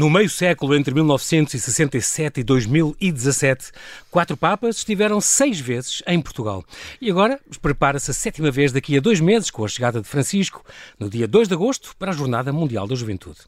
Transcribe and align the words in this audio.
No 0.00 0.08
meio 0.08 0.30
século, 0.30 0.74
entre 0.74 0.94
1967 0.94 2.40
e 2.40 2.42
2017, 2.42 3.70
quatro 4.10 4.34
papas 4.34 4.78
estiveram 4.78 5.20
seis 5.20 5.60
vezes 5.60 6.02
em 6.06 6.18
Portugal. 6.22 6.64
E 7.02 7.10
agora 7.10 7.38
prepara-se 7.60 8.10
a 8.10 8.14
sétima 8.14 8.50
vez 8.50 8.72
daqui 8.72 8.96
a 8.96 9.00
dois 9.00 9.20
meses, 9.20 9.50
com 9.50 9.62
a 9.62 9.68
chegada 9.68 10.00
de 10.00 10.08
Francisco, 10.08 10.64
no 10.98 11.10
dia 11.10 11.28
2 11.28 11.48
de 11.48 11.52
agosto, 11.52 11.94
para 11.98 12.12
a 12.12 12.14
Jornada 12.14 12.50
Mundial 12.50 12.86
da 12.86 12.94
Juventude. 12.94 13.40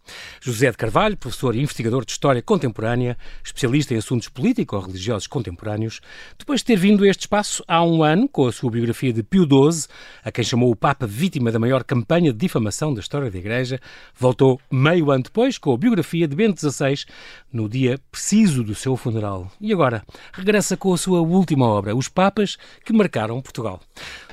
José 0.42 0.70
de 0.70 0.76
Carvalho, 0.76 1.16
professor 1.16 1.56
e 1.56 1.62
investigador 1.62 2.04
de 2.04 2.12
História 2.12 2.42
Contemporânea, 2.42 3.16
especialista 3.42 3.94
em 3.94 3.96
assuntos 3.96 4.28
político-religiosos 4.28 5.26
contemporâneos, 5.26 6.02
depois 6.38 6.60
de 6.60 6.66
ter 6.66 6.76
vindo 6.76 7.02
a 7.04 7.08
este 7.08 7.20
espaço 7.20 7.64
há 7.66 7.82
um 7.82 8.02
ano, 8.02 8.28
com 8.28 8.46
a 8.46 8.52
sua 8.52 8.70
biografia 8.70 9.10
de 9.10 9.22
Pio 9.22 9.44
XII, 9.44 9.86
a 10.22 10.30
quem 10.30 10.44
chamou 10.44 10.70
o 10.70 10.76
Papa 10.76 11.06
vítima 11.06 11.50
da 11.50 11.58
maior 11.58 11.82
campanha 11.82 12.30
de 12.30 12.38
difamação 12.38 12.92
da 12.92 13.00
história 13.00 13.30
da 13.30 13.38
Igreja, 13.38 13.80
voltou 14.14 14.60
meio 14.70 15.10
ano 15.10 15.22
depois 15.22 15.56
com 15.56 15.72
a 15.72 15.78
biografia 15.78 16.28
de 16.28 16.41
Bento 16.42 16.58
XVI, 16.58 17.04
no 17.52 17.68
dia 17.68 18.00
preciso 18.10 18.64
do 18.64 18.74
seu 18.74 18.96
funeral. 18.96 19.48
E 19.60 19.72
agora, 19.72 20.02
regressa 20.32 20.76
com 20.76 20.92
a 20.92 20.98
sua 20.98 21.20
última 21.20 21.68
obra, 21.68 21.94
Os 21.94 22.08
Papas 22.08 22.58
que 22.84 22.92
Marcaram 22.92 23.40
Portugal. 23.40 23.80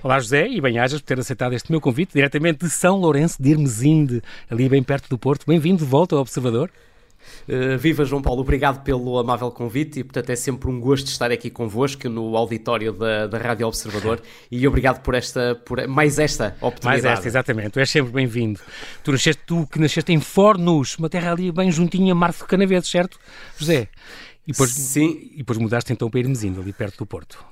Olá, 0.01 0.19
José, 0.19 0.47
e 0.47 0.59
bem-ajas 0.59 1.01
por 1.01 1.05
ter 1.05 1.19
aceitado 1.19 1.53
este 1.53 1.69
meu 1.69 1.79
convite, 1.79 2.15
diretamente 2.15 2.65
de 2.65 2.69
São 2.71 2.97
Lourenço 2.97 3.39
de 3.39 3.51
Hermesinde, 3.51 4.23
ali 4.49 4.67
bem 4.67 4.81
perto 4.81 5.07
do 5.07 5.19
Porto. 5.19 5.45
Bem-vindo 5.45 5.83
de 5.83 5.85
volta 5.87 6.15
ao 6.15 6.21
Observador. 6.21 6.71
Uh, 7.47 7.77
viva 7.77 8.05
João 8.05 8.21
Paulo, 8.21 8.41
obrigado 8.41 8.83
pelo 8.83 9.17
amável 9.17 9.51
convite 9.51 9.99
e 9.99 10.03
portanto 10.03 10.29
é 10.29 10.35
sempre 10.35 10.69
um 10.69 10.79
gosto 10.79 11.07
estar 11.07 11.31
aqui 11.31 11.49
convosco 11.49 12.07
no 12.09 12.35
auditório 12.35 12.93
da, 12.93 13.27
da 13.27 13.37
Rádio 13.37 13.67
Observador 13.67 14.21
e 14.51 14.67
obrigado 14.67 15.01
por 15.01 15.15
esta, 15.15 15.55
por 15.65 15.87
mais 15.87 16.19
esta 16.19 16.55
oportunidade. 16.61 17.03
Mais 17.03 17.17
esta, 17.17 17.27
exatamente, 17.27 17.71
tu 17.71 17.79
és 17.79 17.89
sempre 17.89 18.11
bem-vindo. 18.11 18.59
Tu, 19.03 19.11
nasceste, 19.11 19.41
tu 19.45 19.67
que 19.67 19.79
nasceste 19.79 20.11
em 20.11 20.19
Fornos, 20.19 20.97
uma 20.97 21.09
terra 21.09 21.31
ali 21.31 21.51
bem 21.51 21.71
juntinha 21.71 22.13
a 22.13 22.15
Marco 22.15 22.39
de 22.39 22.45
Canaveses, 22.45 22.89
certo, 22.89 23.19
José? 23.57 23.87
E 24.47 24.51
depois, 24.51 24.71
Sim. 24.71 25.29
E 25.33 25.37
depois 25.37 25.59
mudaste 25.59 25.93
então 25.93 26.09
para 26.09 26.19
Hermesinde, 26.19 26.59
ali 26.59 26.73
perto 26.73 26.97
do 26.97 27.05
Porto. 27.05 27.43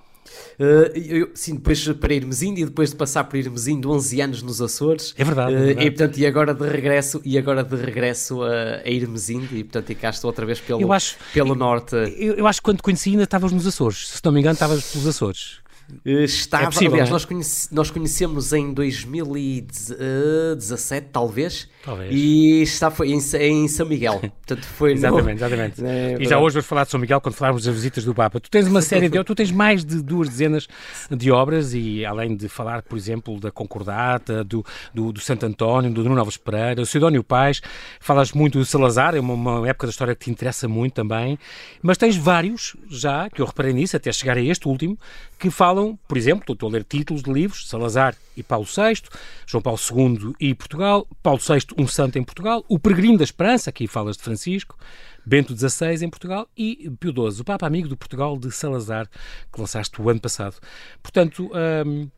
Uh, 0.59 0.97
eu, 0.97 1.29
sim, 1.33 1.55
depois 1.55 1.87
para 1.93 2.13
Irmezindo 2.13 2.59
e 2.59 2.65
depois 2.65 2.89
de 2.91 2.95
passar 2.95 3.23
por 3.25 3.37
Irmezindo 3.37 3.91
11 3.91 4.21
anos 4.21 4.41
nos 4.41 4.61
Açores. 4.61 5.13
É 5.17 5.23
verdade. 5.23 5.53
Uh, 5.53 5.57
é 5.57 5.59
verdade. 5.59 5.87
E, 5.87 5.91
portanto, 5.91 6.17
e 6.17 6.25
agora 6.25 6.53
de 6.53 6.67
regresso, 6.67 7.21
e 7.23 7.37
agora 7.37 7.63
de 7.63 7.75
regresso 7.75 8.43
a, 8.43 8.81
a 8.83 8.89
Irmezindo 8.89 9.55
e 9.55 9.63
portanto 9.63 9.91
e 9.91 9.95
cá 9.95 10.09
estou 10.09 10.29
outra 10.29 10.45
vez 10.45 10.59
pelo, 10.59 10.91
acho, 10.91 11.15
pelo 11.33 11.55
norte. 11.55 11.95
Eu, 12.17 12.35
eu, 12.35 12.47
acho 12.47 12.59
que 12.59 12.65
quando 12.65 12.77
te 12.77 12.83
conheci 12.83 13.11
ainda 13.11 13.23
estavas 13.23 13.51
nos 13.51 13.67
Açores. 13.67 14.09
Se 14.09 14.21
não 14.23 14.31
me 14.31 14.39
engano, 14.39 14.53
estavas 14.53 14.91
pelos 14.91 15.07
Açores. 15.07 15.66
Eh, 16.05 16.23
estava, 16.23 16.63
é 16.63 16.67
possível, 16.67 16.93
aliás, 16.93 17.09
é? 17.09 17.11
nós, 17.11 17.23
conhece, 17.23 17.73
nós 17.73 17.89
conhecemos 17.89 18.51
em 18.51 18.73
2017, 18.73 21.07
talvez, 21.11 21.69
talvez. 21.83 22.13
e 22.13 22.61
está, 22.61 22.91
foi 22.91 23.11
em, 23.11 23.19
em 23.39 23.67
São 23.69 23.85
Miguel. 23.85 24.19
Portanto, 24.45 24.65
foi 24.65 24.91
exatamente, 24.93 25.39
no... 25.39 25.45
exatamente. 25.45 25.85
É, 25.85 26.17
e 26.19 26.25
já 26.25 26.39
hoje 26.39 26.55
vamos 26.55 26.67
falar 26.67 26.83
de 26.83 26.91
São 26.91 26.99
Miguel 26.99 27.21
quando 27.21 27.35
falarmos 27.35 27.63
das 27.63 27.73
visitas 27.73 28.03
do 28.03 28.13
Papa. 28.13 28.37
Tu 28.39 28.49
tens 28.49 28.67
uma 28.67 28.81
série 28.81 29.07
de. 29.07 29.23
tu 29.23 29.33
tens 29.33 29.49
mais 29.51 29.85
de 29.85 30.01
duas 30.01 30.27
dezenas 30.27 30.67
de 31.09 31.31
obras, 31.31 31.73
e 31.73 32.05
além 32.05 32.35
de 32.35 32.49
falar, 32.49 32.81
por 32.81 32.97
exemplo, 32.97 33.39
da 33.39 33.49
Concordata, 33.49 34.43
do, 34.43 34.65
do, 34.93 35.13
do 35.13 35.21
Santo 35.21 35.45
António, 35.45 35.89
do 35.91 36.03
Nuno 36.03 36.19
Alves 36.19 36.35
Pereira, 36.35 36.75
do 36.75 36.85
Sidónio 36.85 37.23
Pais, 37.23 37.61
falas 37.99 38.33
muito 38.33 38.59
do 38.59 38.65
Salazar, 38.65 39.15
é 39.15 39.21
uma, 39.21 39.33
uma 39.33 39.69
época 39.69 39.87
da 39.87 39.91
história 39.91 40.13
que 40.15 40.25
te 40.25 40.31
interessa 40.31 40.67
muito 40.67 40.93
também, 40.93 41.39
mas 41.81 41.97
tens 41.97 42.17
vários 42.17 42.75
já, 42.89 43.29
que 43.29 43.41
eu 43.41 43.45
reparei 43.45 43.71
nisso, 43.71 43.95
até 43.95 44.11
chegar 44.11 44.37
a 44.37 44.41
este 44.41 44.67
último, 44.67 44.97
que 45.37 45.49
falam, 45.49 45.97
por 46.07 46.17
exemplo, 46.17 46.53
estou 46.53 46.69
a 46.69 46.71
ler 46.71 46.83
títulos 46.83 47.23
de 47.23 47.31
livros, 47.31 47.67
Salazar 47.67 48.15
e 48.35 48.43
Paulo 48.43 48.65
VI, 48.65 49.01
João 49.45 49.61
Paulo 49.61 49.79
II 49.79 50.33
e 50.39 50.53
Portugal, 50.53 51.07
Paulo 51.21 51.39
VI, 51.39 51.65
um 51.77 51.87
santo 51.87 52.17
em 52.17 52.23
Portugal, 52.23 52.63
o 52.67 52.79
Peregrino 52.79 53.17
da 53.17 53.23
Esperança, 53.23 53.69
aqui 53.69 53.87
falas 53.87 54.17
de 54.17 54.23
Francisco, 54.23 54.77
Bento 55.25 55.55
XVI 55.55 56.05
em 56.05 56.09
Portugal 56.09 56.47
e 56.57 56.89
Pio 56.99 57.11
XII, 57.11 57.41
o 57.41 57.43
Papa 57.43 57.67
Amigo 57.67 57.87
do 57.87 57.97
Portugal 57.97 58.37
de 58.37 58.51
Salazar, 58.51 59.07
que 59.51 59.59
lançaste 59.59 60.01
o 60.01 60.09
ano 60.09 60.21
passado. 60.21 60.55
Portanto, 61.03 61.51
hum, 61.85 62.09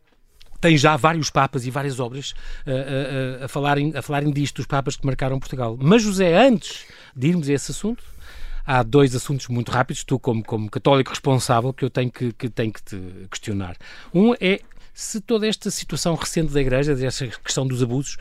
tem 0.62 0.78
já 0.78 0.96
vários 0.96 1.30
papas 1.30 1.66
e 1.66 1.72
várias 1.72 2.00
obras 2.00 2.32
uh, 2.32 3.42
uh, 3.42 3.46
a, 3.46 3.48
falarem, 3.48 3.94
a 3.96 4.02
falarem 4.02 4.32
disto, 4.32 4.58
dos 4.58 4.66
papas 4.66 4.96
que 4.96 5.06
marcaram 5.06 5.40
Portugal. 5.40 5.78
Mas, 5.80 6.04
José, 6.04 6.36
antes 6.38 6.86
de 7.16 7.28
irmos 7.30 7.50
a 7.50 7.54
esse 7.54 7.72
assunto, 7.72 8.04
há 8.70 8.84
dois 8.84 9.16
assuntos 9.16 9.48
muito 9.48 9.72
rápidos, 9.72 10.04
tu 10.04 10.20
como, 10.20 10.44
como 10.44 10.70
católico 10.70 11.10
responsável, 11.10 11.74
que 11.74 11.84
eu 11.84 11.90
tenho 11.90 12.12
que, 12.12 12.32
que, 12.34 12.48
tenho 12.48 12.72
que 12.72 12.84
te 12.84 13.02
questionar. 13.32 13.76
Um 14.14 14.36
é 14.40 14.60
se 14.94 15.20
toda 15.20 15.48
esta 15.48 15.72
situação 15.72 16.14
recente 16.14 16.54
da 16.54 16.62
Igreja, 16.62 16.94
desta 16.94 17.26
questão 17.44 17.66
dos 17.66 17.82
abusos, 17.82 18.18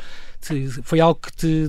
foi 0.85 1.01
algo 1.01 1.21
que 1.21 1.33
te 1.33 1.69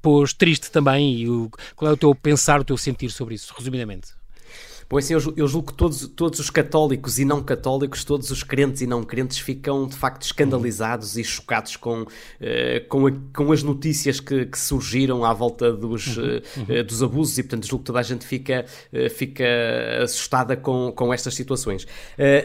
pôs 0.00 0.32
triste 0.32 0.70
também 0.70 1.18
e 1.18 1.28
o, 1.28 1.50
qual 1.74 1.90
é 1.90 1.94
o 1.94 1.96
teu 1.96 2.14
pensar, 2.14 2.60
o 2.60 2.64
teu 2.64 2.76
sentir 2.76 3.10
sobre 3.10 3.34
isso, 3.34 3.52
resumidamente? 3.56 4.12
Pois 4.94 5.06
sim, 5.06 5.14
eu, 5.14 5.48
julgo 5.48 5.72
que 5.72 5.74
todos, 5.74 6.06
todos 6.06 6.38
os 6.38 6.50
católicos 6.50 7.18
e 7.18 7.24
não 7.24 7.42
católicos, 7.42 8.04
todos 8.04 8.30
os 8.30 8.44
crentes 8.44 8.80
e 8.80 8.86
não 8.86 9.02
crentes 9.02 9.38
ficam 9.38 9.88
de 9.88 9.96
facto 9.96 10.22
escandalizados 10.22 11.16
e 11.18 11.24
chocados 11.24 11.76
com, 11.76 12.02
uh, 12.02 12.06
com, 12.88 13.08
a, 13.08 13.12
com 13.34 13.50
as 13.50 13.64
notícias 13.64 14.20
que, 14.20 14.46
que, 14.46 14.56
surgiram 14.56 15.24
à 15.24 15.32
volta 15.32 15.72
dos, 15.72 16.16
uh, 16.16 16.20
uh, 16.20 16.84
dos 16.84 17.02
abusos 17.02 17.36
e 17.38 17.42
portanto 17.42 17.66
julgo 17.66 17.82
que 17.82 17.86
toda 17.88 17.98
a 17.98 18.04
gente 18.04 18.24
fica, 18.24 18.66
fica 19.16 19.44
assustada 20.00 20.56
com, 20.56 20.92
com 20.92 21.12
estas 21.12 21.34
situações. 21.34 21.88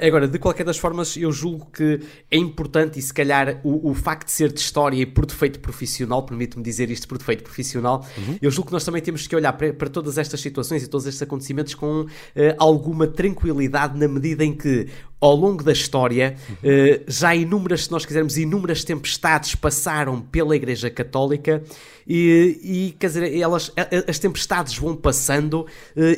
agora, 0.01 0.27
de 0.27 0.39
qualquer 0.39 0.63
das 0.63 0.79
formas, 0.79 1.15
eu 1.17 1.31
julgo 1.31 1.67
que 1.71 1.99
é 2.31 2.37
importante 2.37 2.97
e 2.97 3.01
se 3.03 3.13
calhar 3.13 3.61
o, 3.63 3.91
o 3.91 3.93
facto 3.93 4.25
de 4.25 4.31
ser 4.31 4.51
de 4.51 4.59
história 4.59 4.97
e 4.97 5.05
por 5.05 5.27
defeito 5.27 5.59
profissional, 5.59 6.23
permite-me 6.23 6.63
dizer 6.63 6.89
isto 6.89 7.07
por 7.07 7.19
defeito 7.19 7.43
profissional, 7.43 8.03
uhum. 8.17 8.39
eu 8.41 8.49
julgo 8.49 8.69
que 8.69 8.73
nós 8.73 8.83
também 8.83 9.03
temos 9.03 9.27
que 9.27 9.35
olhar 9.35 9.53
para, 9.53 9.71
para 9.71 9.89
todas 9.89 10.17
estas 10.17 10.41
situações 10.41 10.81
e 10.81 10.87
todos 10.87 11.05
estes 11.05 11.21
acontecimentos 11.21 11.75
com 11.75 12.01
uh, 12.01 12.38
alguma 12.57 13.07
tranquilidade 13.07 13.97
na 13.97 14.07
medida 14.07 14.43
em 14.45 14.53
que 14.53 14.87
ao 15.21 15.35
longo 15.35 15.63
da 15.63 15.71
história, 15.71 16.35
uh, 16.49 17.03
já 17.07 17.35
inúmeras, 17.35 17.85
se 17.85 17.91
nós 17.91 18.05
quisermos, 18.05 18.37
inúmeras 18.37 18.83
tempestades 18.83 19.53
passaram 19.53 20.21
pela 20.21 20.55
Igreja 20.55 20.89
Católica 20.89 21.61
e, 22.07 22.59
e 22.63 22.95
quer 22.97 23.07
dizer, 23.07 23.37
elas, 23.37 23.71
as 24.07 24.17
tempestades 24.17 24.77
vão 24.77 24.95
passando 24.95 25.61
uh, 25.61 25.67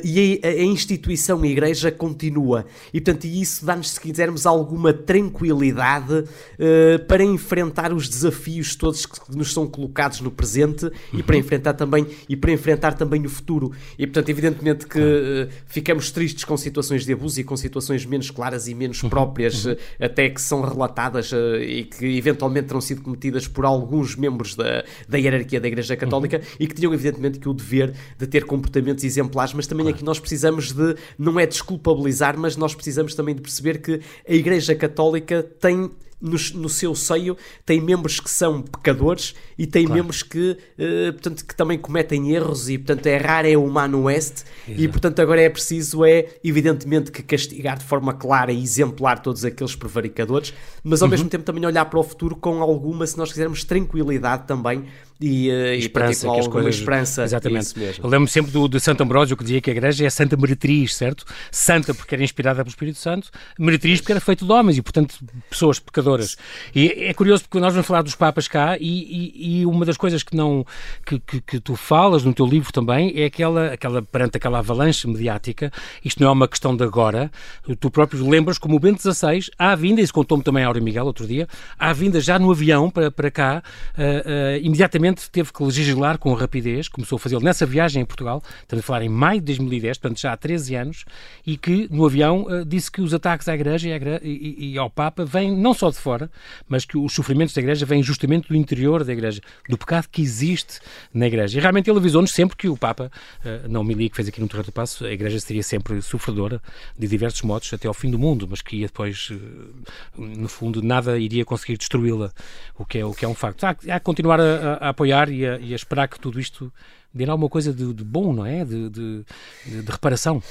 e 0.04 0.40
a, 0.42 0.48
a, 0.48 0.62
instituição 0.62 1.42
a 1.42 1.46
Igreja 1.46 1.90
continua. 1.90 2.64
E, 2.94 3.00
portanto, 3.00 3.24
isso 3.26 3.66
dá-nos, 3.66 3.90
se 3.90 4.00
quisermos, 4.00 4.46
alguma 4.46 4.92
tranquilidade 4.92 6.14
uh, 6.14 7.04
para 7.06 7.24
enfrentar 7.24 7.92
os 7.92 8.08
desafios 8.08 8.76
todos 8.76 9.04
que 9.04 9.36
nos 9.36 9.52
são 9.52 9.66
colocados 9.66 10.20
no 10.20 10.30
presente 10.30 10.86
uhum. 10.86 10.92
e 11.12 11.22
para 11.22 11.36
enfrentar 11.36 11.74
também 11.74 12.06
e 12.28 12.36
para 12.36 12.52
enfrentar 12.52 12.92
também 12.94 13.26
o 13.26 13.28
futuro. 13.28 13.72
E, 13.98 14.06
portanto, 14.06 14.28
evidentemente 14.28 14.86
que 14.86 15.48
ficamos 15.66 16.10
tristes 16.10 16.44
com 16.44 16.56
situações 16.56 17.04
de 17.04 17.12
abuso 17.12 17.40
e 17.40 17.44
com 17.44 17.56
situações 17.56 18.06
menos 18.06 18.30
claras 18.30 18.68
e 18.68 18.74
menos 18.74 18.91
menos 18.92 19.02
próprias, 19.02 19.64
uhum. 19.64 19.76
até 19.98 20.28
que 20.28 20.40
são 20.40 20.60
relatadas 20.60 21.32
eh, 21.32 21.64
e 21.64 21.84
que 21.84 22.16
eventualmente 22.16 22.68
terão 22.68 22.80
sido 22.80 23.02
cometidas 23.02 23.48
por 23.48 23.64
alguns 23.64 24.14
membros 24.14 24.54
da, 24.54 24.84
da 25.08 25.18
hierarquia 25.18 25.60
da 25.60 25.68
Igreja 25.68 25.96
Católica 25.96 26.38
uhum. 26.38 26.56
e 26.60 26.66
que 26.66 26.74
tinham, 26.74 26.92
evidentemente, 26.92 27.38
que 27.38 27.48
o 27.48 27.54
dever 27.54 27.94
de 28.18 28.26
ter 28.26 28.44
comportamentos 28.44 29.02
exemplares, 29.02 29.54
mas 29.54 29.66
também 29.66 29.84
claro. 29.84 29.96
aqui 29.96 30.04
nós 30.04 30.20
precisamos 30.20 30.72
de, 30.72 30.94
não 31.18 31.40
é 31.40 31.46
desculpabilizar, 31.46 32.38
mas 32.38 32.56
nós 32.56 32.74
precisamos 32.74 33.14
também 33.14 33.34
de 33.34 33.40
perceber 33.40 33.78
que 33.78 34.00
a 34.28 34.32
Igreja 34.32 34.74
Católica 34.74 35.42
tem 35.42 35.90
no, 36.22 36.36
no, 36.60 36.68
seu 36.68 36.94
seio 36.94 37.36
tem 37.66 37.80
membros 37.80 38.20
que 38.20 38.30
são 38.30 38.62
pecadores 38.62 39.34
e 39.58 39.66
tem 39.66 39.84
claro. 39.84 40.00
membros 40.00 40.22
que, 40.22 40.52
uh, 40.52 41.12
portanto, 41.12 41.44
que 41.44 41.54
também 41.54 41.76
cometem 41.76 42.30
erros 42.32 42.68
e, 42.68 42.78
portanto, 42.78 43.06
errar 43.06 43.44
é 43.44 43.56
humano 43.56 44.04
oeste 44.04 44.44
e, 44.68 44.86
portanto, 44.86 45.20
agora 45.20 45.40
é 45.42 45.50
preciso, 45.50 46.04
é 46.04 46.28
evidentemente, 46.44 47.10
que 47.10 47.22
castigar 47.22 47.76
de 47.76 47.84
forma 47.84 48.14
clara 48.14 48.52
e 48.52 48.62
exemplar 48.62 49.20
todos 49.20 49.44
aqueles 49.44 49.74
prevaricadores, 49.74 50.54
mas 50.84 51.02
ao 51.02 51.06
uhum. 51.06 51.10
mesmo 51.10 51.28
tempo 51.28 51.44
também 51.44 51.66
olhar 51.66 51.84
para 51.86 51.98
o 51.98 52.02
futuro 52.02 52.36
com 52.36 52.62
alguma, 52.62 53.06
se 53.06 53.18
nós 53.18 53.30
quisermos, 53.30 53.64
tranquilidade 53.64 54.46
também 54.46 54.84
e, 55.22 55.50
uh, 55.50 55.74
esperança, 55.74 56.26
e 56.26 56.30
que 56.32 56.40
as 56.40 56.48
coisas, 56.48 56.74
esperança. 56.74 57.22
Exatamente. 57.24 57.74
Eu 58.02 58.08
lembro 58.08 58.28
sempre 58.28 58.50
do, 58.50 58.68
de 58.68 58.80
Santo 58.80 59.02
Ambrósio 59.02 59.36
que 59.36 59.44
dizia 59.44 59.60
que 59.60 59.70
a 59.70 59.72
igreja 59.72 60.04
é 60.04 60.10
Santa 60.10 60.36
Meretriz, 60.36 60.94
certo? 60.94 61.24
Santa 61.50 61.94
porque 61.94 62.14
era 62.14 62.24
inspirada 62.24 62.62
pelo 62.62 62.70
Espírito 62.70 62.98
Santo, 62.98 63.30
Meretriz 63.58 64.00
porque 64.00 64.12
era 64.12 64.20
feito 64.20 64.44
de 64.44 64.52
homens 64.52 64.78
e, 64.78 64.82
portanto, 64.82 65.16
pessoas 65.48 65.78
pecadoras. 65.78 66.36
E 66.74 66.88
é 67.06 67.14
curioso 67.14 67.44
porque 67.44 67.60
nós 67.60 67.72
vamos 67.72 67.86
falar 67.86 68.02
dos 68.02 68.14
Papas 68.14 68.48
cá 68.48 68.76
e, 68.78 68.82
e, 68.82 69.60
e 69.60 69.66
uma 69.66 69.84
das 69.84 69.96
coisas 69.96 70.22
que 70.22 70.36
não 70.36 70.66
que, 71.06 71.18
que, 71.20 71.40
que, 71.40 71.60
tu 71.60 71.76
falas 71.76 72.24
no 72.24 72.34
teu 72.34 72.46
livro 72.46 72.72
também 72.72 73.12
é 73.16 73.26
aquela, 73.26 73.72
aquela 73.72 74.02
perante 74.02 74.36
aquela 74.36 74.58
avalanche 74.58 75.06
mediática, 75.06 75.72
isto 76.04 76.20
não 76.20 76.28
é 76.28 76.32
uma 76.32 76.48
questão 76.48 76.76
de 76.76 76.82
agora, 76.82 77.30
tu 77.78 77.90
próprio 77.90 78.28
lembras 78.28 78.58
como 78.58 78.76
o 78.76 78.80
Bento 78.80 79.00
XVI, 79.00 79.50
à 79.58 79.74
vinda, 79.74 80.00
isso 80.00 80.12
contou-me 80.12 80.42
também 80.42 80.64
a 80.64 80.66
Aura 80.66 80.80
Miguel 80.80 81.04
outro 81.04 81.26
dia, 81.26 81.48
à 81.78 81.92
vinda 81.92 82.20
já 82.20 82.38
no 82.38 82.50
avião 82.50 82.90
para, 82.90 83.10
para 83.10 83.30
cá, 83.30 83.62
uh, 83.96 84.00
uh, 84.00 84.56
imediatamente 84.62 85.11
rapidamente 85.12 85.30
teve 85.30 85.52
que 85.52 85.62
legislar 85.62 86.18
com 86.18 86.32
rapidez, 86.34 86.88
começou 86.88 87.16
a 87.16 87.18
fazê-lo 87.18 87.42
nessa 87.42 87.66
viagem 87.66 88.02
em 88.02 88.04
Portugal, 88.04 88.42
estamos 88.62 88.84
a 88.84 88.86
falar 88.86 89.02
em 89.02 89.08
maio 89.08 89.40
de 89.40 89.46
2010, 89.46 89.98
portanto 89.98 90.20
já 90.20 90.32
há 90.32 90.36
13 90.36 90.74
anos, 90.74 91.04
e 91.46 91.56
que 91.56 91.88
no 91.90 92.04
avião 92.04 92.44
uh, 92.44 92.64
disse 92.64 92.90
que 92.90 93.00
os 93.00 93.12
ataques 93.12 93.48
à 93.48 93.54
Igreja 93.54 93.88
e, 94.22 94.78
ao 94.78 94.90
Papa 94.90 95.24
vêm 95.24 95.54
não 95.54 95.74
só 95.74 95.90
de 95.90 95.96
fora, 95.96 96.30
mas 96.68 96.84
que 96.84 96.96
os 96.96 97.12
sofrimentos 97.12 97.54
da 97.54 97.60
Igreja 97.60 97.84
vêm 97.84 98.02
justamente 98.02 98.48
do 98.48 98.56
interior 98.56 99.04
da 99.04 99.12
Igreja, 99.12 99.40
do 99.68 99.76
pecado 99.76 100.08
que 100.10 100.22
existe 100.22 100.80
na 101.12 101.26
Igreja. 101.26 101.58
E 101.58 101.60
realmente 101.60 101.90
ele 101.90 101.98
avisou-nos 101.98 102.32
sempre 102.32 102.56
que 102.56 102.68
o 102.68 102.76
Papa, 102.76 103.10
uh, 103.44 103.68
na 103.68 103.80
homilia 103.80 104.08
que 104.08 104.16
fez 104.16 104.28
aqui 104.28 104.40
no 104.40 104.48
Terreiro 104.48 104.70
do 104.70 104.72
Passo, 104.72 105.04
a 105.04 105.12
Igreja 105.12 105.38
seria 105.40 105.62
sempre 105.62 106.00
sofredora 106.00 106.60
de 106.98 107.06
diversos 107.06 107.42
modos 107.42 107.72
até 107.72 107.88
ao 107.88 107.94
fim 107.94 108.10
do 108.10 108.18
mundo, 108.18 108.46
mas 108.48 108.62
que 108.62 108.76
ia 108.76 108.86
depois, 108.86 109.30
uh, 109.30 110.22
no 110.22 110.48
fundo, 110.48 110.82
nada 110.82 111.18
iria 111.18 111.44
conseguir 111.44 111.76
destruí-la, 111.76 112.32
o 112.78 112.84
que 112.84 112.98
é, 112.98 113.04
o 113.04 113.12
que 113.12 113.24
é 113.24 113.28
um 113.28 113.34
facto. 113.34 113.64
Há, 113.64 113.76
há 113.88 114.00
continuar 114.00 114.40
a, 114.40 114.74
a 114.74 114.94
apoiar 115.02 115.28
e 115.28 115.46
a, 115.46 115.58
e 115.58 115.72
a, 115.72 115.76
esperar 115.76 116.08
que 116.08 116.18
tudo 116.18 116.38
isto 116.38 116.72
dê 117.12 117.28
alguma 117.28 117.48
coisa 117.48 117.72
de, 117.72 117.92
de 117.92 118.04
bom, 118.04 118.32
não 118.32 118.46
é? 118.46 118.64
de, 118.64 118.88
de, 118.88 119.24
de 119.66 119.90
reparação 119.90 120.42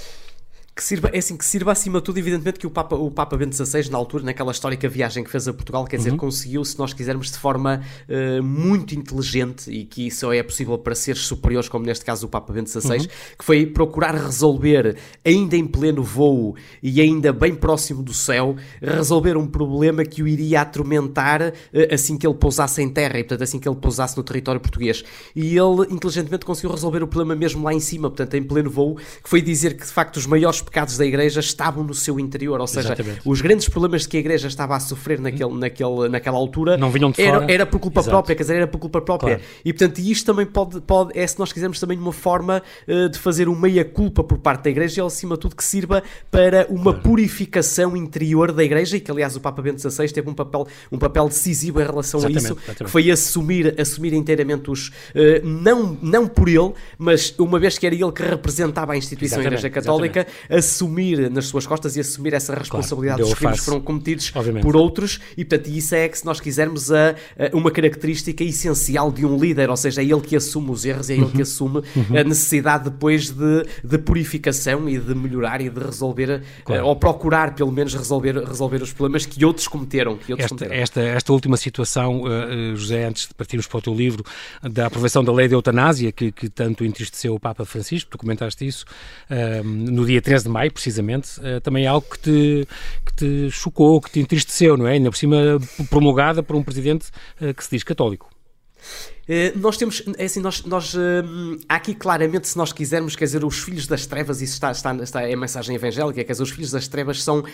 que 0.73 0.83
sirva, 0.83 1.09
é 1.13 1.19
assim, 1.19 1.35
que 1.35 1.43
sirva 1.43 1.71
acima 1.71 1.99
de 1.99 2.05
tudo, 2.05 2.17
evidentemente, 2.17 2.57
que 2.57 2.65
o 2.65 2.69
Papa, 2.69 2.95
o 2.95 3.11
Papa 3.11 3.35
Bento 3.35 3.55
XVI, 3.55 3.89
na 3.89 3.97
altura, 3.97 4.23
naquela 4.23 4.51
histórica 4.51 4.87
viagem 4.87 5.21
que 5.23 5.29
fez 5.29 5.47
a 5.47 5.53
Portugal, 5.53 5.85
quer 5.85 5.97
dizer, 5.97 6.11
uhum. 6.11 6.17
conseguiu, 6.17 6.63
se 6.63 6.79
nós 6.79 6.93
quisermos, 6.93 7.29
de 7.29 7.37
forma 7.37 7.81
uh, 8.07 8.41
muito 8.41 8.95
inteligente, 8.95 9.69
e 9.69 9.83
que 9.83 10.07
isso 10.07 10.31
é 10.31 10.41
possível 10.41 10.77
para 10.77 10.95
seres 10.95 11.21
superiores, 11.23 11.67
como 11.67 11.85
neste 11.85 12.05
caso 12.05 12.25
o 12.25 12.29
Papa 12.29 12.53
Bento 12.53 12.69
XVI, 12.69 12.99
uhum. 12.99 13.07
que 13.37 13.43
foi 13.43 13.65
procurar 13.65 14.15
resolver, 14.15 14.95
ainda 15.25 15.57
em 15.57 15.67
pleno 15.67 16.03
voo 16.03 16.55
e 16.81 17.01
ainda 17.01 17.33
bem 17.33 17.53
próximo 17.53 18.01
do 18.01 18.13
céu, 18.13 18.55
resolver 18.81 19.35
um 19.35 19.47
problema 19.47 20.05
que 20.05 20.23
o 20.23 20.27
iria 20.27 20.61
atormentar 20.61 21.41
uh, 21.41 21.93
assim 21.93 22.17
que 22.17 22.25
ele 22.25 22.35
pousasse 22.35 22.81
em 22.81 22.87
terra, 22.87 23.19
e 23.19 23.23
portanto 23.23 23.43
assim 23.43 23.59
que 23.59 23.67
ele 23.67 23.77
pousasse 23.77 24.15
no 24.15 24.23
território 24.23 24.61
português. 24.61 25.03
E 25.35 25.57
ele, 25.57 25.87
inteligentemente, 25.89 26.45
conseguiu 26.45 26.71
resolver 26.71 27.03
o 27.03 27.07
problema 27.07 27.35
mesmo 27.35 27.61
lá 27.61 27.73
em 27.73 27.79
cima, 27.81 28.09
portanto, 28.09 28.35
em 28.35 28.43
pleno 28.43 28.69
voo, 28.69 28.95
que 28.95 29.29
foi 29.29 29.41
dizer 29.41 29.75
que, 29.75 29.85
de 29.85 29.91
facto, 29.91 30.15
os 30.15 30.25
maiores 30.25 30.60
pecados 30.61 30.97
da 30.97 31.05
Igreja 31.05 31.39
estavam 31.39 31.83
no 31.83 31.93
seu 31.93 32.19
interior, 32.19 32.59
ou 32.59 32.67
seja, 32.67 32.89
Exatamente. 32.89 33.21
os 33.25 33.41
grandes 33.41 33.67
problemas 33.67 34.05
que 34.05 34.17
a 34.17 34.19
Igreja 34.19 34.47
estava 34.47 34.75
a 34.75 34.79
sofrer 34.79 35.19
naquele, 35.19 35.53
naquele, 35.53 36.09
naquela 36.09 36.37
altura 36.37 36.77
não 36.77 36.89
vinham 36.89 37.11
de 37.11 37.21
era, 37.21 37.39
fora. 37.39 37.51
era 37.51 37.65
por 37.65 37.79
culpa 37.79 38.01
Exato. 38.01 38.11
própria, 38.11 38.35
quer 38.35 38.43
dizer, 38.43 38.55
era 38.55 38.67
por 38.67 38.79
culpa 38.79 39.01
própria. 39.01 39.35
Claro. 39.37 39.51
E 39.63 39.73
portanto, 39.73 39.99
isto 39.99 40.25
também 40.25 40.45
pode, 40.45 40.81
pode, 40.81 41.17
é 41.17 41.25
se 41.25 41.37
nós 41.39 41.51
quisermos 41.51 41.79
também 41.79 41.97
uma 41.97 42.13
forma 42.13 42.61
uh, 42.87 43.09
de 43.09 43.17
fazer 43.17 43.47
uma 43.47 43.61
meia-culpa 43.61 44.23
por 44.23 44.37
parte 44.37 44.63
da 44.63 44.69
Igreja 44.69 45.01
e, 45.01 45.05
acima 45.05 45.35
de 45.35 45.41
tudo, 45.41 45.55
que 45.55 45.63
sirva 45.63 46.03
para 46.29 46.65
uma 46.69 46.91
claro. 46.91 47.01
purificação 47.01 47.95
interior 47.95 48.51
da 48.51 48.63
Igreja 48.63 48.97
e 48.97 48.99
que, 48.99 49.11
aliás, 49.11 49.35
o 49.35 49.39
Papa 49.39 49.61
Bento 49.61 49.79
XVI 49.79 50.09
teve 50.09 50.29
um 50.29 50.33
papel, 50.33 50.67
um 50.91 50.97
papel 50.97 51.27
decisivo 51.27 51.81
em 51.81 51.85
relação 51.85 52.19
exatamente, 52.19 52.37
a 52.37 52.49
isso, 52.49 52.53
exatamente. 52.53 52.83
que 52.85 52.89
foi 52.89 53.11
assumir, 53.11 53.79
assumir 53.79 54.13
inteiramente 54.13 54.69
os, 54.69 54.87
uh, 54.87 54.91
não, 55.43 55.97
não 56.01 56.27
por 56.27 56.49
ele, 56.49 56.73
mas 56.97 57.33
uma 57.37 57.59
vez 57.59 57.77
que 57.77 57.85
era 57.85 57.95
ele 57.95 58.11
que 58.11 58.23
representava 58.23 58.93
a 58.93 58.97
instituição 58.97 59.41
Igreja 59.41 59.69
Católica, 59.69 60.27
assumir 60.51 61.29
nas 61.31 61.45
suas 61.45 61.65
costas 61.65 61.95
e 61.95 62.01
assumir 62.01 62.33
essa 62.33 62.53
responsabilidade 62.53 63.21
claro, 63.21 63.29
dos 63.29 63.39
crimes 63.39 63.59
que 63.59 63.65
foram 63.65 63.81
cometidos 63.81 64.31
Obviamente. 64.35 64.63
por 64.63 64.75
outros 64.75 65.19
e, 65.37 65.45
portanto, 65.45 65.67
isso 65.69 65.95
é 65.95 66.09
que, 66.09 66.17
se 66.17 66.25
nós 66.25 66.39
quisermos, 66.39 66.91
a, 66.91 67.11
a, 67.11 67.55
uma 67.55 67.71
característica 67.71 68.43
essencial 68.43 69.11
de 69.11 69.25
um 69.25 69.37
líder, 69.37 69.69
ou 69.69 69.77
seja, 69.77 70.01
é 70.01 70.05
ele 70.05 70.21
que 70.21 70.35
assume 70.35 70.71
os 70.71 70.85
erros, 70.85 71.09
é 71.09 71.13
ele 71.13 71.23
uhum. 71.23 71.31
que 71.31 71.41
assume 71.41 71.77
uhum. 71.95 72.17
a 72.17 72.23
necessidade 72.23 72.85
depois 72.85 73.29
de, 73.29 73.65
de 73.83 73.97
purificação 73.97 74.89
e 74.89 74.97
de 74.97 75.15
melhorar 75.15 75.61
e 75.61 75.69
de 75.69 75.79
resolver, 75.79 76.43
claro. 76.65 76.85
ou 76.85 76.95
procurar, 76.95 77.55
pelo 77.55 77.71
menos, 77.71 77.93
resolver, 77.93 78.37
resolver 78.37 78.81
os 78.81 78.91
problemas 78.91 79.25
que 79.25 79.43
outros 79.45 79.67
cometeram. 79.67 80.17
Que 80.17 80.33
outros 80.33 80.45
esta, 80.45 80.55
cometeram. 80.55 80.81
Esta, 80.81 81.01
esta 81.01 81.33
última 81.33 81.57
situação, 81.57 82.23
uh, 82.23 82.75
José, 82.75 83.05
antes 83.05 83.27
de 83.27 83.33
partirmos 83.33 83.67
para 83.67 83.77
o 83.77 83.81
teu 83.81 83.93
livro, 83.93 84.23
da 84.61 84.87
aprovação 84.87 85.23
da 85.23 85.31
lei 85.31 85.47
de 85.47 85.53
eutanásia, 85.53 86.11
que, 86.11 86.31
que 86.31 86.49
tanto 86.49 86.83
entristeceu 86.83 87.35
o 87.35 87.39
Papa 87.39 87.63
Francisco, 87.63 88.09
tu 88.11 88.17
comentaste 88.17 88.65
isso, 88.65 88.85
uh, 89.29 89.63
no 89.63 90.05
dia 90.05 90.21
13 90.21 90.40
de 90.43 90.49
maio, 90.49 90.71
precisamente, 90.71 91.39
uh, 91.39 91.61
também 91.61 91.85
é 91.85 91.87
algo 91.87 92.05
que 92.09 92.19
te, 92.19 92.67
que 93.05 93.13
te 93.15 93.51
chocou, 93.51 94.01
que 94.01 94.11
te 94.11 94.19
entristeceu, 94.19 94.77
não 94.77 94.87
é? 94.87 94.93
Ainda 94.93 95.09
por 95.09 95.17
cima 95.17 95.37
promulgada 95.89 96.41
por 96.43 96.55
um 96.55 96.63
presidente 96.63 97.09
uh, 97.41 97.53
que 97.53 97.63
se 97.63 97.71
diz 97.71 97.83
católico. 97.83 98.29
Eh, 99.27 99.53
nós 99.55 99.77
temos, 99.77 100.03
é 100.17 100.25
assim, 100.25 100.39
nós, 100.39 100.63
nós 100.65 100.93
uh, 100.93 100.99
aqui 101.69 101.93
claramente, 101.93 102.47
se 102.47 102.57
nós 102.57 102.73
quisermos, 102.73 103.15
quer 103.15 103.25
dizer, 103.25 103.45
os 103.45 103.59
filhos 103.59 103.87
das 103.87 104.05
trevas, 104.05 104.41
isso 104.41 104.53
está, 104.53 104.71
está, 104.71 104.93
está 104.95 105.21
é 105.21 105.33
a 105.33 105.37
mensagem 105.37 105.75
evangélica, 105.75 106.23
quer 106.23 106.31
dizer, 106.31 106.43
os 106.43 106.49
filhos 106.49 106.71
das 106.71 106.87
trevas 106.87 107.23
são 107.23 107.39
uh, 107.39 107.45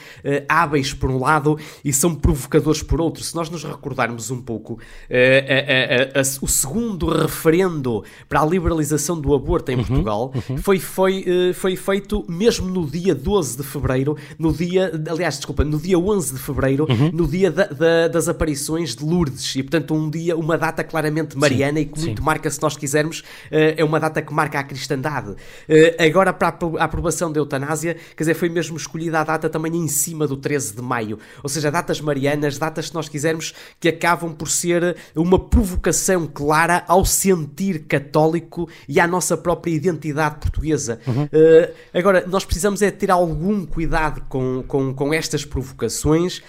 hábeis 0.48 0.94
por 0.94 1.12
um 1.12 1.20
lado 1.20 1.58
e 1.84 1.92
são 1.92 2.16
provocadores 2.16 2.82
por 2.82 3.02
outro. 3.02 3.24
Se 3.24 3.36
nós 3.36 3.50
nos 3.50 3.64
recordarmos 3.64 4.32
um 4.32 4.42
pouco, 4.42 4.80
a, 5.10 6.18
a, 6.18 6.22
a, 6.22 6.24
o 6.42 6.48
segundo 6.48 7.10
referendo 7.10 8.04
para 8.30 8.42
a 8.42 8.46
liberalização 8.46 9.20
do 9.20 9.34
aborto 9.34 9.72
em 9.72 9.78
uhum, 9.78 9.84
Portugal 9.84 10.34
uhum. 10.34 10.58
Foi, 10.58 10.80
foi, 10.80 11.26
foi 11.54 11.76
feito 11.76 12.26
mesmo 12.28 12.68
no 12.68 12.86
dia 12.86 13.14
12 13.14 13.58
de 13.58 13.64
fevereiro, 13.64 14.18
no 14.38 14.54
dia, 14.54 14.92
aliás, 15.10 15.38
desculpa, 15.38 15.64
no 15.64 15.80
dia 15.80 15.98
11 15.98 16.34
de 16.34 16.40
fevereiro, 16.40 16.88
uhum. 16.90 17.12
no 17.12 17.28
dia 17.28 17.52
da, 17.52 17.66
da, 17.66 18.08
das 18.08 18.28
aparições 18.28 18.96
de 18.96 19.04
Lourdes, 19.04 19.56
e 19.56 19.64
portanto 19.64 19.94
um 19.94 20.10
dia, 20.10 20.36
uma 20.36 20.58
data 20.58 20.84
claramente 20.84 21.38
mariana 21.38 21.57
mariana 21.58 21.80
e 21.80 21.86
que 21.86 22.00
muito 22.00 22.24
marca, 22.24 22.50
se 22.50 22.62
nós 22.62 22.78
quisermos, 22.78 23.24
eh, 23.52 23.76
é 23.78 23.84
uma 23.84 24.00
data 24.00 24.22
que 24.22 24.34
marca 24.34 24.60
a 24.60 24.64
cristandade. 24.64 25.36
Eh, 25.68 25.96
agora, 26.06 26.32
para 26.32 26.50
a 26.80 26.84
aprovação 26.84 27.32
da 27.32 27.40
eutanásia, 27.40 27.96
quer 28.16 28.24
dizer, 28.24 28.34
foi 28.36 28.50
mesmo 28.50 28.78
escolhida 28.78 29.20
a 29.20 29.24
data 29.24 29.50
também 29.50 29.76
em 29.76 29.88
cima 29.88 30.28
do 30.28 30.38
13 30.38 30.76
de 30.76 30.82
maio. 30.82 31.18
Ou 31.42 31.50
seja, 31.50 31.72
datas 31.72 32.00
marianas, 32.00 32.58
datas, 32.58 32.88
se 32.88 32.94
nós 32.94 33.10
quisermos, 33.10 33.54
que 33.80 33.90
acabam 33.90 34.34
por 34.34 34.50
ser 34.50 34.96
uma 35.16 35.40
provocação 35.40 36.28
clara 36.28 36.84
ao 36.88 37.04
sentir 37.04 37.86
católico 37.88 38.70
e 38.88 39.00
à 39.00 39.08
nossa 39.08 39.36
própria 39.36 39.72
identidade 39.72 40.38
portuguesa. 40.38 41.00
Uhum. 41.08 41.28
Eh, 41.32 41.74
agora, 41.94 42.26
nós 42.28 42.46
precisamos 42.46 42.82
é 42.82 42.92
ter 42.92 43.10
algum 43.10 43.66
cuidado 43.66 44.22
com, 44.30 44.64
com, 44.68 44.94
com 44.94 45.14
estas 45.14 45.44
provocações, 45.44 46.42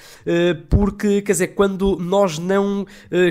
porque, 0.68 1.22
quer 1.22 1.32
dizer, 1.32 1.48
quando 1.48 1.96
nós 1.96 2.38
não 2.38 2.86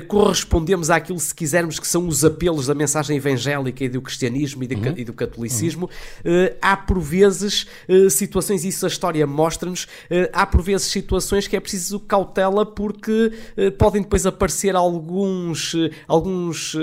correspondemos 0.07 0.89
àquilo, 0.89 1.19
se 1.19 1.33
quisermos, 1.33 1.66
que 1.75 1.87
são 1.87 2.07
os 2.07 2.23
apelos 2.23 2.67
da 2.67 2.75
mensagem 2.75 3.17
evangélica 3.17 3.83
e 3.83 3.89
do 3.89 4.01
cristianismo 4.01 4.63
e, 4.63 4.67
de, 4.67 4.75
uhum. 4.75 4.93
e 4.97 5.03
do 5.03 5.13
catolicismo, 5.13 5.89
uhum. 6.23 6.45
uh, 6.45 6.55
há 6.61 6.77
por 6.77 6.99
vezes 6.99 7.67
uh, 7.89 8.09
situações, 8.09 8.63
isso 8.63 8.85
a 8.85 8.89
história 8.89 9.25
mostra-nos, 9.27 9.83
uh, 9.83 10.29
há 10.31 10.45
por 10.45 10.61
vezes 10.61 10.87
situações 10.87 11.47
que 11.47 11.55
é 11.55 11.59
preciso 11.59 11.99
cautela 11.99 12.65
porque 12.65 13.31
podem 13.77 14.01
depois 14.01 14.25
aparecer 14.25 14.75
alguns, 14.75 15.73
alguns 16.07 16.75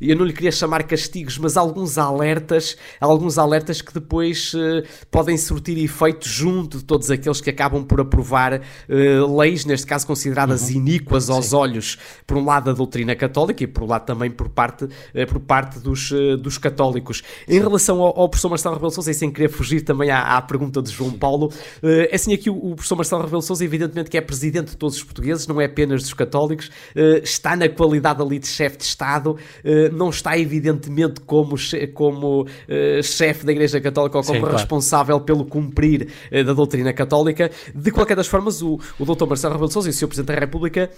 eu 0.00 0.16
não 0.16 0.24
lhe 0.24 0.32
queria 0.32 0.50
chamar 0.50 0.82
castigos, 0.84 1.38
mas 1.38 1.56
alguns 1.56 1.98
alertas, 1.98 2.76
alguns 3.00 3.38
alertas 3.38 3.82
que 3.82 3.92
depois 3.92 4.52
podem 5.10 5.36
surtir 5.36 5.78
efeito 5.78 6.28
junto 6.28 6.78
de 6.78 6.84
todos 6.84 7.10
aqueles 7.10 7.40
que 7.40 7.50
acabam 7.50 7.84
por 7.84 8.00
aprovar 8.00 8.60
leis, 9.36 9.64
neste 9.64 9.86
caso 9.86 10.06
consideradas 10.06 10.68
uhum. 10.68 10.76
iníquas 10.76 11.28
aos 11.30 11.46
Sim. 11.46 11.56
olhos, 11.56 11.98
por 12.26 12.36
um 12.36 12.44
lado, 12.44 12.66
da 12.66 12.72
doutrina 12.72 13.14
católica 13.14 13.51
católica 13.52 13.64
e 13.64 13.66
por 13.66 13.88
lá 13.88 14.00
também 14.00 14.30
por 14.30 14.48
parte, 14.48 14.88
eh, 15.14 15.26
por 15.26 15.40
parte 15.40 15.78
dos, 15.78 16.10
eh, 16.12 16.36
dos 16.36 16.58
católicos. 16.58 17.22
Em 17.46 17.58
relação 17.58 18.00
ao, 18.00 18.20
ao 18.20 18.28
professor 18.28 18.48
Marcelo 18.48 18.74
Rebelo 18.74 18.90
Sousa, 18.90 19.10
e 19.10 19.14
sem 19.14 19.30
querer 19.30 19.48
fugir 19.48 19.82
também 19.82 20.10
à, 20.10 20.36
à 20.36 20.42
pergunta 20.42 20.82
de 20.82 20.90
João 20.90 21.12
Paulo, 21.12 21.52
eh, 21.82 22.08
é 22.10 22.14
assim 22.14 22.32
aqui 22.32 22.48
o, 22.50 22.54
o 22.54 22.74
professor 22.74 22.96
Marcelo 22.96 23.22
Rebelo 23.22 23.42
Sousa, 23.42 23.64
evidentemente 23.64 24.10
que 24.10 24.16
é 24.16 24.20
presidente 24.20 24.70
de 24.70 24.76
todos 24.76 24.96
os 24.96 25.04
portugueses, 25.04 25.46
não 25.46 25.60
é 25.60 25.66
apenas 25.66 26.02
dos 26.02 26.14
católicos, 26.14 26.70
está 27.22 27.56
na 27.56 27.68
qualidade 27.68 28.22
ali 28.22 28.38
de 28.38 28.46
chefe 28.46 28.78
de 28.78 28.84
Estado, 28.84 29.36
não 29.92 30.10
está 30.10 30.38
evidentemente 30.38 31.20
como, 31.20 31.54
como 31.94 32.46
chefe 33.02 33.44
da 33.44 33.52
Igreja 33.52 33.80
Católica 33.80 34.18
ou 34.18 34.24
como 34.24 34.46
Sim, 34.46 34.52
responsável 34.52 35.16
claro. 35.16 35.24
pelo 35.24 35.44
cumprir 35.44 36.08
da 36.30 36.52
doutrina 36.52 36.92
católica. 36.92 37.50
De 37.74 37.90
qualquer 37.90 38.16
das 38.16 38.26
formas, 38.26 38.62
o, 38.62 38.78
o 38.98 39.04
doutor 39.04 39.26
Marcelo 39.26 39.54
Rebelo 39.54 39.70
Sousa 39.70 39.88
e 39.88 39.90
o 39.90 39.94
Sr. 39.94 40.06
Presidente 40.06 40.34
da 40.34 40.40
República 40.40 40.90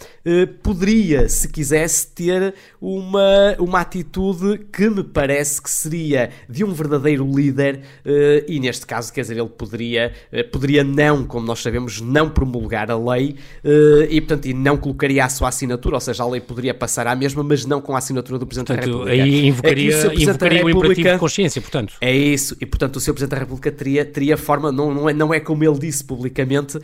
poderia, 0.63 1.29
se 1.29 1.49
quisesse, 1.49 2.07
ter 2.15 2.44
uma, 2.81 3.57
uma 3.59 3.81
atitude 3.81 4.59
que 4.73 4.89
me 4.91 5.03
parece 5.03 5.63
que 5.63 5.71
seria 5.71 6.31
de 6.49 6.65
um 6.65 6.73
verdadeiro 6.73 7.25
líder 7.25 7.81
uh, 8.05 8.45
e 8.47 8.61
neste 8.61 8.87
caso, 8.87 9.13
quer 9.13 9.23
dizer, 9.23 9.39
ele 9.39 9.49
poderia, 9.49 10.13
uh, 10.33 10.51
poderia 10.51 10.85
não, 10.85 11.25
como 11.25 11.47
nós 11.47 11.61
sabemos, 11.61 12.01
não 12.01 12.29
promulgar 12.29 12.91
a 12.91 12.99
lei 12.99 13.37
uh, 13.65 14.03
e, 14.09 14.21
portanto, 14.21 14.47
e 14.47 14.55
não 14.55 14.77
colocaria 14.77 15.25
a 15.25 15.29
sua 15.29 15.49
assinatura, 15.49 15.97
ou 15.97 16.01
seja, 16.01 16.23
a 16.23 16.29
lei 16.29 16.41
poderia 16.41 16.75
passar 16.75 17.07
à 17.07 17.15
mesma, 17.15 17.43
mas 17.43 17.65
não 17.65 17.81
com 17.81 17.95
a 17.95 17.99
assinatura 17.99 18.39
do 18.39 18.47
Presidente 18.47 18.69
portanto, 18.69 18.87
da 18.87 18.93
República. 18.93 19.23
Aí 19.23 19.47
invocaria, 19.47 19.99
Aqui, 19.99 20.07
o, 20.07 20.23
invocaria 20.23 20.65
o 20.65 20.71
imperativo 20.71 21.09
de 21.11 21.19
consciência, 21.19 21.63
portanto. 21.63 21.95
É 22.01 22.15
isso, 22.15 22.57
e 22.61 22.67
portanto 22.67 22.97
o 22.97 23.01
Sr. 23.01 23.13
Presidente 23.13 23.31
da 23.31 23.39
República 23.39 23.71
teria, 23.71 24.05
teria 24.05 24.37
forma, 24.37 24.71
não, 24.71 24.93
não, 24.93 25.09
é, 25.09 25.13
não 25.13 25.35
é 25.35 25.41
como 25.41 25.65
ele 25.65 25.79
disse 25.79 26.05
publicamente, 26.05 26.79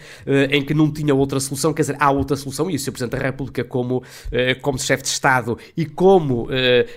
em 0.50 0.62
que 0.62 0.74
não 0.74 0.90
tinha 0.90 1.14
outra 1.14 1.40
solução, 1.40 1.72
quer 1.72 1.82
dizer, 1.82 1.96
há 1.98 2.10
outra 2.10 2.36
solução 2.36 2.70
e 2.70 2.76
o 2.76 2.78
Sr. 2.78 2.92
Presidente 2.92 3.18
da 3.18 3.24
República 3.24 3.64
como, 3.64 4.02
como 4.62 4.78
chefe 4.78 5.02
de 5.02 5.08
Estado 5.08 5.49
e 5.76 5.86
como, 5.86 6.44
uh, 6.44 6.50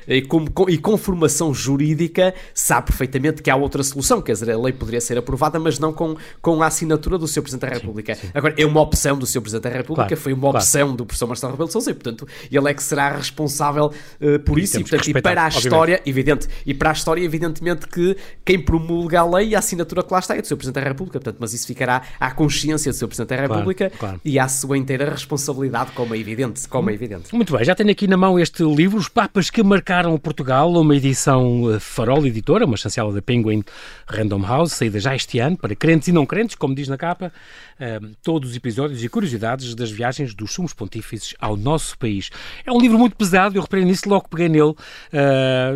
e, 0.08 0.22
como 0.22 0.52
com, 0.52 0.70
e 0.70 0.78
com 0.78 0.98
formação 0.98 1.54
jurídica, 1.54 2.34
sabe 2.54 2.88
perfeitamente 2.88 3.42
que 3.42 3.50
há 3.50 3.56
outra 3.56 3.84
solução, 3.84 4.22
quer 4.22 4.34
dizer, 4.34 4.52
a 4.52 4.58
lei 4.58 4.74
poderia 4.74 5.02
ser 5.02 5.18
aprovada, 5.18 5.60
mas 5.60 5.80
não 5.80 5.94
com, 5.94 6.16
com 6.42 6.62
a 6.62 6.68
assinatura 6.68 7.18
do 7.18 7.28
Sr. 7.28 7.42
Presidente 7.42 7.70
da 7.70 7.76
República. 7.76 8.16
Sim, 8.16 8.22
sim. 8.22 8.32
Agora, 8.34 8.54
é 8.58 8.66
uma 8.66 8.82
opção 8.82 9.18
do 9.18 9.26
Sr. 9.26 9.42
Presidente 9.42 9.64
da 9.64 9.70
República, 9.70 10.08
claro, 10.08 10.22
foi 10.22 10.34
uma 10.34 10.42
claro. 10.42 10.58
opção 10.58 10.96
do 10.96 11.06
professor 11.06 11.28
Marcelo 11.28 11.52
Rebelo 11.54 11.68
de 11.68 11.74
Sousa 11.74 11.92
e, 11.92 11.94
portanto, 11.94 12.28
ele 12.52 12.70
é 12.70 12.74
que 12.74 12.84
será 12.84 13.16
responsável 13.16 13.86
uh, 13.86 14.40
por 14.40 14.60
e 14.60 14.64
isso 14.64 14.80
e, 14.80 14.84
portanto, 14.84 15.08
e 15.08 15.22
para 15.22 15.46
a 15.46 15.48
história, 15.48 15.96
obviamente. 15.96 16.10
evidente, 16.10 16.48
e 16.66 16.74
para 16.74 16.90
a 16.90 16.94
história, 16.94 17.24
evidentemente 17.24 17.88
que 17.88 18.18
quem 18.44 18.60
promulga 18.60 19.22
a 19.22 19.26
lei 19.26 19.50
e 19.50 19.56
a 19.56 19.60
assinatura 19.60 20.04
que 20.04 20.14
lá 20.14 20.20
está 20.20 20.36
é 20.36 20.42
do 20.42 20.48
Sr. 20.48 20.56
Presidente 20.56 20.84
da 20.84 20.90
República, 20.90 21.20
portanto, 21.20 21.38
mas 21.40 21.54
isso 21.54 21.68
ficará 21.68 22.02
à 22.20 22.32
consciência 22.32 22.92
do 22.92 22.96
Sr. 22.96 23.08
Presidente 23.08 23.30
da 23.30 23.36
República 23.36 23.92
claro, 23.98 24.22
e 24.24 24.40
à 24.40 24.48
sua 24.48 24.78
inteira 24.78 25.10
responsabilidade, 25.10 25.92
como 25.92 26.14
é 26.14 26.18
evidente, 26.18 26.68
como 26.68 26.90
é 26.90 26.94
evidente. 26.94 27.34
Muito 27.34 27.56
bem, 27.56 27.64
já 27.66 27.76
tenho 27.76 27.92
aqui 27.92 28.08
na 28.08 28.18
mão 28.18 28.40
este 28.44 28.62
livro, 28.62 28.98
Os 28.98 29.08
Papas 29.08 29.50
que 29.50 29.64
Marcaram 29.64 30.18
Portugal, 30.18 30.70
uma 30.74 30.94
edição 30.94 31.74
eh, 31.74 31.80
Farol 31.80 32.28
Editora, 32.28 32.66
uma 32.66 32.76
chancela 32.76 33.14
da 33.14 33.22
Penguin 33.22 33.64
Random 34.06 34.42
House, 34.46 34.74
saída 34.74 35.00
já 35.00 35.16
este 35.16 35.40
ano, 35.40 35.56
para 35.56 35.74
crentes 35.74 36.10
e 36.10 36.12
não 36.12 36.26
crentes, 36.26 36.58
como 36.58 36.76
diz 36.76 36.90
na 36.90 36.98
capa, 36.98 37.32
uh, 37.80 38.16
todos 38.22 38.52
os 38.52 38.56
episódios 38.56 39.04
e 39.04 39.10
curiosidades 39.10 39.76
das 39.76 39.92
viagens 39.92 40.34
dos 40.34 40.52
sumos 40.52 40.74
pontífices 40.74 41.36
ao 41.40 41.56
nosso 41.56 41.98
país. 41.98 42.30
É 42.66 42.72
um 42.72 42.80
livro 42.80 42.98
muito 42.98 43.16
pesado, 43.16 43.58
eu 43.58 43.62
reparei 43.62 43.86
nisso, 43.86 44.08
logo 44.08 44.28
peguei 44.30 44.50
nele, 44.50 44.72
uh, 44.72 44.76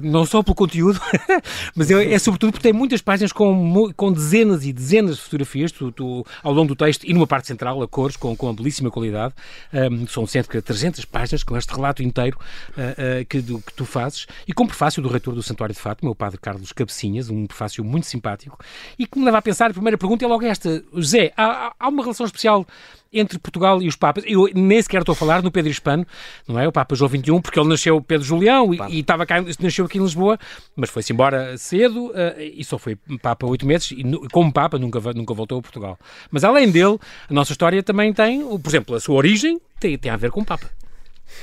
não 0.03 0.25
só 0.25 0.41
pelo 0.43 0.55
conteúdo, 0.55 0.99
mas 1.75 1.89
é, 1.91 2.13
é, 2.13 2.19
sobretudo 2.19 2.51
porque 2.51 2.63
tem 2.63 2.73
muitas 2.73 3.01
páginas 3.01 3.31
com, 3.31 3.91
com 3.95 4.11
dezenas 4.11 4.65
e 4.65 4.73
dezenas 4.73 5.17
de 5.17 5.21
fotografias 5.21 5.71
tu, 5.71 5.91
tu, 5.91 6.25
ao 6.43 6.53
longo 6.53 6.69
do 6.69 6.75
texto 6.75 7.03
e 7.05 7.13
numa 7.13 7.27
parte 7.27 7.47
central, 7.47 7.81
a 7.81 7.87
cores, 7.87 8.15
com, 8.15 8.35
com 8.35 8.49
a 8.49 8.53
belíssima 8.53 8.91
qualidade. 8.91 9.33
Um, 9.73 10.07
são 10.07 10.25
cerca 10.25 10.57
de 10.57 10.63
300 10.63 11.05
páginas 11.05 11.43
com 11.43 11.57
este 11.57 11.73
relato 11.73 12.03
inteiro 12.03 12.37
uh, 12.71 13.25
que, 13.25 13.41
do, 13.41 13.59
que 13.59 13.73
tu 13.73 13.85
fazes 13.85 14.27
e 14.47 14.53
com 14.53 14.65
prefácio 14.65 15.01
do 15.01 15.09
reitor 15.09 15.33
do 15.33 15.43
Santuário 15.43 15.73
de 15.73 15.81
Fátima, 15.81 16.11
o 16.11 16.15
padre 16.15 16.39
Carlos 16.39 16.71
Cabecinhas, 16.71 17.29
um 17.29 17.45
prefácio 17.45 17.83
muito 17.83 18.07
simpático 18.07 18.57
e 18.97 19.05
que 19.05 19.17
me 19.17 19.25
leva 19.25 19.37
a 19.37 19.41
pensar, 19.41 19.69
a 19.69 19.73
primeira 19.73 19.97
pergunta 19.97 20.23
é 20.23 20.27
logo 20.27 20.45
esta, 20.45 20.83
José, 20.93 21.31
há, 21.35 21.73
há 21.79 21.86
uma 21.87 22.03
relação 22.03 22.25
especial 22.25 22.65
entre 23.11 23.39
Portugal 23.39 23.81
e 23.81 23.87
os 23.87 23.95
Papas. 23.95 24.23
Eu 24.27 24.49
nem 24.53 24.81
sequer 24.81 25.01
estou 25.01 25.13
a 25.13 25.15
falar 25.15 25.41
no 25.41 25.51
Pedro 25.51 25.71
Hispano, 25.71 26.05
não 26.47 26.59
é? 26.59 26.67
O 26.67 26.71
Papa 26.71 26.95
João 26.95 27.09
XXI, 27.09 27.41
porque 27.41 27.59
ele 27.59 27.69
nasceu 27.69 28.01
Pedro 28.01 28.25
Julião 28.25 28.73
e, 28.73 28.79
e, 28.89 28.99
estava 28.99 29.25
cá, 29.25 29.43
nasceu 29.59 29.85
aqui 29.85 29.97
em 29.97 30.01
Lisboa, 30.01 30.37
mas 30.75 30.89
foi-se 30.89 31.13
embora 31.13 31.57
cedo 31.57 32.07
uh, 32.07 32.13
e 32.39 32.63
só 32.63 32.77
foi 32.77 32.97
Papa 33.21 33.45
oito 33.47 33.65
meses 33.65 33.91
e 33.91 34.03
como 34.31 34.51
Papa 34.51 34.77
nunca, 34.77 34.99
nunca 35.13 35.33
voltou 35.33 35.59
a 35.59 35.61
Portugal. 35.61 35.97
Mas 36.31 36.43
além 36.43 36.69
dele, 36.69 36.97
a 37.29 37.33
nossa 37.33 37.51
história 37.51 37.81
também 37.81 38.13
tem, 38.13 38.41
por 38.45 38.69
exemplo, 38.69 38.95
a 38.95 38.99
sua 38.99 39.15
origem 39.15 39.59
tem, 39.79 39.97
tem 39.97 40.11
a 40.11 40.17
ver 40.17 40.31
com 40.31 40.41
o 40.41 40.45
Papa. 40.45 40.69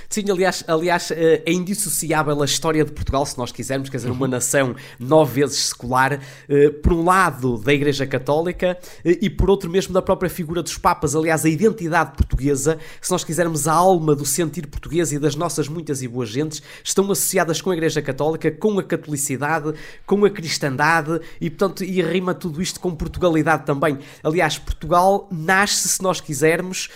Sim, 0.08 0.30
aliás, 0.30 0.64
aliás, 0.66 1.10
eh, 1.10 1.42
é 1.44 1.52
indissociável 1.52 2.40
a 2.42 2.44
história 2.44 2.84
de 2.84 2.92
Portugal, 2.92 3.24
se 3.26 3.36
nós 3.38 3.52
quisermos, 3.52 3.88
quer 3.88 3.96
dizer, 3.98 4.10
uma 4.10 4.28
nação 4.28 4.74
nove 4.98 5.40
vezes 5.40 5.66
secular, 5.66 6.20
eh, 6.48 6.70
por 6.70 6.92
um 6.92 7.04
lado 7.04 7.58
da 7.58 7.72
Igreja 7.72 8.06
Católica 8.06 8.78
eh, 9.04 9.18
e 9.22 9.30
por 9.30 9.50
outro 9.50 9.70
mesmo 9.70 9.92
da 9.92 10.02
própria 10.02 10.30
figura 10.30 10.62
dos 10.62 10.78
Papas, 10.78 11.14
aliás, 11.14 11.44
a 11.44 11.48
identidade 11.48 12.16
portuguesa, 12.16 12.78
se 13.00 13.10
nós 13.10 13.24
quisermos 13.24 13.66
a 13.66 13.72
alma 13.72 14.14
do 14.14 14.24
sentir 14.24 14.66
português 14.66 15.12
e 15.12 15.18
das 15.18 15.34
nossas 15.34 15.68
muitas 15.68 16.02
e 16.02 16.08
boas 16.08 16.28
gentes, 16.28 16.62
estão 16.82 17.04
associadas 17.10 17.60
com 17.60 17.70
a 17.70 17.74
Igreja 17.74 18.02
Católica, 18.02 18.50
com 18.50 18.78
a 18.78 18.82
catolicidade, 18.82 19.74
com 20.06 20.24
a 20.24 20.30
cristandade 20.30 21.20
e, 21.40 21.48
portanto, 21.50 21.84
e 21.84 22.02
rima 22.02 22.34
tudo 22.34 22.60
isto 22.60 22.80
com 22.80 22.94
Portugalidade 22.94 23.64
também. 23.64 23.98
Aliás, 24.22 24.58
Portugal 24.58 25.28
nasce, 25.30 25.88
se 25.88 26.02
nós 26.02 26.20
quisermos, 26.20 26.88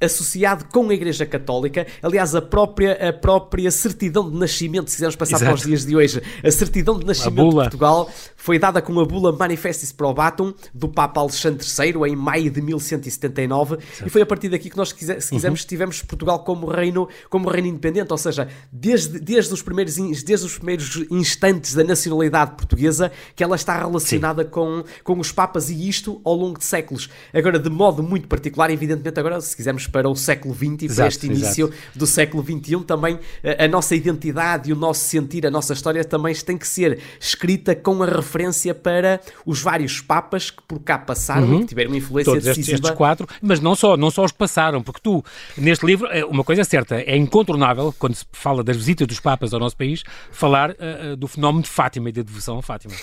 associado 0.00 0.66
com 0.72 0.88
a 0.88 0.94
Igreja 0.94 1.26
Católica. 1.26 1.86
Aliás, 2.02 2.34
a 2.34 2.42
própria, 2.42 3.08
a 3.08 3.12
própria 3.12 3.70
certidão 3.70 4.30
de 4.30 4.36
nascimento, 4.36 4.88
se 4.90 4.96
quisermos 4.96 5.16
passar 5.16 5.36
Exato. 5.36 5.50
para 5.50 5.54
os 5.56 5.66
dias 5.66 5.84
de 5.84 5.96
hoje, 5.96 6.22
a 6.42 6.50
certidão 6.50 6.98
de 6.98 7.04
nascimento 7.04 7.48
de 7.48 7.54
Portugal 7.54 8.10
foi 8.38 8.58
dada 8.58 8.80
com 8.80 8.98
a 9.00 9.04
bula 9.04 9.32
Manifestis 9.32 9.90
Probatum 9.90 10.54
do 10.72 10.88
Papa 10.88 11.20
Alexandre 11.20 11.66
III 11.66 12.12
em 12.12 12.16
maio 12.16 12.50
de 12.50 12.62
1179 12.62 13.74
Exato. 13.74 14.06
e 14.06 14.08
foi 14.08 14.22
a 14.22 14.26
partir 14.26 14.48
daqui 14.48 14.70
que 14.70 14.76
nós, 14.76 14.90
se 14.90 14.94
quisermos, 14.94 15.60
uhum. 15.60 15.66
tivemos 15.66 16.02
Portugal 16.02 16.38
como 16.44 16.66
reino, 16.68 17.08
como 17.28 17.50
reino 17.50 17.66
independente, 17.66 18.12
ou 18.12 18.16
seja, 18.16 18.48
desde, 18.72 19.18
desde, 19.18 19.52
os 19.52 19.60
primeiros, 19.60 19.96
desde 19.96 20.46
os 20.46 20.56
primeiros 20.56 21.04
instantes 21.10 21.74
da 21.74 21.82
nacionalidade 21.82 22.52
portuguesa 22.52 23.10
que 23.34 23.42
ela 23.42 23.56
está 23.56 23.76
relacionada 23.76 24.44
com, 24.44 24.84
com 25.02 25.18
os 25.18 25.32
Papas 25.32 25.68
e 25.68 25.88
isto 25.88 26.20
ao 26.24 26.34
longo 26.34 26.58
de 26.58 26.64
séculos. 26.64 27.10
Agora, 27.34 27.58
de 27.58 27.68
modo 27.68 28.02
muito 28.02 28.28
particular, 28.28 28.70
evidentemente, 28.70 29.18
agora, 29.18 29.40
se 29.40 29.56
quisermos 29.56 29.86
para 29.88 30.08
o 30.08 30.14
século 30.14 30.54
XX 30.54 30.82
e 30.82 30.94
para 30.94 31.08
este 31.08 31.26
início 31.26 31.66
exato. 31.66 31.98
do 31.98 32.06
século 32.06 32.42
XXI, 32.42 32.84
também 32.84 33.18
a, 33.42 33.64
a, 33.64 33.68
nossa 33.68 33.94
identidade 33.94 34.70
e 34.70 34.72
o 34.72 34.76
nosso 34.76 35.04
sentir, 35.04 35.46
a 35.46 35.50
nossa 35.50 35.72
história 35.72 36.04
também 36.04 36.34
tem 36.34 36.56
que 36.56 36.66
ser 36.66 37.00
escrita 37.20 37.74
com 37.74 38.02
a 38.02 38.06
referência 38.28 38.74
para 38.74 39.20
os 39.46 39.62
vários 39.62 40.00
papas 40.00 40.50
que 40.50 40.62
por 40.62 40.80
cá 40.80 40.98
passaram 40.98 41.48
uhum. 41.48 41.56
e 41.56 41.60
que 41.60 41.66
tiveram 41.66 41.94
influência 41.94 42.32
Todos 42.32 42.44
decisiva. 42.44 42.74
Estes, 42.74 42.84
estes 42.84 42.96
quatro, 42.96 43.26
mas 43.40 43.58
não 43.60 43.74
só, 43.74 43.96
não 43.96 44.10
só 44.10 44.24
os 44.24 44.32
que 44.32 44.38
passaram, 44.38 44.82
porque 44.82 45.00
tu, 45.02 45.24
neste 45.56 45.84
livro, 45.86 46.06
é, 46.08 46.24
uma 46.24 46.44
coisa 46.44 46.60
é 46.60 46.64
certa, 46.64 46.96
é 46.96 47.16
incontornável, 47.16 47.94
quando 47.98 48.14
se 48.14 48.24
fala 48.32 48.62
das 48.62 48.76
visitas 48.76 49.06
dos 49.06 49.18
papas 49.18 49.54
ao 49.54 49.60
nosso 49.60 49.76
país, 49.76 50.02
falar 50.30 50.70
uh, 50.70 51.16
do 51.16 51.26
fenómeno 51.26 51.62
de 51.62 51.70
Fátima 51.70 52.10
e 52.10 52.12
da 52.12 52.22
devoção 52.22 52.58
a 52.58 52.62
Fátima. 52.62 52.94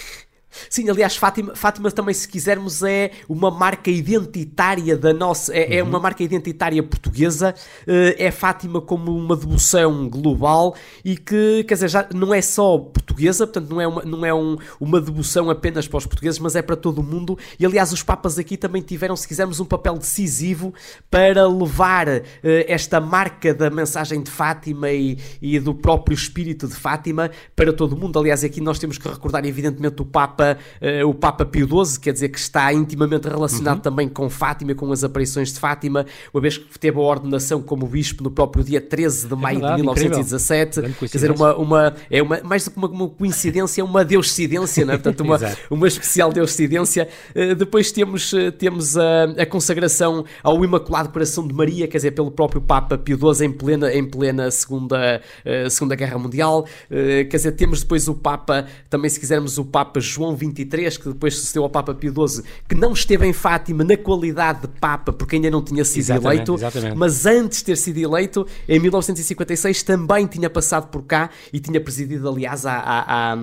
Sim, 0.70 0.90
aliás, 0.90 1.16
Fátima, 1.16 1.56
Fátima 1.56 1.92
também, 1.92 2.14
se 2.14 2.28
quisermos, 2.28 2.84
é 2.84 3.12
uma 3.28 3.52
marca 3.52 3.90
identitária 3.90 4.98
da 4.98 5.14
nossa. 5.14 5.54
É, 5.56 5.66
uhum. 5.66 5.74
é 5.74 5.84
uma 5.84 6.00
marca 6.00 6.24
identitária 6.24 6.82
portuguesa. 6.84 7.54
Uh, 7.82 8.16
é 8.18 8.32
Fátima 8.32 8.82
como 8.82 9.16
uma 9.16 9.36
devoção 9.36 10.10
global 10.10 10.76
e 11.04 11.18
que, 11.18 11.64
quer 11.68 11.76
dizer, 11.76 11.90
já 11.90 12.08
não 12.14 12.34
é 12.34 12.42
só 12.42 12.78
portuguesa, 12.78 13.48
portanto, 13.48 13.70
não 13.70 13.82
é, 13.82 13.88
uma, 13.88 14.04
não 14.04 14.26
é 14.26 14.34
um, 14.34 14.58
uma 14.80 15.00
devoção 15.00 15.50
apenas 15.50 15.88
para 15.88 15.98
os 15.98 16.06
portugueses, 16.06 16.40
mas 16.40 16.56
é 16.56 16.62
para 16.62 16.76
todo 16.76 17.00
o 17.00 17.04
mundo. 17.04 17.38
E, 17.60 17.66
aliás, 17.66 17.92
os 17.92 18.04
Papas 18.04 18.38
aqui 18.38 18.58
também 18.58 18.82
tiveram, 18.82 19.16
se 19.16 19.28
quisermos, 19.28 19.60
um 19.60 19.66
papel 19.66 19.98
decisivo 19.98 20.74
para 21.10 21.48
levar 21.48 22.08
uh, 22.08 22.22
esta 22.68 23.00
marca 23.00 23.54
da 23.54 23.70
mensagem 23.70 24.22
de 24.22 24.30
Fátima 24.30 24.92
e, 24.92 25.18
e 25.42 25.60
do 25.60 25.74
próprio 25.74 26.14
espírito 26.14 26.68
de 26.68 26.76
Fátima 26.76 27.32
para 27.56 27.72
todo 27.74 27.94
o 27.94 28.00
mundo. 28.00 28.20
Aliás, 28.20 28.44
aqui 28.44 28.62
nós 28.62 28.80
temos 28.80 28.98
que 28.98 29.08
recordar, 29.08 29.46
evidentemente, 29.46 30.02
o 30.02 30.06
Papa 30.06 30.45
Papa, 30.46 30.58
uh, 30.82 31.10
o 31.10 31.14
Papa 31.14 31.46
Pio 31.46 31.68
XII, 31.68 32.00
quer 32.00 32.14
dizer 32.14 32.30
que 32.30 32.38
está 32.38 32.72
intimamente 32.72 33.28
relacionado 33.28 33.78
uhum. 33.78 33.82
também 33.82 34.08
com 34.08 34.30
Fátima, 34.30 34.76
com 34.76 34.92
as 34.92 35.04
aparições 35.04 35.52
de 35.52 35.60
Fátima, 35.60 36.06
uma 36.34 36.42
vez 36.42 36.58
que 36.58 36.78
teve 36.78 36.98
a 36.98 37.02
ordenação 37.02 37.62
como 37.62 37.88
bispo 37.88 38.24
no 38.24 38.30
próprio 38.30 38.64
dia 38.64 38.82
13 38.82 39.28
de 39.28 39.34
é 39.34 39.36
maio 39.36 39.58
é 39.58 39.60
verdade, 39.60 39.76
de 39.76 39.82
1917. 39.82 40.82
Quer 40.82 41.06
dizer, 41.08 41.32
uma, 41.32 41.56
uma, 41.56 41.96
é 42.10 42.22
uma, 42.22 42.42
mais 42.44 42.66
do 42.66 42.72
que 42.72 42.78
uma, 42.78 42.88
uma 42.88 43.10
coincidência, 43.10 43.82
é 43.82 43.84
uma 43.84 44.06
deuscidência, 44.06 44.86
não 44.86 44.94
é? 44.94 44.98
Portanto, 44.98 45.22
uma, 45.24 45.40
uma 45.70 45.88
especial 45.88 46.32
deuscidência. 46.32 47.08
Uh, 47.36 47.56
depois 47.56 47.92
temos, 47.92 48.32
uh, 48.34 48.52
temos 48.52 48.98
a, 48.98 49.24
a 49.38 49.46
consagração 49.46 50.26
ao 50.44 50.64
Imaculado 50.64 51.10
Coração 51.10 51.48
de 51.48 51.54
Maria, 51.54 51.88
quer 51.88 51.98
dizer, 51.98 52.12
pelo 52.12 52.32
próprio 52.32 52.62
Papa 52.62 52.98
Pio 52.98 53.18
XII 53.18 53.48
em 53.48 53.52
plena, 53.52 53.94
em 53.94 54.04
plena 54.04 54.52
segunda, 54.52 55.22
segunda 55.70 55.96
Guerra 55.96 56.18
Mundial. 56.18 56.66
quer 56.90 57.38
dizer, 57.38 57.52
temos 57.54 57.82
depois 57.82 58.08
o 58.08 58.16
Papa, 58.16 58.66
também 58.90 59.10
se 59.10 59.20
quisermos, 59.20 59.58
o 59.58 59.66
Papa 59.66 60.00
João 60.00 60.35
23, 60.36 60.98
que 60.98 61.10
depois 61.10 61.36
sucedeu 61.36 61.64
ao 61.64 61.70
Papa 61.70 61.94
Pio 61.94 62.14
XII, 62.28 62.44
que 62.68 62.76
não 62.76 62.94
esteve 62.94 63.26
em 63.26 63.34
Fátima 63.34 63.84
na 63.84 63.98
qualidade 63.98 64.62
de 64.62 64.68
Papa, 64.68 65.12
porque 65.14 65.36
ainda 65.36 65.50
não 65.50 65.64
tinha 65.64 65.84
sido 65.84 66.00
exatamente, 66.00 66.34
eleito, 66.34 66.56
exatamente. 66.56 66.98
mas 66.98 67.26
antes 67.26 67.60
de 67.60 67.66
ter 67.66 67.78
sido 67.78 67.98
eleito, 67.98 68.48
em 68.68 68.80
1956, 68.80 69.84
também 69.84 70.28
tinha 70.28 70.50
passado 70.50 70.88
por 70.88 71.04
cá 71.04 71.30
e 71.52 71.60
tinha 71.60 71.80
presidido, 71.80 72.28
aliás, 72.30 72.66
à, 72.66 72.74
à, 72.74 73.34
à, 73.34 73.38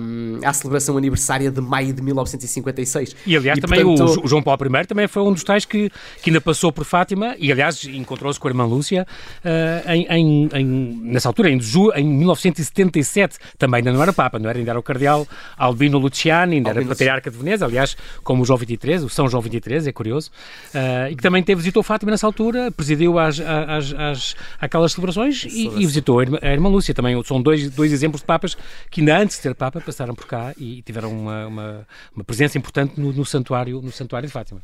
à 0.45 0.53
celebração 0.53 0.97
aniversária 0.97 1.51
de 1.51 1.61
maio 1.61 1.93
de 1.93 2.01
1956. 2.01 3.15
E, 3.25 3.35
aliás, 3.35 3.57
e, 3.57 3.61
também 3.61 3.83
portanto... 3.83 4.21
o, 4.23 4.27
João 4.27 4.41
Paulo 4.41 4.63
I 4.65 4.85
também 4.85 5.07
foi 5.07 5.23
um 5.23 5.33
dos 5.33 5.43
tais 5.43 5.65
que, 5.65 5.89
que 6.21 6.29
ainda 6.29 6.41
passou 6.41 6.71
por 6.71 6.85
Fátima 6.85 7.35
e, 7.39 7.51
aliás, 7.51 7.83
encontrou-se 7.85 8.39
com 8.39 8.47
a 8.47 8.51
irmã 8.51 8.65
Lúcia 8.65 9.05
uh, 9.43 9.91
em, 9.91 10.05
em, 10.09 10.49
em, 10.53 10.65
nessa 11.03 11.29
altura, 11.29 11.49
em, 11.49 11.59
em 11.95 12.07
1977. 12.07 13.37
Também 13.57 13.79
ainda 13.79 13.91
não 13.91 14.01
era 14.01 14.13
Papa, 14.13 14.39
não 14.39 14.49
era? 14.49 14.59
Ainda 14.59 14.71
era 14.71 14.79
o 14.79 14.83
cardeal 14.83 15.27
Albino 15.57 15.97
Luciani, 15.97 16.57
ainda 16.57 16.69
era 16.69 16.82
a 16.83 16.89
Patriarca 16.89 17.31
de 17.31 17.37
Veneza, 17.37 17.65
aliás, 17.65 17.95
como 18.23 18.43
o 18.43 18.45
João 18.45 18.57
23, 18.57 19.03
o 19.03 19.09
São 19.09 19.27
João 19.27 19.41
23, 19.41 19.87
é 19.87 19.91
curioso, 19.91 20.31
uh, 20.73 21.11
e 21.11 21.15
que 21.15 21.21
também 21.21 21.41
teve, 21.41 21.59
visitou 21.59 21.83
Fátima 21.83 22.11
nessa 22.11 22.25
altura, 22.25 22.71
presidiu 22.71 23.19
as, 23.19 23.39
as, 23.39 23.93
as, 23.93 24.35
aquelas 24.59 24.91
celebrações 24.91 25.43
e, 25.45 25.67
e, 25.67 25.85
visitou 25.85 26.19
a 26.19 26.23
irmã, 26.23 26.39
a 26.41 26.51
irmã 26.51 26.69
Lúcia 26.69 26.93
também. 26.93 27.21
São 27.23 27.41
dois, 27.41 27.69
dois 27.69 27.91
exemplos 27.91 28.21
de 28.21 28.27
papas 28.27 28.55
que 28.89 29.01
ainda 29.01 29.17
antes 29.17 29.37
de 29.37 29.43
ser 29.43 29.55
Papa 29.55 29.81
passaram 29.81 30.15
por 30.15 30.25
cá 30.25 30.53
e 30.57 30.81
tiveram 30.81 31.11
uma, 31.11 31.47
uma, 31.47 31.87
uma 32.15 32.23
presença 32.23 32.57
importante 32.57 32.99
no, 32.99 33.11
no, 33.13 33.25
santuário, 33.25 33.81
no 33.81 33.91
santuário 33.91 34.27
de 34.27 34.33
Fátima. 34.33 34.61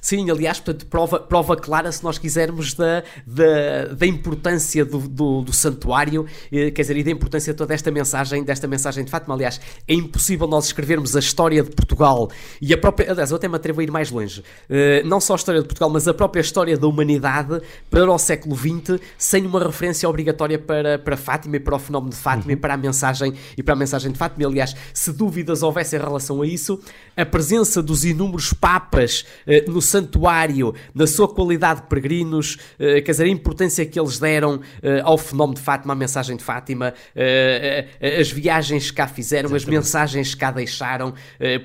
Sim, 0.00 0.30
aliás, 0.30 0.60
portanto, 0.60 0.86
prova, 0.86 1.20
prova 1.20 1.56
clara, 1.56 1.90
se 1.92 2.02
nós 2.02 2.18
quisermos, 2.18 2.74
da, 2.74 3.02
da, 3.26 3.94
da 3.94 4.06
importância 4.06 4.84
do, 4.84 4.98
do, 4.98 5.42
do 5.42 5.52
santuário, 5.52 6.26
eh, 6.50 6.70
quer 6.70 6.82
dizer, 6.82 6.96
e 6.96 7.04
da 7.04 7.10
importância 7.10 7.52
de 7.52 7.56
toda 7.56 7.74
esta 7.74 7.90
mensagem, 7.90 8.42
desta 8.42 8.66
mensagem 8.66 9.04
de 9.04 9.10
Fátima. 9.10 9.34
Aliás, 9.34 9.60
é 9.86 9.94
impossível 9.94 10.46
nós 10.46 10.66
escrevermos 10.66 11.16
a 11.16 11.20
história 11.20 11.62
de 11.62 11.70
Portugal 11.70 12.30
e 12.60 12.72
a 12.72 12.78
própria. 12.78 13.10
Aliás, 13.10 13.30
eu 13.30 13.36
até 13.36 13.48
me 13.48 13.56
atrevo 13.56 13.80
a 13.80 13.84
ir 13.84 13.90
mais 13.90 14.10
longe. 14.10 14.42
Eh, 14.68 15.02
não 15.04 15.20
só 15.20 15.34
a 15.34 15.36
história 15.36 15.60
de 15.60 15.66
Portugal, 15.66 15.90
mas 15.90 16.06
a 16.08 16.14
própria 16.14 16.40
história 16.40 16.76
da 16.76 16.86
humanidade 16.86 17.60
para 17.90 18.10
o 18.10 18.18
século 18.18 18.56
XX, 18.56 19.00
sem 19.18 19.46
uma 19.46 19.64
referência 19.64 20.08
obrigatória 20.08 20.58
para, 20.58 20.98
para 20.98 21.16
Fátima 21.16 21.56
e 21.56 21.60
para 21.60 21.76
o 21.76 21.78
fenómeno 21.78 22.10
de 22.10 22.18
Fátima 22.18 22.46
uhum. 22.46 22.52
e 22.52 22.56
para 22.56 22.74
a 22.74 22.76
mensagem 22.76 23.34
e 23.56 23.62
para 23.62 23.74
a 23.74 23.76
mensagem 23.76 24.12
de 24.12 24.18
Fátima. 24.18 24.48
Aliás, 24.48 24.74
se 24.92 25.12
dúvidas 25.12 25.62
houvessem 25.62 25.98
em 25.98 26.02
relação 26.02 26.42
a 26.42 26.46
isso, 26.46 26.80
a 27.16 27.24
presença 27.24 27.82
dos 27.82 28.04
inúmeros 28.04 28.52
papas 28.52 29.24
eh, 29.46 29.64
no 29.72 29.82
santuário, 29.82 30.74
na 30.94 31.06
sua 31.06 31.26
qualidade 31.26 31.82
de 31.82 31.86
peregrinos, 31.88 32.58
eh, 32.78 33.00
quer 33.00 33.12
dizer, 33.12 33.24
a 33.24 33.28
importância 33.28 33.84
que 33.86 33.98
eles 33.98 34.18
deram 34.18 34.60
eh, 34.82 35.00
ao 35.02 35.16
fenómeno 35.18 35.54
de 35.54 35.60
Fátima, 35.60 35.92
à 35.94 35.96
mensagem 35.96 36.36
de 36.36 36.44
Fátima, 36.44 36.94
eh, 37.16 37.86
as 38.20 38.30
viagens 38.30 38.90
que 38.90 38.96
cá 38.96 39.06
fizeram, 39.06 39.48
Exatamente. 39.48 39.64
as 39.64 39.84
mensagens 39.84 40.34
que 40.34 40.40
cá 40.40 40.50
deixaram, 40.50 41.14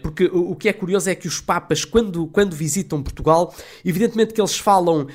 porque 0.02 0.26
o 0.26 0.56
que 0.56 0.70
é 0.70 0.74
curioso 0.74 1.10
é 1.10 1.16
que 1.16 1.28
os 1.28 1.42
Papas, 1.42 1.84
quando, 1.84 2.28
quando 2.28 2.56
visitam 2.56 3.02
Portugal, 3.02 3.54
evidentemente 3.84 4.34
que 4.34 4.42
eles 4.42 4.58
falam, 4.58 5.08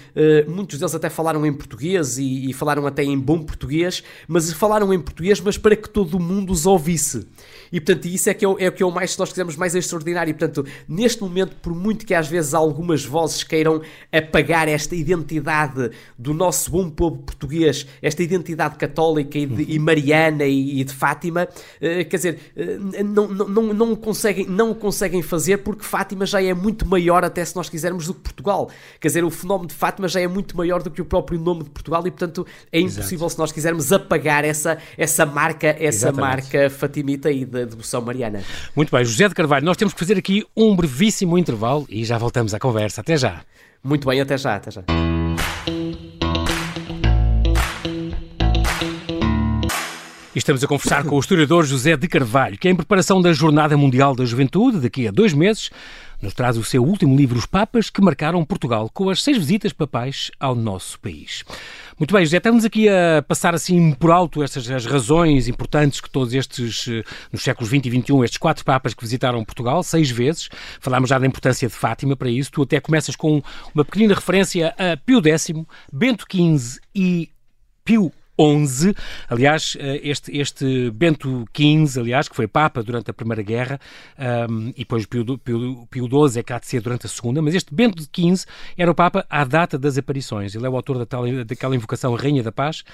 muitos 0.46 0.78
deles 0.78 0.94
até 0.94 1.08
falaram 1.08 1.44
em 1.46 1.52
português 1.52 2.18
e, 2.18 2.50
e 2.50 2.52
falaram 2.52 2.86
até 2.86 3.02
em 3.02 3.18
bom 3.18 3.42
português, 3.42 4.02
mas 4.28 4.52
falaram 4.52 4.92
em 4.92 5.00
português, 5.00 5.40
mas 5.40 5.56
para 5.56 5.76
que 5.76 5.88
todo 5.88 6.18
mundo 6.18 6.52
os 6.52 6.66
ouvisse. 6.66 7.26
E 7.72 7.80
portanto, 7.80 8.04
isso 8.06 8.28
é 8.28 8.34
que 8.34 8.44
é 8.44 8.48
o, 8.48 8.58
é 8.58 8.68
o 8.68 8.72
que 8.72 8.82
é 8.82 8.86
o 8.86 8.90
mais, 8.90 9.12
se 9.12 9.18
nós 9.18 9.30
quisermos, 9.30 9.56
mais 9.56 9.74
extraordinário. 9.74 10.30
E 10.30 10.34
portanto, 10.34 10.64
neste 10.86 11.22
momento, 11.22 11.56
por 11.56 11.74
muito 11.74 12.04
que 12.04 12.14
às 12.14 12.28
vezes 12.28 12.52
algumas 12.52 13.04
vozes 13.04 13.42
queiram 13.42 13.80
apagar 14.12 14.68
esta 14.68 14.94
identidade 14.94 15.90
do 16.18 16.34
nosso 16.34 16.70
bom 16.70 16.90
povo 16.90 17.18
português, 17.18 17.86
esta 18.02 18.22
identidade 18.22 18.76
católica 18.76 19.38
e, 19.38 19.46
de, 19.46 19.74
e 19.74 19.78
mariana 19.78 20.44
e, 20.44 20.80
e, 20.80 20.84
de 20.84 20.92
Fátima, 20.92 21.44
uh, 21.44 22.08
quer 22.08 22.16
dizer, 22.16 22.38
uh, 22.56 23.04
não, 23.04 23.28
não, 23.28 23.72
não, 23.72 23.96
conseguem, 23.96 24.46
não 24.46 24.72
o 24.72 24.74
conseguem 24.74 25.22
fazer 25.22 25.58
porque 25.58 25.84
Fátima 25.84 26.26
já 26.26 26.42
é 26.42 26.52
muito 26.52 26.86
maior, 26.86 27.24
até 27.24 27.44
se 27.44 27.56
nós 27.56 27.68
quisermos, 27.68 28.06
do 28.06 28.14
que 28.14 28.20
Portugal. 28.20 28.70
Quer 29.00 29.08
dizer, 29.08 29.24
o 29.24 29.30
fenómeno 29.30 29.68
de 29.68 29.74
Fátima 29.74 30.08
já 30.08 30.20
é 30.20 30.28
muito 30.28 30.56
maior 30.56 30.82
do 30.82 30.90
que 30.90 31.00
o 31.00 31.04
próprio 31.04 31.40
nome 31.40 31.64
de 31.64 31.70
Portugal 31.70 32.06
e, 32.06 32.10
portanto, 32.10 32.46
é 32.70 32.80
impossível, 32.80 33.26
Exato. 33.26 33.30
se 33.30 33.38
nós 33.38 33.52
quisermos, 33.52 33.92
apagar 33.92 34.44
essa, 34.44 34.78
essa 34.98 35.24
marca, 35.24 35.68
essa 35.68 36.08
Exatamente. 36.08 36.20
marca 36.20 36.70
fatimita 36.70 37.30
e 37.30 37.44
de 37.44 37.61
devoção 37.66 38.00
mariana. 38.02 38.42
Muito 38.74 38.94
bem, 38.94 39.04
José 39.04 39.28
de 39.28 39.34
Carvalho, 39.34 39.64
nós 39.64 39.76
temos 39.76 39.94
que 39.94 40.00
fazer 40.00 40.18
aqui 40.18 40.44
um 40.56 40.74
brevíssimo 40.74 41.38
intervalo 41.38 41.86
e 41.88 42.04
já 42.04 42.18
voltamos 42.18 42.54
à 42.54 42.58
conversa. 42.58 43.00
Até 43.00 43.16
já. 43.16 43.42
Muito 43.82 44.08
bem, 44.08 44.20
até 44.20 44.38
já, 44.38 44.56
até 44.56 44.70
já. 44.70 44.82
estamos 50.42 50.64
a 50.64 50.66
conversar 50.66 51.04
com 51.04 51.14
o 51.14 51.20
historiador 51.20 51.64
José 51.64 51.96
de 51.96 52.08
Carvalho, 52.08 52.58
que 52.58 52.66
é 52.66 52.70
em 52.70 52.74
preparação 52.74 53.22
da 53.22 53.32
Jornada 53.32 53.76
Mundial 53.76 54.14
da 54.14 54.24
Juventude, 54.24 54.80
daqui 54.80 55.06
a 55.06 55.12
dois 55.12 55.32
meses, 55.32 55.70
nos 56.22 56.32
traz 56.32 56.56
o 56.56 56.62
seu 56.62 56.84
último 56.84 57.16
livro, 57.16 57.36
Os 57.36 57.44
Papas, 57.44 57.90
que 57.90 58.00
marcaram 58.00 58.44
Portugal, 58.44 58.88
com 58.88 59.10
as 59.10 59.20
seis 59.20 59.36
visitas 59.36 59.72
papais 59.72 60.30
ao 60.38 60.54
nosso 60.54 60.98
país. 61.00 61.42
Muito 61.98 62.14
bem, 62.14 62.24
José, 62.24 62.36
estamos 62.36 62.64
aqui 62.64 62.88
a 62.88 63.22
passar 63.26 63.54
assim 63.54 63.92
por 63.92 64.10
alto 64.10 64.42
estas 64.42 64.70
as 64.70 64.86
razões 64.86 65.48
importantes 65.48 66.00
que 66.00 66.08
todos 66.08 66.32
estes, 66.32 66.86
eh, 66.88 67.02
nos 67.32 67.42
séculos 67.42 67.68
20 67.68 67.86
e 67.86 67.90
21, 67.90 68.24
estes 68.24 68.38
quatro 68.38 68.64
papas 68.64 68.94
que 68.94 69.02
visitaram 69.02 69.44
Portugal, 69.44 69.82
seis 69.82 70.10
vezes, 70.10 70.48
falámos 70.80 71.10
já 71.10 71.18
da 71.18 71.26
importância 71.26 71.68
de 71.68 71.74
Fátima 71.74 72.16
para 72.16 72.30
isso, 72.30 72.52
tu 72.52 72.62
até 72.62 72.80
começas 72.80 73.16
com 73.16 73.42
uma 73.74 73.84
pequenina 73.84 74.14
referência 74.14 74.74
a 74.78 74.96
Pio 74.96 75.20
X, 75.26 75.52
Bento 75.92 76.24
XV 76.30 76.80
e 76.94 77.28
Pio 77.84 78.12
11. 78.38 78.94
Aliás, 79.28 79.76
eh, 79.78 80.00
este, 80.02 80.36
este 80.36 80.90
Bento 80.90 81.44
XV, 81.54 82.00
aliás, 82.00 82.28
que 82.28 82.36
foi 82.36 82.46
Papa 82.46 82.82
durante 82.82 83.10
a 83.10 83.14
Primeira 83.14 83.42
Guerra, 83.42 83.80
um, 84.48 84.68
e 84.70 84.78
depois 84.78 85.06
Pio, 85.06 85.38
Pio, 85.38 85.86
Pio 85.90 86.06
XII 86.06 86.44
é 86.46 86.52
há 86.52 86.58
de 86.58 86.66
ser 86.66 86.80
durante 86.80 87.06
a 87.06 87.08
Segunda, 87.08 87.42
mas 87.42 87.54
este 87.54 87.74
Bento 87.74 88.02
XV 88.02 88.46
era 88.76 88.90
o 88.90 88.94
Papa 88.94 89.26
à 89.28 89.44
data 89.44 89.78
das 89.78 89.98
aparições. 89.98 90.54
Ele 90.54 90.66
é 90.66 90.68
o 90.68 90.76
autor 90.76 90.98
da 90.98 91.06
tal, 91.06 91.24
daquela 91.44 91.76
invocação 91.76 92.14
Rainha 92.14 92.42
da 92.42 92.52
Paz 92.52 92.84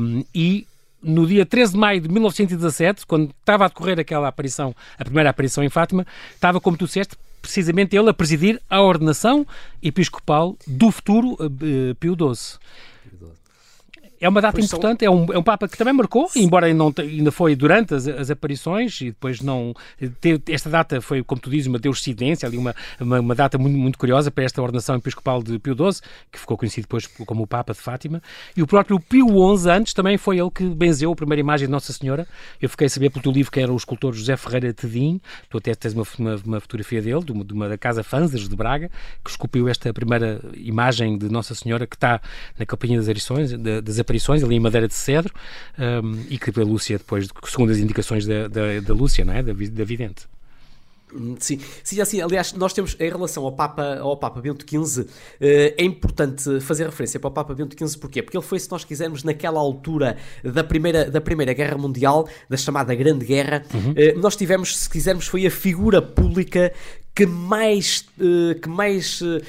um, 0.00 0.24
e 0.34 0.66
no 1.02 1.26
dia 1.26 1.46
13 1.46 1.72
de 1.72 1.78
maio 1.78 2.00
de 2.00 2.08
1917, 2.08 3.06
quando 3.06 3.30
estava 3.38 3.64
a 3.64 3.68
decorrer 3.68 3.98
aquela 3.98 4.28
aparição, 4.28 4.74
a 4.98 5.04
primeira 5.04 5.30
aparição 5.30 5.62
em 5.62 5.68
Fátima, 5.68 6.06
estava, 6.34 6.60
como 6.60 6.76
tu 6.76 6.86
disseste, 6.86 7.16
precisamente 7.40 7.96
ele 7.96 8.10
a 8.10 8.14
presidir 8.14 8.60
a 8.68 8.80
ordenação 8.80 9.46
episcopal 9.82 10.56
do 10.66 10.90
futuro 10.90 11.34
uh, 11.34 11.94
Pio 12.00 12.14
XII. 12.14 12.58
É 14.20 14.28
uma 14.28 14.40
data 14.40 14.60
importante, 14.60 15.04
são... 15.04 15.12
é, 15.12 15.16
um, 15.16 15.32
é 15.32 15.38
um 15.38 15.42
Papa 15.42 15.68
que 15.68 15.76
também 15.76 15.94
marcou, 15.94 16.28
embora 16.34 16.72
não, 16.74 16.92
ainda 16.98 17.30
foi 17.30 17.54
durante 17.54 17.94
as, 17.94 18.06
as, 18.06 18.30
aparições 18.30 19.00
e 19.00 19.06
depois 19.06 19.40
não. 19.40 19.72
esta 20.48 20.68
data 20.68 21.00
foi, 21.00 21.22
como 21.22 21.40
tu 21.40 21.48
dizes, 21.50 21.66
uma 21.66 21.78
deuscidência, 21.78 22.46
ali 22.46 22.58
uma, 22.58 22.74
uma, 23.00 23.20
uma, 23.20 23.34
data 23.34 23.56
muito, 23.58 23.76
muito 23.76 23.98
curiosa 23.98 24.30
para 24.30 24.44
esta 24.44 24.60
ordenação 24.60 24.96
episcopal 24.96 25.42
de 25.42 25.58
Pio 25.58 25.74
XII, 25.74 26.02
que 26.32 26.38
ficou 26.38 26.56
conhecido 26.56 26.84
depois 26.84 27.06
como 27.06 27.44
o 27.44 27.46
Papa 27.46 27.72
de 27.72 27.78
Fátima. 27.78 28.20
E 28.56 28.62
o 28.62 28.66
próprio 28.66 28.98
Pio 28.98 29.28
XI, 29.56 29.70
antes, 29.70 29.92
também 29.92 30.18
foi 30.18 30.38
ele 30.38 30.50
que 30.50 30.64
benzeu 30.64 31.12
a 31.12 31.16
primeira 31.16 31.40
imagem 31.40 31.66
de 31.66 31.72
Nossa 31.72 31.92
Senhora. 31.92 32.26
Eu 32.60 32.68
fiquei 32.68 32.86
a 32.86 32.90
saber 32.90 33.10
pelo 33.10 33.22
teu 33.22 33.32
livro 33.32 33.52
que 33.52 33.60
era 33.60 33.72
o 33.72 33.76
escultor 33.76 34.12
José 34.14 34.36
Ferreira 34.36 34.72
Tedim, 34.72 35.20
tu 35.48 35.58
até 35.58 35.74
tens 35.74 35.94
uma, 35.94 36.04
uma, 36.18 36.36
uma 36.44 36.60
fotografia 36.60 37.00
dele, 37.00 37.24
de 37.24 37.32
uma, 37.32 37.44
de 37.44 37.52
uma 37.52 37.68
da 37.68 37.78
Casa 37.78 38.02
Fanzas 38.02 38.48
de 38.48 38.56
Braga, 38.56 38.90
que 39.24 39.30
esculpiu 39.30 39.68
esta 39.68 39.92
primeira 39.92 40.40
imagem 40.54 41.16
de 41.16 41.28
Nossa 41.28 41.54
Senhora 41.54 41.86
que 41.86 41.96
está 41.96 42.20
na 42.58 42.66
Companhia 42.66 42.96
das 42.98 43.08
Aparições, 43.08 43.52
das 43.52 43.98
aparições, 44.08 44.42
ali 44.42 44.56
em 44.56 44.60
madeira 44.60 44.88
de 44.88 44.94
cedro, 44.94 45.32
um, 45.78 46.24
e 46.30 46.38
que 46.38 46.58
a 46.58 46.64
Lúcia, 46.64 46.96
depois, 46.96 47.28
segundo 47.44 47.70
as 47.70 47.78
indicações 47.78 48.26
da, 48.26 48.48
da, 48.48 48.80
da 48.80 48.94
Lúcia, 48.94 49.24
não 49.24 49.34
é? 49.34 49.42
da, 49.42 49.52
da 49.52 49.84
vidente. 49.84 50.26
Sim, 51.38 51.58
sim, 51.82 52.00
assim, 52.02 52.20
aliás, 52.20 52.52
nós 52.52 52.74
temos 52.74 52.94
em 53.00 53.08
relação 53.08 53.44
ao 53.44 53.52
Papa, 53.52 53.98
ao 53.98 54.14
Papa 54.18 54.42
Bento 54.42 54.66
XV, 54.68 55.06
eh, 55.40 55.74
é 55.78 55.82
importante 55.82 56.60
fazer 56.60 56.84
referência 56.84 57.18
para 57.18 57.28
o 57.28 57.30
Papa 57.30 57.54
Bento 57.54 57.74
XV, 57.74 57.98
porquê? 57.98 58.22
Porque 58.22 58.36
ele 58.36 58.44
foi, 58.44 58.58
se 58.58 58.70
nós 58.70 58.84
quisermos, 58.84 59.24
naquela 59.24 59.58
altura 59.58 60.18
da 60.44 60.62
Primeira, 60.62 61.10
da 61.10 61.18
primeira 61.18 61.54
Guerra 61.54 61.78
Mundial, 61.78 62.28
da 62.46 62.58
chamada 62.58 62.94
Grande 62.94 63.24
Guerra, 63.24 63.64
uhum. 63.72 63.94
Eh, 63.96 64.12
nós 64.18 64.36
tivemos, 64.36 64.76
se 64.76 64.90
quisermos, 64.90 65.26
foi 65.26 65.46
a 65.46 65.50
figura 65.50 66.02
pública 66.02 66.74
que 67.18 67.26
mais, 67.26 68.04
uh, 68.20 68.54
que 68.60 68.68
mais 68.68 69.20
uh, 69.20 69.42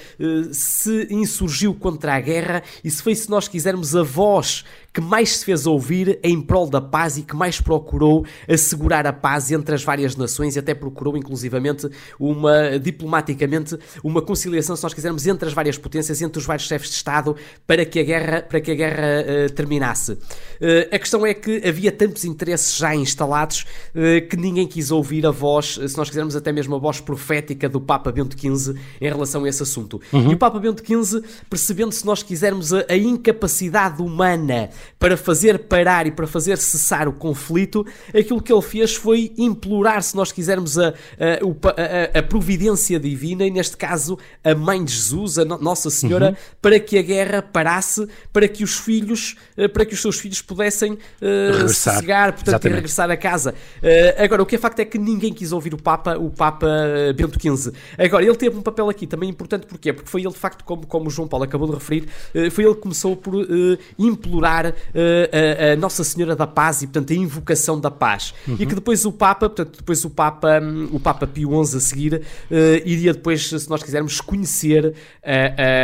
se 0.52 1.08
insurgiu 1.12 1.72
contra 1.76 2.16
a 2.16 2.20
guerra 2.20 2.64
e 2.84 2.90
se 2.90 3.04
foi, 3.04 3.14
se 3.14 3.30
nós 3.30 3.48
quisermos, 3.48 3.96
a 3.96 4.02
voz 4.02 4.66
que 4.94 5.02
mais 5.02 5.38
se 5.38 5.46
fez 5.46 5.66
ouvir 5.66 6.20
em 6.24 6.42
prol 6.42 6.70
da 6.70 6.82
paz 6.82 7.18
e 7.18 7.22
que 7.22 7.36
mais 7.36 7.62
procurou 7.62 8.26
assegurar 8.48 9.06
a 9.06 9.14
paz 9.14 9.52
entre 9.52 9.76
as 9.76 9.84
várias 9.84 10.16
nações 10.16 10.56
e 10.56 10.60
até 10.60 10.74
procurou, 10.74 11.16
inclusivamente, 11.16 11.90
uma, 12.20 12.80
diplomaticamente, 12.80 13.78
uma 14.04 14.22
conciliação, 14.22 14.76
se 14.76 14.84
nós 14.84 14.94
quisermos, 14.94 15.28
entre 15.28 15.48
as 15.48 15.54
várias 15.54 15.78
potências, 15.78 16.22
entre 16.22 16.40
os 16.40 16.46
vários 16.46 16.68
chefes 16.68 16.90
de 16.90 16.96
Estado, 16.96 17.36
para 17.68 17.86
que 17.86 18.00
a 18.00 18.04
guerra, 18.04 18.42
para 18.42 18.60
que 18.60 18.72
a 18.72 18.76
guerra 18.76 19.08
uh, 19.22 19.54
terminasse. 19.54 20.14
Uh, 20.14 20.90
a 20.92 21.00
questão 21.00 21.26
é 21.26 21.34
que 21.34 21.62
havia 21.68 21.92
tantos 21.92 22.26
interesses 22.26 22.76
já 22.76 22.96
instalados 22.96 23.66
uh, 23.96 24.28
que 24.28 24.36
ninguém 24.36 24.68
quis 24.68 24.92
ouvir 24.92 25.26
a 25.26 25.32
voz, 25.32 25.80
se 25.88 25.98
nós 25.98 26.10
quisermos 26.10 26.36
até 26.36 26.52
mesmo 26.52 26.76
a 26.76 26.80
voz 26.80 27.00
profética 27.00 27.70
do 27.70 27.80
Papa 27.80 28.12
Bento 28.12 28.36
XV 28.38 28.80
em 29.00 29.08
relação 29.08 29.44
a 29.44 29.50
esse 29.50 29.62
assunto. 29.62 30.02
Uhum. 30.12 30.32
E 30.32 30.34
o 30.34 30.38
Papa 30.38 30.60
Bento 30.60 30.84
XV, 30.84 31.22
percebendo, 31.50 31.92
se 31.92 32.06
nós 32.06 32.24
quisermos, 32.24 32.74
a, 32.74 32.86
a 32.90 32.98
incapacidade 32.98 34.02
humana 34.02 34.70
para 34.98 35.16
fazer 35.16 35.60
parar 35.60 36.08
e 36.08 36.12
para 36.12 36.28
fazer 36.28 36.58
cessar 36.58 37.08
o 37.08 37.14
conflito, 37.14 37.86
aquilo 38.10 38.42
que 38.42 38.52
ele 38.52 38.62
fez 38.62 38.96
foi 38.96 39.32
implorar, 39.38 40.02
se 40.04 40.16
nós 40.16 40.32
quisermos, 40.32 40.78
a, 40.78 40.90
a, 40.90 42.16
a, 42.16 42.20
a 42.20 42.24
providência 42.24 43.00
divina, 43.00 43.46
e 43.46 43.52
neste 43.52 43.78
caso 43.78 44.18
a 44.44 44.56
Mãe 44.56 44.84
de 44.84 44.94
Jesus, 44.94 45.38
a 45.38 45.46
Nossa 45.46 45.90
Senhora, 45.90 46.30
uhum. 46.30 46.36
para 46.62 46.80
que 46.80 46.98
a 46.98 47.02
guerra 47.02 47.42
parasse, 47.42 48.08
para 48.32 48.48
que 48.48 48.64
os 48.64 48.78
filhos, 48.78 49.36
eh, 49.58 49.68
para 49.68 49.86
que 49.86 49.94
os 49.94 50.02
seus 50.02 50.20
filhos 50.20 50.42
pudessem 50.42 50.94
uh, 50.94 51.66
portanto, 52.34 52.66
e 52.66 52.70
regressar 52.70 53.10
a 53.10 53.18
casa. 53.18 53.54
Uh, 53.82 54.24
agora, 54.24 54.44
o 54.44 54.46
que 54.46 54.56
é 54.56 54.60
facto 54.60 54.80
é 54.80 54.86
que 54.86 54.98
ninguém 54.98 55.34
quis 55.34 55.52
ouvir 55.52 55.74
o 55.74 55.82
Papa, 55.82 56.18
o 56.18 56.30
Papa 56.30 56.68
Bento 57.16 57.40
XV. 57.40 57.74
Agora, 57.98 58.24
ele 58.24 58.36
teve 58.36 58.58
um 58.58 58.62
papel 58.62 58.90
aqui 58.90 59.08
também 59.08 59.30
importante, 59.30 59.66
porquê? 59.66 59.94
Porque 59.94 60.10
foi 60.10 60.22
ele, 60.22 60.32
de 60.32 60.40
facto, 60.40 60.64
como, 60.64 60.86
como 60.86 61.08
o 61.08 61.10
João 61.10 61.28
Paulo 61.28 61.46
acabou 61.46 61.68
de 61.68 61.74
referir, 61.76 62.08
uh, 62.36 62.52
foi 62.52 62.64
ele 62.64 62.76
que 62.76 62.82
começou 62.82 63.16
por 63.16 63.34
implorar 63.98 64.69
a, 64.70 65.74
a, 65.74 65.76
Nossa 65.76 66.04
Senhora 66.04 66.36
da 66.36 66.48
Paz 66.48 66.82
e, 66.82 66.88
portanto, 66.88 67.12
a 67.12 67.16
invocação 67.16 67.80
da 67.80 67.92
paz. 67.92 68.34
Uhum. 68.48 68.58
E 68.60 68.66
que 68.66 68.76
depois 68.76 69.06
o 69.06 69.12
Papa, 69.12 69.50
portanto, 69.50 69.78
depois 69.78 70.04
o 70.06 70.10
Papa, 70.10 70.60
um, 70.62 70.90
o 70.92 71.00
Papa 71.00 71.28
Pio 71.28 71.64
XI 71.64 71.78
a 71.78 71.80
seguir, 71.80 72.22
iria 72.86 73.14
depois, 73.14 73.48
se 73.48 73.70
nós 73.70 73.84
quisermos, 73.84 74.22
conhecer, 74.22 74.94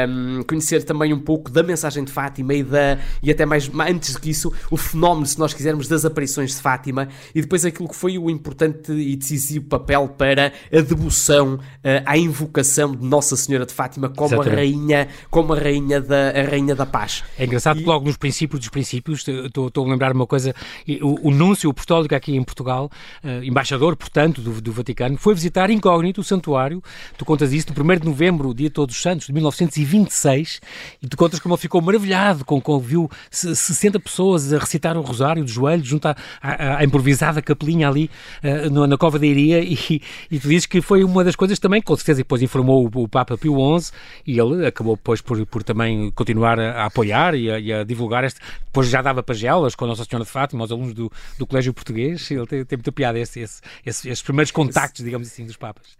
um, 0.07 0.43
conhecer 0.43 0.83
também 0.83 1.13
um 1.13 1.19
pouco 1.19 1.49
da 1.51 1.63
mensagem 1.63 2.03
de 2.03 2.11
Fátima 2.11 2.53
e, 2.53 2.63
da, 2.63 2.99
e 3.21 3.31
até 3.31 3.45
mais, 3.45 3.69
antes 3.87 4.13
do 4.13 4.19
que 4.19 4.29
isso, 4.29 4.51
o 4.69 4.77
fenómeno, 4.77 5.25
se 5.25 5.39
nós 5.39 5.53
quisermos, 5.53 5.87
das 5.87 6.05
aparições 6.05 6.55
de 6.55 6.61
Fátima 6.61 7.07
e 7.33 7.41
depois 7.41 7.65
aquilo 7.65 7.87
que 7.87 7.95
foi 7.95 8.17
o 8.17 8.29
importante 8.29 8.91
e 8.91 9.15
decisivo 9.15 9.65
papel 9.65 10.07
para 10.07 10.51
a 10.71 10.81
devoção, 10.81 11.59
à 12.05 12.17
invocação 12.17 12.95
de 12.95 13.05
Nossa 13.05 13.35
Senhora 13.35 13.65
de 13.65 13.73
Fátima 13.73 14.09
como 14.09 14.41
a 14.41 14.45
rainha, 14.45 15.07
como 15.29 15.53
a 15.53 15.59
rainha 15.59 16.01
da, 16.01 16.29
a 16.29 16.43
rainha 16.43 16.75
da 16.75 16.85
paz. 16.85 17.23
É 17.37 17.45
engraçado 17.45 17.79
e... 17.79 17.83
que 17.83 17.87
logo 17.87 18.05
nos 18.05 18.17
princípios 18.17 18.59
dos 18.59 18.69
princípios, 18.75 19.25
estou, 19.25 19.85
a 19.85 19.89
lembrar 19.89 20.11
uma 20.11 20.27
coisa, 20.27 20.53
o, 21.01 21.29
o 21.29 21.31
núncio 21.31 21.69
apostólico 21.69 22.13
aqui 22.13 22.35
em 22.35 22.43
Portugal, 22.43 22.91
uh, 23.23 23.41
embaixador, 23.41 23.95
portanto, 23.95 24.41
do, 24.41 24.59
do, 24.59 24.73
Vaticano, 24.73 25.17
foi 25.17 25.33
visitar 25.33 25.69
incógnito 25.69 26.19
o 26.19 26.23
santuário, 26.25 26.83
tu 27.17 27.23
contas 27.23 27.53
isso, 27.53 27.67
no 27.73 27.93
1 27.93 27.99
de 27.99 28.05
novembro, 28.05 28.53
dia 28.53 28.67
de 28.67 28.73
Todos 28.73 28.93
os 28.93 29.01
Santos, 29.01 29.27
de 29.27 29.33
1926, 29.33 30.59
e 31.01 31.07
tu 31.07 31.15
contas 31.15 31.39
como 31.39 31.55
ele 31.55 31.61
ficou 31.61 31.81
maravilhado 31.81 32.43
com, 32.43 32.59
com 32.59 32.77
viu 32.77 33.09
60 33.31 33.97
pessoas 34.01 34.51
a 34.51 34.57
recitar 34.57 34.97
o 34.97 35.01
rosário 35.01 35.45
de 35.45 35.53
joelhos 35.53 35.87
junto 35.87 36.09
à, 36.09 36.17
à, 36.41 36.79
à 36.79 36.83
improvisada 36.83 37.41
capelinha 37.41 37.87
ali 37.87 38.09
uh, 38.43 38.69
na, 38.69 38.87
na 38.87 38.97
Cova 38.97 39.17
da 39.17 39.25
Iria 39.25 39.61
e, 39.63 40.01
e 40.29 40.37
tu 40.37 40.49
dizes 40.49 40.65
que 40.65 40.81
foi 40.81 41.01
uma 41.05 41.23
das 41.23 41.37
coisas 41.37 41.57
também, 41.59 41.81
com 41.81 41.95
certeza 41.95 42.17
depois 42.17 42.41
informou 42.41 42.91
o, 42.93 43.03
o 43.03 43.07
Papa 43.07 43.37
Pio 43.37 43.55
XI 43.79 43.93
e 44.27 44.37
ele 44.37 44.67
acabou 44.67 44.97
depois 44.97 45.21
por, 45.21 45.45
por 45.45 45.63
também 45.63 46.11
continuar 46.11 46.59
a, 46.59 46.83
a 46.83 46.85
apoiar 46.87 47.35
e 47.35 47.49
a, 47.49 47.57
e 47.57 47.71
a, 47.71 47.85
divulgar 47.85 48.25
este. 48.25 48.39
Depois 48.75 48.89
já 48.89 49.01
dava 49.01 49.23
pagelas 49.23 49.73
com 49.73 49.85
a 49.85 49.87
Nossa 49.87 50.03
Senhora 50.03 50.25
de 50.25 50.29
Fátima, 50.29 50.61
aos 50.61 50.69
alunos 50.69 50.93
do, 50.93 51.09
do 51.37 51.47
Colégio 51.47 51.73
Português. 51.73 52.29
Ele 52.29 52.45
tem, 52.45 52.65
tem 52.65 52.77
muita 52.77 52.91
piada 52.91 53.17
esse, 53.17 53.39
esse, 53.39 53.61
esse, 53.85 54.09
esses 54.09 54.21
primeiros 54.21 54.51
contactos, 54.51 55.01
digamos 55.01 55.29
assim, 55.29 55.45
dos 55.45 55.55
Papas. 55.55 55.97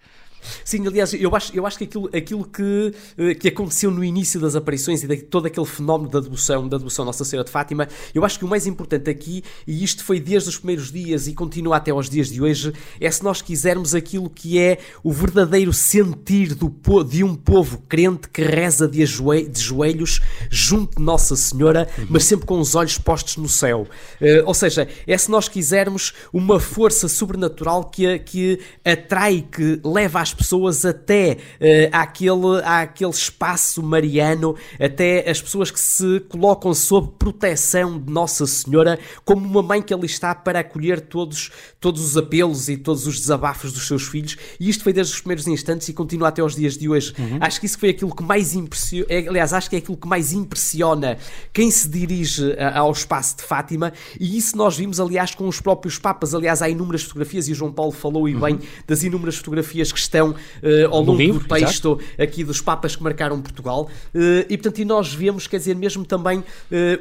Sim, 0.63 0.85
aliás, 0.87 1.13
eu 1.13 1.35
acho, 1.35 1.55
eu 1.55 1.65
acho 1.65 1.77
que 1.77 1.83
aquilo, 1.85 2.09
aquilo 2.13 2.45
que, 2.45 2.93
eh, 3.17 3.35
que 3.35 3.47
aconteceu 3.47 3.91
no 3.91 4.03
início 4.03 4.39
das 4.39 4.55
aparições 4.55 5.03
e 5.03 5.07
de 5.07 5.17
todo 5.17 5.45
aquele 5.45 5.65
fenómeno 5.65 6.09
da 6.09 6.19
devoção, 6.19 6.67
da 6.67 6.77
devoção 6.77 7.05
Nossa 7.05 7.23
Senhora 7.23 7.45
de 7.45 7.51
Fátima, 7.51 7.87
eu 8.13 8.23
acho 8.25 8.39
que 8.39 8.45
o 8.45 8.47
mais 8.47 8.65
importante 8.67 9.09
aqui, 9.09 9.43
e 9.67 9.83
isto 9.83 10.03
foi 10.03 10.19
desde 10.19 10.49
os 10.49 10.57
primeiros 10.57 10.91
dias 10.91 11.27
e 11.27 11.33
continua 11.33 11.77
até 11.77 11.91
aos 11.91 12.09
dias 12.09 12.29
de 12.29 12.41
hoje, 12.41 12.73
é 12.99 13.09
se 13.09 13.23
nós 13.23 13.41
quisermos 13.41 13.95
aquilo 13.95 14.29
que 14.29 14.59
é 14.59 14.77
o 15.03 15.11
verdadeiro 15.11 15.73
sentir 15.73 16.53
do, 16.55 16.71
de 17.03 17.23
um 17.23 17.35
povo 17.35 17.81
crente 17.87 18.29
que 18.29 18.41
reza 18.41 18.87
de, 18.87 19.03
de 19.05 19.61
joelhos 19.61 20.21
junto 20.49 20.97
de 20.97 21.03
Nossa 21.03 21.35
Senhora, 21.35 21.87
uhum. 21.97 22.07
mas 22.09 22.23
sempre 22.23 22.45
com 22.45 22.59
os 22.59 22.75
olhos 22.75 22.97
postos 22.97 23.37
no 23.37 23.49
céu. 23.49 23.87
Uh, 24.21 24.45
ou 24.45 24.53
seja, 24.53 24.87
é 25.07 25.17
se 25.17 25.29
nós 25.29 25.47
quisermos 25.47 26.13
uma 26.31 26.59
força 26.59 27.07
sobrenatural 27.07 27.85
que, 27.85 28.19
que 28.19 28.59
atrai, 28.83 29.45
que 29.49 29.79
leva 29.83 30.21
às 30.21 30.33
pessoas 30.35 30.85
até 30.85 31.37
uh, 31.59 31.89
àquele, 31.91 32.61
àquele 32.63 33.11
espaço 33.11 33.81
mariano, 33.81 34.55
até 34.79 35.29
as 35.29 35.41
pessoas 35.41 35.71
que 35.71 35.79
se 35.79 36.19
colocam 36.29 36.73
sob 36.73 37.13
proteção 37.17 37.99
de 37.99 38.11
Nossa 38.11 38.45
Senhora, 38.45 38.99
como 39.23 39.45
uma 39.45 39.63
mãe 39.63 39.81
que 39.81 39.93
ali 39.93 40.05
está 40.05 40.35
para 40.35 40.59
acolher 40.59 41.01
todos, 41.01 41.51
todos 41.79 42.03
os 42.03 42.17
apelos 42.17 42.69
e 42.69 42.77
todos 42.77 43.07
os 43.07 43.19
desabafos 43.19 43.71
dos 43.71 43.87
seus 43.87 44.07
filhos. 44.07 44.37
E 44.59 44.69
isto 44.69 44.83
foi 44.83 44.93
desde 44.93 45.13
os 45.13 45.19
primeiros 45.19 45.47
instantes 45.47 45.87
e 45.89 45.93
continua 45.93 46.27
até 46.27 46.41
aos 46.41 46.55
dias 46.55 46.77
de 46.77 46.89
hoje. 46.89 47.13
Uhum. 47.17 47.37
Acho 47.41 47.59
que 47.59 47.65
isso 47.65 47.77
foi 47.77 47.89
aquilo 47.89 48.15
que 48.15 48.23
mais 48.23 48.53
impressiona, 48.53 49.05
é, 49.09 49.27
aliás, 49.27 49.53
acho 49.53 49.69
que 49.69 49.75
é 49.75 49.79
aquilo 49.79 49.97
que 49.97 50.07
mais 50.07 50.33
impressiona 50.33 51.17
quem 51.53 51.69
se 51.71 51.87
dirige 51.89 52.51
eh, 52.51 52.71
ao 52.73 52.91
espaço 52.91 53.37
de 53.37 53.43
Fátima, 53.43 53.93
e 54.19 54.37
isso 54.37 54.57
nós 54.57 54.77
vimos, 54.77 54.99
aliás, 54.99 55.33
com 55.33 55.47
os 55.47 55.61
próprios 55.61 55.97
Papas. 55.97 56.33
Aliás, 56.35 56.61
há 56.61 56.69
inúmeras 56.69 57.03
fotografias, 57.03 57.47
e 57.47 57.51
o 57.51 57.55
João 57.55 57.71
Paulo 57.71 57.91
falou 57.91 58.27
e 58.27 58.35
uhum. 58.35 58.41
bem 58.41 58.59
das 58.87 59.03
inúmeras 59.03 59.37
fotografias 59.37 59.91
que 59.91 59.99
estão 59.99 60.24
uh, 60.31 60.91
ao 60.91 61.01
longo 61.01 61.17
livro, 61.17 61.39
do 61.39 61.47
texto 61.47 61.99
exato. 61.99 62.21
aqui 62.21 62.43
dos 62.43 62.61
Papas 62.61 62.95
que 62.95 63.03
marcaram 63.03 63.41
Portugal. 63.41 63.89
Uh, 64.13 64.45
e 64.49 64.57
portanto, 64.57 64.79
e 64.79 64.85
nós 64.85 65.13
vemos, 65.13 65.47
quer 65.47 65.57
dizer, 65.57 65.75
mesmo 65.75 66.05
também 66.05 66.39
uh, 66.39 66.43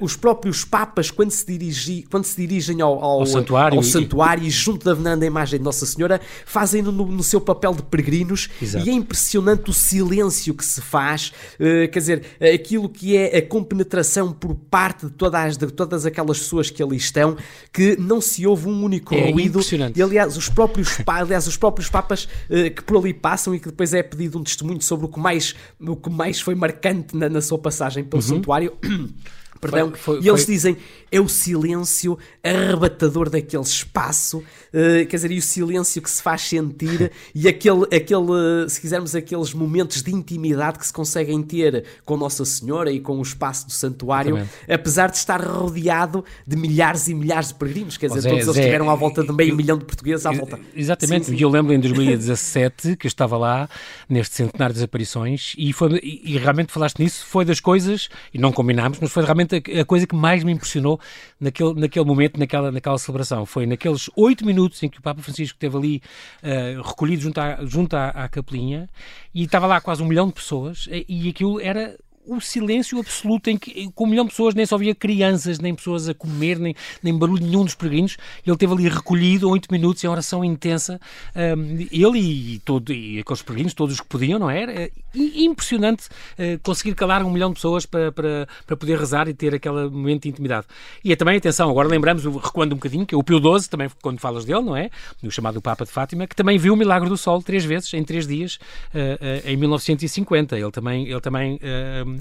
os 0.01 0.17
próprios 0.17 0.65
Papas, 0.65 1.11
quando 1.11 1.31
se, 1.31 1.47
dirigi, 1.47 2.05
quando 2.11 2.25
se 2.25 2.37
dirigem 2.37 2.81
ao, 2.81 3.03
ao, 3.03 3.21
ao 3.21 3.27
santuário, 3.27 3.77
ao 3.77 3.83
santuário 3.83 4.45
e... 4.45 4.49
e 4.49 4.51
junto 4.51 4.85
da 4.85 4.95
venanda 4.95 5.25
a 5.25 5.27
imagem 5.27 5.59
de 5.59 5.65
Nossa 5.65 5.87
Senhora, 5.87 6.21
fazem 6.45 6.83
no, 6.83 6.93
no 6.93 7.23
seu 7.23 7.41
papel 7.41 7.75
de 7.75 7.83
peregrinos 7.83 8.49
exato. 8.61 8.87
e 8.87 8.91
é 8.91 8.93
impressionante 8.93 9.71
o 9.71 9.73
silêncio 9.73 10.55
que 10.55 10.65
se 10.65 10.81
faz, 10.81 11.33
quer 11.59 11.99
dizer, 11.99 12.23
aquilo 12.55 12.89
que 12.89 13.17
é 13.17 13.39
a 13.39 13.43
compenetração 13.43 14.33
por 14.33 14.55
parte 14.55 15.07
de 15.07 15.13
todas, 15.13 15.57
de 15.57 15.67
todas 15.69 16.07
aquelas 16.07 16.39
pessoas 16.39 16.71
que 16.71 16.83
ali 16.83 16.97
estão, 16.97 17.37
que 17.73 17.97
não 17.99 18.21
se 18.21 18.47
ouve 18.47 18.69
um 18.69 18.83
único 18.83 19.15
é 19.15 19.31
ruído. 19.31 19.61
E 19.95 20.03
aliás, 20.03 20.37
os 20.37 20.49
próprios, 20.49 20.99
aliás, 21.07 21.47
os 21.47 21.57
próprios 21.57 21.89
Papas 21.89 22.29
que 22.49 22.83
por 22.83 22.99
ali 22.99 23.04
passam 23.13 23.55
e 23.55 23.61
que 23.61 23.67
depois 23.67 23.93
é 23.93 24.03
pedido 24.03 24.39
um 24.39 24.43
testemunho 24.43 24.81
sobre 24.81 25.07
o 25.07 25.09
que 25.09 25.21
mais, 25.21 25.55
o 25.81 25.97
que 25.97 26.09
mais 26.09 26.41
foi 26.41 26.55
marcante 26.55 27.17
na, 27.17 27.29
na 27.29 27.41
sua 27.41 27.59
passagem 27.59 28.05
pelo 28.05 28.23
uhum. 28.23 28.29
santuário. 28.29 28.73
Perdão, 29.71 29.91
foi, 29.91 30.17
foi, 30.17 30.25
e 30.25 30.29
eles 30.29 30.45
foi... 30.45 30.55
dizem 30.55 30.77
é 31.15 31.21
o 31.21 31.29
silêncio 31.29 32.19
arrebatador 32.43 33.31
daquele 33.31 33.63
espaço, 33.63 34.39
uh, 34.39 35.07
quer 35.09 35.17
dizer, 35.17 35.31
e 35.31 35.39
o 35.39 35.43
silêncio 35.43 36.03
que 36.03 36.11
se 36.11 36.21
faz 36.21 36.43
sentir 36.43 37.13
e 37.33 37.47
aquele, 37.47 37.85
aquele, 37.85 38.69
se 38.69 38.81
quisermos, 38.81 39.15
aqueles 39.15 39.55
momentos 39.55 40.03
de 40.03 40.13
intimidade 40.13 40.77
que 40.77 40.85
se 40.85 40.93
conseguem 40.93 41.41
ter 41.41 41.85
com 42.05 42.17
Nossa 42.17 42.45
Senhora 42.45 42.91
e 42.91 42.99
com 42.99 43.17
o 43.19 43.23
espaço 43.23 43.67
do 43.67 43.73
santuário, 43.73 44.37
Exatamente. 44.37 44.73
apesar 44.73 45.11
de 45.11 45.17
estar 45.17 45.41
rodeado 45.41 46.25
de 46.45 46.57
milhares 46.57 47.07
e 47.07 47.15
milhares 47.15 47.49
de 47.49 47.55
peregrinos, 47.55 47.97
quer 47.97 48.09
dizer, 48.09 48.23
Zé, 48.23 48.31
todos 48.31 48.45
eles 48.47 48.57
estiveram 48.57 48.91
à 48.91 48.97
volta 48.97 49.23
de 49.23 49.33
meio 49.33 49.51
eu, 49.51 49.57
milhão 49.57 49.79
de 49.79 49.85
portugueses 49.85 50.27
à 50.27 50.33
volta. 50.33 50.59
Exatamente, 50.75 51.27
sim, 51.27 51.33
sim. 51.33 51.39
e 51.39 51.43
eu 51.43 51.49
lembro 51.49 51.73
em 51.73 51.79
2017 51.81 52.97
que 52.97 53.07
eu 53.07 53.09
estava 53.09 53.37
lá 53.37 53.69
neste 54.09 54.35
centenário 54.35 54.75
das 54.75 54.83
aparições 54.83 55.55
e, 55.57 55.73
foi, 55.73 56.01
e, 56.03 56.35
e 56.35 56.39
realmente 56.39 56.73
falaste 56.73 56.99
nisso, 56.99 57.25
foi 57.25 57.45
das 57.45 57.61
coisas, 57.61 58.09
e 58.33 58.39
não 58.39 58.51
combinámos, 58.51 58.99
mas 59.01 59.13
foi 59.13 59.23
realmente 59.23 59.54
a, 59.57 59.81
a 59.81 59.85
coisa 59.85 60.07
que 60.07 60.15
mais 60.15 60.43
me 60.45 60.53
impressionou 60.53 61.01
naquele, 61.41 61.75
naquele 61.75 62.05
momento, 62.05 62.39
naquela, 62.39 62.71
naquela 62.71 62.99
celebração. 62.99 63.47
Foi 63.47 63.67
naqueles 63.67 64.11
oito 64.17 64.45
minutos 64.45 64.83
em 64.83 64.89
que 64.89 64.99
o 64.99 65.03
Papa 65.03 65.23
Francisco 65.23 65.57
esteve 65.57 65.77
ali 65.77 66.03
uh, 66.43 66.83
recolhido 66.83 67.23
junto, 67.23 67.39
à, 67.39 67.65
junto 67.65 67.95
à, 67.95 68.09
à 68.09 68.29
capelinha 68.29 68.89
e 69.35 69.45
estava 69.45 69.67
lá 69.67 69.81
quase 69.81 70.03
um 70.03 70.07
milhão 70.07 70.27
de 70.27 70.35
pessoas 70.35 70.89
e, 70.91 71.05
e 71.09 71.29
aquilo 71.29 71.61
era 71.61 71.97
o 72.27 72.41
silêncio 72.41 72.99
absoluto 72.99 73.51
em 73.51 73.57
que, 73.57 73.91
com 73.95 74.05
um 74.05 74.07
milhão 74.09 74.25
de 74.25 74.31
pessoas, 74.31 74.55
nem 74.55 74.67
só 74.67 74.77
havia 74.77 74.95
crianças, 74.95 75.59
nem 75.59 75.75
pessoas 75.75 76.09
a 76.09 76.15
comer, 76.15 76.59
nem, 76.59 76.75
nem 77.03 77.17
barulho 77.17 77.45
nenhum 77.45 77.65
dos 77.65 77.75
peregrinos. 77.75 78.17
Ele 78.47 78.57
teve 78.57 78.73
ali 78.73 78.89
recolhido 78.89 79.49
oito 79.51 79.69
minutos 79.71 80.03
em 80.03 80.09
oração 80.09 80.45
intensa. 80.45 81.01
Um, 81.35 81.87
ele 81.91 82.55
e, 82.55 82.59
todo, 82.61 82.93
e 82.93 83.19
aqueles 83.21 83.43
peregrinos, 83.43 83.75
todos 83.75 83.95
os 83.95 84.01
que 84.01 84.07
podiam, 84.07 84.39
não 84.39 84.51
é? 84.51 84.63
era? 84.63 84.91
impressionante 85.15 86.09
uh, 86.09 86.59
conseguir 86.63 86.95
calar 86.95 87.23
um 87.23 87.31
milhão 87.31 87.51
de 87.51 87.55
pessoas 87.55 87.87
para, 87.87 88.11
para, 88.11 88.49
para 88.67 88.77
poder 88.77 88.99
rezar 88.99 89.29
e 89.29 89.35
ter 89.35 89.55
aquele 89.55 89.89
momento 89.89 90.23
de 90.23 90.31
intimidade. 90.31 90.67
E 91.05 91.13
é 91.13 91.17
também, 91.17 91.37
atenção, 91.37 91.71
agora 91.71 91.89
lembramos, 91.89 92.25
recuando 92.25 92.75
um 92.75 92.79
bocadinho, 92.79 93.07
que 93.07 93.15
é 93.15 93.19
o 93.19 93.23
Pio 93.23 93.39
XII, 93.39 93.69
também 93.69 93.89
quando 94.03 94.19
falas 94.19 94.45
dele, 94.45 94.63
não 94.63 94.77
é? 94.77 94.91
No 95.23 95.31
chamado 95.31 95.61
Papa 95.61 95.85
de 95.85 95.91
Fátima, 95.91 96.27
que 96.27 96.35
também 96.35 96.59
viu 96.59 96.75
o 96.75 96.77
milagre 96.77 97.09
do 97.09 97.17
Sol 97.17 97.43
três 97.43 97.65
vezes, 97.65 97.93
em 97.95 98.03
três 98.03 98.27
dias, 98.27 98.59
uh, 98.95 99.47
uh, 99.47 99.49
em 99.49 99.57
1950. 99.57 100.59
Ele 100.59 100.71
também, 100.71 101.09
ele 101.09 101.21
também 101.21 101.61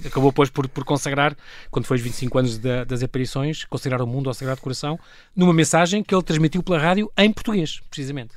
acabou 0.05 0.31
depois 0.31 0.49
por, 0.49 0.67
por 0.67 0.83
consagrar, 0.83 1.35
quando 1.69 1.85
foi 1.85 1.97
os 1.97 2.03
25 2.03 2.37
anos 2.37 2.57
da, 2.57 2.83
das 2.83 3.03
aparições, 3.03 3.65
consagrar 3.65 4.01
o 4.01 4.07
mundo 4.07 4.29
ao 4.29 4.33
Sagrado 4.33 4.61
Coração, 4.61 4.99
numa 5.35 5.53
mensagem 5.53 6.03
que 6.03 6.13
ele 6.13 6.23
transmitiu 6.23 6.63
pela 6.63 6.79
rádio 6.79 7.11
em 7.17 7.31
português, 7.31 7.81
precisamente. 7.89 8.33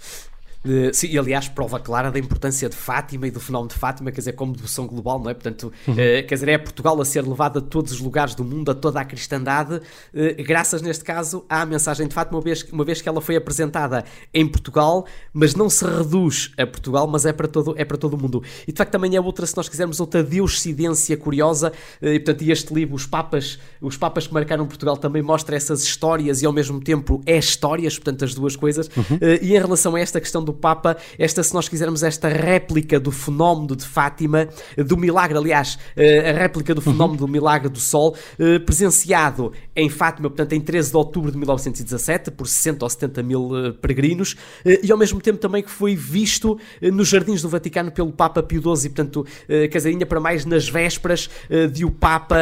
Uh, 0.66 0.92
sim, 0.92 1.06
e 1.08 1.18
aliás, 1.18 1.48
prova 1.48 1.78
clara 1.78 2.10
da 2.10 2.18
importância 2.18 2.68
de 2.68 2.74
Fátima 2.74 3.28
e 3.28 3.30
do 3.30 3.38
fenómeno 3.38 3.68
de 3.68 3.76
Fátima, 3.76 4.10
quer 4.10 4.18
dizer, 4.18 4.32
como 4.32 4.52
devoção 4.52 4.86
global, 4.86 5.20
não 5.20 5.30
é? 5.30 5.34
Portanto, 5.34 5.72
uhum. 5.86 5.94
uh, 5.94 5.96
quer 5.96 6.34
dizer, 6.34 6.48
é 6.48 6.58
Portugal 6.58 7.00
a 7.00 7.04
ser 7.04 7.24
levado 7.26 7.60
a 7.60 7.62
todos 7.62 7.92
os 7.92 8.00
lugares 8.00 8.34
do 8.34 8.44
mundo, 8.44 8.70
a 8.72 8.74
toda 8.74 9.00
a 9.00 9.04
cristandade, 9.04 9.76
uh, 9.76 10.44
graças, 10.44 10.82
neste 10.82 11.04
caso, 11.04 11.44
à 11.48 11.64
mensagem 11.64 12.08
de 12.08 12.14
Fátima, 12.14 12.38
uma 12.38 12.42
vez, 12.42 12.64
uma 12.72 12.84
vez 12.84 13.00
que 13.00 13.08
ela 13.08 13.20
foi 13.20 13.36
apresentada 13.36 14.04
em 14.34 14.46
Portugal, 14.46 15.06
mas 15.32 15.54
não 15.54 15.70
se 15.70 15.84
reduz 15.84 16.50
a 16.58 16.66
Portugal, 16.66 17.06
mas 17.06 17.24
é 17.24 17.32
para 17.32 17.46
todo, 17.46 17.74
é 17.78 17.84
para 17.84 17.96
todo 17.96 18.14
o 18.14 18.18
mundo. 18.18 18.42
E 18.66 18.72
de 18.72 18.76
facto 18.76 18.90
também 18.90 19.14
é 19.14 19.20
outra, 19.20 19.46
se 19.46 19.56
nós 19.56 19.68
quisermos, 19.68 20.00
outra 20.00 20.24
deuscidência 20.24 21.16
curiosa, 21.16 21.72
e 22.02 22.18
portanto, 22.18 22.42
este 22.42 22.74
livro, 22.74 22.96
Os 22.96 23.06
Papas, 23.06 23.58
os 23.80 23.96
Papas 23.96 24.26
que 24.26 24.34
marcaram 24.34 24.66
Portugal, 24.66 24.96
também 24.96 25.22
mostra 25.22 25.54
essas 25.54 25.84
histórias 25.84 26.42
e 26.42 26.46
ao 26.46 26.52
mesmo 26.52 26.80
tempo 26.80 27.22
é 27.24 27.38
histórias, 27.38 27.96
portanto, 27.96 28.24
as 28.24 28.34
duas 28.34 28.56
coisas. 28.56 28.90
Uhum. 28.96 29.18
e 29.42 29.54
em 29.54 29.58
relação 29.58 29.94
a 29.94 30.00
esta 30.00 30.20
questão 30.20 30.42
do 30.42 30.55
Papa, 30.56 30.96
esta, 31.18 31.42
se 31.42 31.54
nós 31.54 31.68
quisermos, 31.68 32.02
esta 32.02 32.28
réplica 32.28 32.98
do 32.98 33.10
fenómeno 33.10 33.76
de 33.76 33.86
Fátima, 33.86 34.48
do 34.76 34.96
milagre, 34.96 35.36
aliás, 35.36 35.78
a 35.96 36.32
réplica 36.32 36.74
do 36.74 36.80
fenómeno 36.80 37.20
uhum. 37.20 37.26
do 37.26 37.28
milagre 37.28 37.68
do 37.68 37.78
Sol, 37.78 38.16
presenciado 38.64 39.52
em 39.74 39.88
Fátima, 39.88 40.28
portanto, 40.28 40.52
em 40.52 40.60
13 40.60 40.90
de 40.90 40.96
outubro 40.96 41.30
de 41.30 41.38
1917, 41.38 42.30
por 42.30 42.46
60 42.46 42.84
ou 42.84 42.90
70 42.90 43.22
mil 43.22 43.50
peregrinos, 43.80 44.36
e 44.82 44.90
ao 44.90 44.98
mesmo 44.98 45.20
tempo 45.20 45.38
também 45.38 45.62
que 45.62 45.70
foi 45.70 45.94
visto 45.94 46.58
nos 46.80 47.08
Jardins 47.08 47.42
do 47.42 47.48
Vaticano 47.48 47.90
pelo 47.90 48.12
Papa 48.12 48.42
Pio 48.42 48.60
XII, 48.60 48.86
e 48.86 48.90
portanto, 48.90 49.26
ainda 49.84 50.06
para 50.06 50.20
mais 50.20 50.44
nas 50.44 50.68
vésperas 50.68 51.28
de 51.72 51.84
o 51.84 51.90
Papa 51.90 52.36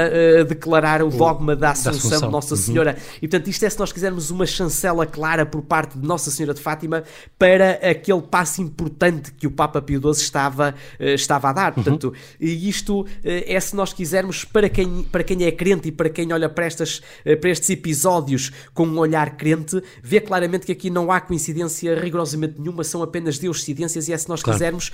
declarar 0.48 1.02
o 1.02 1.10
dogma 1.10 1.56
da 1.56 1.70
Assunção, 1.70 1.92
da 1.92 1.98
Assunção. 1.98 2.28
de 2.28 2.32
Nossa 2.32 2.54
uhum. 2.54 2.60
Senhora. 2.60 2.90
Uhum. 2.96 3.18
E 3.22 3.28
portanto, 3.28 3.48
isto 3.48 3.64
é, 3.64 3.70
se 3.70 3.78
nós 3.78 3.92
quisermos, 3.92 4.30
uma 4.30 4.46
chancela 4.46 5.06
clara 5.06 5.44
por 5.44 5.62
parte 5.62 5.98
de 5.98 6.06
Nossa 6.06 6.30
Senhora 6.30 6.54
de 6.54 6.60
Fátima 6.60 7.04
para 7.38 7.78
aquele 7.94 8.22
passo 8.22 8.60
importante 8.60 9.32
que 9.32 9.46
o 9.46 9.50
Papa 9.50 9.80
Pio 9.80 10.00
XII 10.00 10.22
estava, 10.22 10.74
uh, 11.00 11.04
estava 11.04 11.48
a 11.48 11.52
dar. 11.52 11.68
Uhum. 11.68 11.74
Portanto, 11.74 12.14
e 12.40 12.68
isto 12.68 13.00
uh, 13.00 13.06
é, 13.22 13.58
se 13.58 13.74
nós 13.74 13.92
quisermos, 13.92 14.44
para 14.44 14.68
quem, 14.68 15.02
para 15.04 15.24
quem 15.24 15.44
é 15.44 15.52
crente 15.52 15.88
e 15.88 15.92
para 15.92 16.08
quem 16.08 16.32
olha 16.32 16.48
para, 16.48 16.66
estas, 16.66 16.98
uh, 16.98 17.36
para 17.40 17.50
estes 17.50 17.70
episódios 17.70 18.52
com 18.72 18.86
um 18.86 18.98
olhar 18.98 19.36
crente, 19.36 19.82
vê 20.02 20.20
claramente 20.20 20.66
que 20.66 20.72
aqui 20.72 20.90
não 20.90 21.10
há 21.10 21.20
coincidência 21.20 21.98
rigorosamente 21.98 22.60
nenhuma, 22.60 22.84
são 22.84 23.02
apenas 23.02 23.38
deuscidências 23.38 24.08
e 24.08 24.12
é, 24.12 24.18
se 24.18 24.28
nós 24.28 24.42
claro. 24.42 24.58
quisermos, 24.58 24.92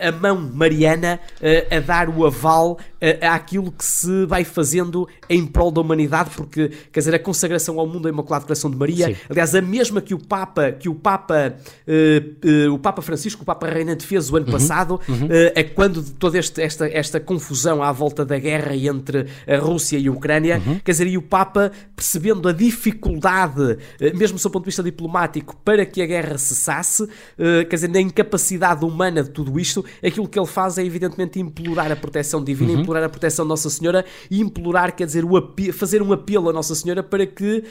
a 0.00 0.12
mão 0.12 0.50
mariana 0.52 1.20
a 1.70 1.80
dar 1.80 2.08
o 2.08 2.26
aval 2.26 2.78
àquilo 3.20 3.70
que 3.70 3.84
se 3.84 4.26
vai 4.26 4.44
fazendo 4.44 5.08
em 5.28 5.46
prol 5.46 5.70
da 5.70 5.80
humanidade, 5.80 6.30
porque, 6.36 6.70
quer 6.92 7.00
dizer, 7.00 7.14
a 7.14 7.18
consagração 7.18 7.78
ao 7.78 7.86
mundo 7.86 8.04
da 8.04 8.08
Imaculado 8.10 8.44
Coração 8.44 8.70
de 8.70 8.76
Maria, 8.76 9.08
Sim. 9.08 9.16
aliás, 9.28 9.54
a 9.54 9.62
mesma 9.62 10.00
que 10.00 10.14
o 10.14 10.18
Papa, 10.18 10.72
que 10.72 10.88
o 10.88 10.94
Papa, 10.94 11.56
uh, 11.86 12.68
uh, 12.68 12.74
o 12.74 12.78
Papa 12.78 13.02
Francisco, 13.02 13.42
o 13.42 13.44
Papa 13.44 13.68
Reinante 13.68 14.06
fez 14.06 14.30
o 14.30 14.36
ano 14.36 14.46
uhum, 14.46 14.52
passado, 14.52 15.00
uhum. 15.08 15.26
Uh, 15.26 15.52
é 15.54 15.62
quando 15.62 16.02
toda 16.02 16.38
este, 16.38 16.60
esta, 16.60 16.86
esta 16.86 17.20
confusão 17.20 17.82
à 17.82 17.92
volta 17.92 18.24
da 18.24 18.38
guerra 18.38 18.74
entre 18.76 19.26
a 19.46 19.58
Rússia 19.58 19.98
e 19.98 20.08
a 20.08 20.12
Ucrânia, 20.12 20.62
uhum. 20.64 20.78
quer 20.80 20.92
dizer, 20.92 21.06
e 21.06 21.16
o 21.16 21.22
Papa, 21.22 21.72
percebendo 21.94 22.48
a 22.48 22.52
dificuldade, 22.52 23.78
mesmo 24.14 24.36
do 24.36 24.40
seu 24.40 24.50
ponto 24.50 24.64
de 24.64 24.68
vista 24.68 24.82
diplomático, 24.82 25.56
para 25.64 25.84
que 25.86 26.02
a 26.02 26.06
guerra 26.06 26.38
cessasse, 26.38 27.08
quer 27.36 27.74
dizer, 27.74 27.88
na 27.88 28.00
incapacidade 28.00 28.84
humana 28.84 29.22
de 29.22 29.30
tudo 29.30 29.58
isto, 29.58 29.84
aquilo 30.04 30.28
que 30.28 30.38
ele 30.38 30.46
faz 30.46 30.78
é 30.78 30.84
evidentemente 30.84 31.40
implorar 31.40 31.90
a 31.90 31.96
proteção 31.96 32.42
divina, 32.42 32.72
uhum. 32.72 32.80
implorar 32.80 33.04
a 33.04 33.08
proteção 33.08 33.44
de 33.44 33.48
Nossa 33.48 33.70
Senhora 33.70 34.04
e 34.30 34.40
implorar, 34.40 34.94
quer 34.94 35.06
dizer, 35.06 35.24
o 35.24 35.54
fazer 35.72 36.02
um 36.02 36.12
apelo 36.12 36.48
a 36.48 36.52
Nossa 36.52 36.74
Senhora 36.74 37.02
para 37.02 37.26
que 37.26 37.64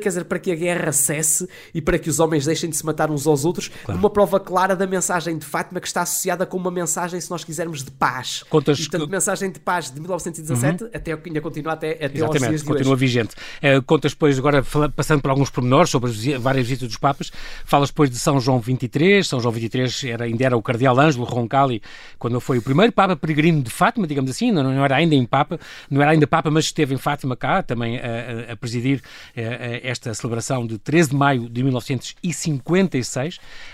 quer 0.00 0.08
dizer, 0.08 0.24
para 0.24 0.38
que 0.38 0.50
a 0.50 0.54
guerra 0.54 0.92
cesse 0.92 1.48
e 1.74 1.80
para 1.80 1.98
que 1.98 2.08
os 2.08 2.20
homens 2.20 2.44
deixem 2.44 2.70
de 2.70 2.76
se 2.76 2.84
matar 2.84 3.10
uns 3.10 3.26
aos 3.26 3.37
outros, 3.44 3.68
claro. 3.84 3.98
uma 3.98 4.10
prova 4.10 4.40
clara 4.40 4.74
da 4.74 4.86
mensagem 4.86 5.38
de 5.38 5.44
Fátima 5.44 5.80
que 5.80 5.86
está 5.86 6.02
associada 6.02 6.46
com 6.46 6.56
uma 6.56 6.70
mensagem, 6.70 7.20
se 7.20 7.30
nós 7.30 7.44
quisermos, 7.44 7.84
de 7.84 7.90
paz. 7.90 8.44
Contas... 8.48 8.78
E, 8.78 8.88
portanto, 8.88 9.10
mensagem 9.10 9.50
de 9.50 9.60
paz 9.60 9.90
de 9.90 10.00
1917 10.00 10.84
uhum. 10.84 10.90
até 10.92 11.12
ainda 11.12 11.40
continua 11.40 11.72
até, 11.72 11.92
até 11.92 12.04
Exatamente, 12.04 12.44
aos 12.44 12.48
dias 12.48 12.62
continua 12.62 12.94
hoje. 12.94 13.00
vigente. 13.00 13.34
Uh, 13.62 13.82
contas 13.82 14.12
depois, 14.12 14.38
agora 14.38 14.62
passando 14.94 15.20
por 15.20 15.30
alguns 15.30 15.50
pormenores 15.50 15.90
sobre 15.90 16.10
as 16.10 16.40
várias 16.40 16.66
visitas 16.66 16.88
dos 16.88 16.96
Papas, 16.96 17.30
falas 17.64 17.90
depois 17.90 18.10
de 18.10 18.18
São 18.18 18.40
João 18.40 18.60
23, 18.60 19.26
São 19.26 19.40
João 19.40 19.52
23 19.52 20.04
era, 20.04 20.24
ainda 20.24 20.44
era 20.44 20.56
o 20.56 20.62
Cardeal 20.62 20.98
Ângelo 20.98 21.24
Roncalli, 21.24 21.82
quando 22.18 22.40
foi 22.40 22.58
o 22.58 22.62
primeiro 22.62 22.92
Papa 22.92 23.16
peregrino 23.16 23.62
de 23.62 23.70
Fátima, 23.70 24.06
digamos 24.06 24.30
assim, 24.30 24.50
não, 24.50 24.62
não 24.62 24.84
era 24.84 24.96
ainda 24.96 25.14
em 25.14 25.24
Papa, 25.24 25.58
não 25.90 26.00
era 26.00 26.12
ainda 26.12 26.26
Papa, 26.26 26.50
mas 26.50 26.66
esteve 26.66 26.94
em 26.94 26.98
Fátima 26.98 27.36
cá, 27.36 27.62
também 27.62 27.98
a, 27.98 28.50
a, 28.50 28.52
a 28.52 28.56
presidir 28.56 29.02
a, 29.36 29.40
eh, 29.40 29.80
esta 29.84 30.12
celebração 30.14 30.66
de 30.66 30.78
13 30.78 31.10
de 31.10 31.16
maio 31.16 31.48
de 31.48 31.62
1956. 31.62 33.27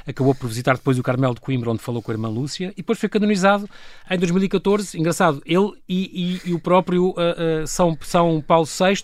Acabou 0.06 0.34
por 0.34 0.48
visitar 0.48 0.74
depois 0.74 0.98
o 0.98 1.02
Carmelo 1.02 1.34
de 1.34 1.40
Coimbra, 1.40 1.70
onde 1.70 1.82
falou 1.82 2.02
com 2.02 2.10
a 2.10 2.14
irmã 2.14 2.28
Lúcia, 2.28 2.72
e 2.72 2.76
depois 2.76 2.98
foi 2.98 3.08
canonizado 3.08 3.68
em 4.10 4.18
2014. 4.18 4.98
Engraçado, 4.98 5.42
ele 5.44 5.72
e, 5.88 6.40
e, 6.44 6.50
e 6.50 6.54
o 6.54 6.58
próprio 6.58 7.10
uh, 7.10 7.62
uh, 7.62 7.66
São, 7.66 7.96
São 8.02 8.40
Paulo 8.40 8.66
VI, 8.66 9.02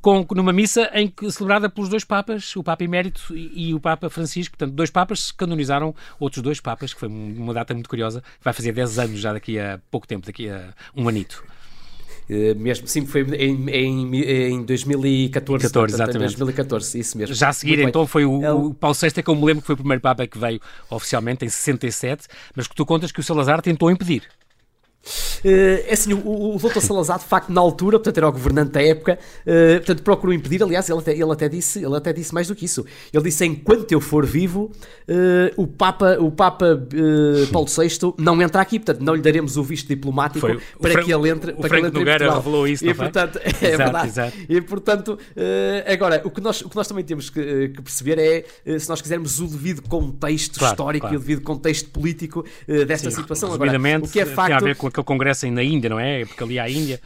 com, 0.00 0.26
numa 0.34 0.52
missa 0.52 0.90
em 0.92 1.08
que, 1.08 1.30
celebrada 1.30 1.68
pelos 1.68 1.88
dois 1.88 2.04
Papas, 2.04 2.54
o 2.56 2.62
Papa 2.62 2.84
Emérito 2.84 3.34
e, 3.34 3.68
e 3.70 3.74
o 3.74 3.80
Papa 3.80 4.10
Francisco. 4.10 4.56
Portanto, 4.56 4.74
dois 4.74 4.90
Papas 4.90 5.32
canonizaram 5.32 5.94
outros 6.20 6.42
dois 6.42 6.60
Papas, 6.60 6.92
que 6.92 7.00
foi 7.00 7.08
uma 7.08 7.54
data 7.54 7.72
muito 7.74 7.88
curiosa. 7.88 8.22
Vai 8.42 8.52
fazer 8.52 8.72
10 8.72 8.98
anos 8.98 9.20
já 9.20 9.32
daqui 9.32 9.58
a 9.58 9.80
pouco 9.90 10.06
tempo, 10.06 10.26
daqui 10.26 10.48
a 10.48 10.74
um 10.94 11.08
anito. 11.08 11.44
Uh, 12.28 12.58
mesmo, 12.58 12.88
sim, 12.88 13.06
foi 13.06 13.22
em, 13.22 13.70
em, 13.70 14.52
em 14.52 14.64
2014. 14.64 15.62
14, 15.62 15.94
exatamente. 15.94 16.36
2014, 16.36 16.98
isso 16.98 17.16
mesmo. 17.16 17.34
Já 17.34 17.50
a 17.50 17.52
seguir, 17.52 17.76
Muito 17.76 17.88
então, 17.88 18.02
bem. 18.02 18.08
foi 18.08 18.24
o, 18.24 18.42
é 18.42 18.52
o 18.52 18.74
Paulo 18.74 18.96
VI, 19.00 19.06
é 19.16 19.22
que 19.22 19.30
eu 19.30 19.36
me 19.36 19.44
lembro 19.44 19.60
que 19.62 19.66
foi 19.66 19.74
o 19.74 19.78
primeiro 19.78 20.00
Papa 20.00 20.26
que 20.26 20.38
veio 20.38 20.60
oficialmente 20.90 21.44
em 21.44 21.48
67, 21.48 22.26
mas 22.54 22.66
que 22.66 22.74
tu 22.74 22.84
contas 22.84 23.12
que 23.12 23.20
o 23.20 23.22
Salazar 23.22 23.62
tentou 23.62 23.90
impedir. 23.90 24.24
Uh, 25.44 25.84
é 25.86 25.92
assim, 25.92 26.12
o, 26.12 26.56
o 26.56 26.58
doutor 26.58 26.80
Salazar, 26.80 27.18
de 27.18 27.24
facto, 27.24 27.50
na 27.50 27.60
altura, 27.60 27.98
portanto, 27.98 28.18
era 28.18 28.28
o 28.28 28.32
governante 28.32 28.72
da 28.72 28.82
época, 28.82 29.18
uh, 29.46 29.76
portanto, 29.76 30.02
procurou 30.02 30.34
impedir, 30.34 30.62
aliás, 30.62 30.88
ele 30.88 30.98
até, 30.98 31.12
ele, 31.12 31.32
até 31.32 31.48
disse, 31.48 31.84
ele 31.84 31.96
até 31.96 32.12
disse 32.12 32.34
mais 32.34 32.48
do 32.48 32.54
que 32.54 32.64
isso. 32.64 32.84
Ele 33.12 33.24
disse, 33.24 33.44
enquanto 33.44 33.90
eu 33.92 34.00
for 34.00 34.26
vivo, 34.26 34.72
uh, 35.08 35.62
o 35.62 35.66
Papa, 35.66 36.16
o 36.18 36.30
Papa 36.30 36.80
Paulo 37.52 37.68
VI 37.70 38.14
não 38.18 38.40
entra 38.42 38.60
aqui, 38.60 38.78
portanto, 38.78 39.00
não 39.02 39.14
lhe 39.14 39.22
daremos 39.22 39.56
o 39.56 39.62
visto 39.62 39.88
diplomático 39.88 40.46
Foi 40.46 40.60
para 40.80 41.02
que 41.02 41.12
ele 41.12 41.28
entre 41.28 41.52
O 41.52 41.56
para 41.56 41.68
que 41.68 41.76
ele 41.76 41.86
entre 41.86 42.28
revelou 42.28 42.66
isso, 42.66 42.86
e, 42.86 42.94
portanto, 42.94 43.38
é 43.42 43.48
exato, 43.48 43.76
verdade. 43.76 44.08
Exato. 44.08 44.36
E, 44.48 44.60
portanto, 44.60 45.18
agora, 45.86 46.22
o 46.24 46.30
que, 46.30 46.40
nós, 46.40 46.60
o 46.62 46.68
que 46.68 46.76
nós 46.76 46.88
também 46.88 47.04
temos 47.04 47.30
que, 47.30 47.68
que 47.68 47.82
perceber 47.82 48.18
é, 48.18 48.78
se 48.78 48.88
nós 48.88 49.00
quisermos 49.00 49.40
o 49.40 49.46
devido 49.46 49.82
contexto 49.82 50.58
claro, 50.58 50.72
histórico 50.74 51.02
claro. 51.02 51.14
e 51.14 51.16
o 51.16 51.20
devido 51.20 51.42
contexto 51.42 51.90
político 51.90 52.44
desta 52.86 53.10
Sim, 53.10 53.16
situação. 53.16 53.52
Agora, 53.52 53.78
o 54.02 54.08
que 54.08 54.20
é 54.20 54.26
facto... 54.26 54.64
Aquele 54.96 55.04
congresso 55.04 55.50
na 55.50 55.62
Índia, 55.62 55.90
não 55.90 56.00
é? 56.00 56.24
Porque 56.24 56.42
ali 56.42 56.58
há 56.58 56.64
a 56.64 56.70
Índia 56.70 57.00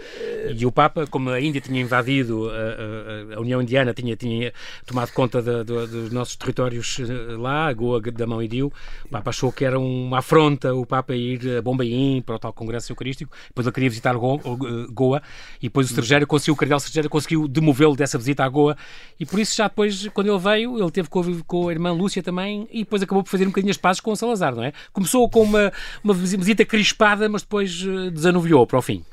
e 0.56 0.66
o 0.66 0.72
Papa, 0.72 1.06
como 1.06 1.30
a 1.30 1.40
Índia 1.40 1.60
tinha 1.60 1.80
invadido 1.80 2.48
a, 2.48 3.34
a, 3.34 3.36
a 3.36 3.40
União 3.40 3.60
Indiana, 3.60 3.92
tinha, 3.92 4.16
tinha 4.16 4.52
tomado 4.86 5.12
conta 5.12 5.42
de, 5.42 5.64
de, 5.64 5.86
dos 5.86 6.12
nossos 6.12 6.36
territórios 6.36 6.98
eh, 7.00 7.36
lá, 7.36 7.72
Goa, 7.72 8.00
Damão 8.00 8.42
e 8.42 8.48
Dio, 8.48 8.72
o 9.04 9.08
Papa 9.08 9.30
achou 9.30 9.52
que 9.52 9.64
era 9.64 9.78
uma 9.78 10.18
afronta 10.18 10.74
o 10.74 10.86
Papa 10.86 11.14
ir 11.14 11.58
a 11.58 11.62
Bombaim 11.62 12.22
para 12.24 12.36
o 12.36 12.38
tal 12.38 12.52
Congresso 12.52 12.92
Eucarístico, 12.92 13.32
depois 13.48 13.66
ele 13.66 13.74
queria 13.74 13.90
visitar 13.90 14.14
Goa 14.14 15.22
e 15.60 15.64
depois 15.64 15.90
o 15.90 15.94
Sergério 15.94 16.26
conseguiu, 16.26 16.54
o 16.54 16.56
Cardeal 16.56 16.80
Sergério 16.80 17.10
conseguiu 17.10 17.48
demovê-lo 17.48 17.96
dessa 17.96 18.16
visita 18.16 18.44
à 18.44 18.48
Goa 18.48 18.76
e 19.18 19.26
por 19.26 19.38
isso 19.38 19.56
já 19.56 19.68
depois, 19.68 20.08
quando 20.08 20.28
ele 20.28 20.38
veio, 20.38 20.78
ele 20.78 20.90
teve 20.90 21.08
com, 21.08 21.42
com 21.42 21.68
a 21.68 21.72
irmã 21.72 21.92
Lúcia 21.92 22.22
também 22.22 22.68
e 22.70 22.80
depois 22.80 23.02
acabou 23.02 23.22
por 23.22 23.30
fazer 23.30 23.44
um 23.44 23.48
bocadinho 23.48 23.70
as 23.70 23.76
pazes 23.76 24.00
com 24.00 24.12
o 24.12 24.16
Salazar, 24.16 24.54
não 24.54 24.64
é? 24.64 24.72
Começou 24.92 25.28
com 25.28 25.42
uma, 25.42 25.72
uma 26.02 26.14
visita 26.14 26.64
crispada, 26.64 27.28
mas 27.28 27.42
depois 27.42 27.79
eh, 27.79 27.79
desanuviou 28.12 28.66
para 28.66 28.78
o 28.78 28.82
fim. 28.82 29.04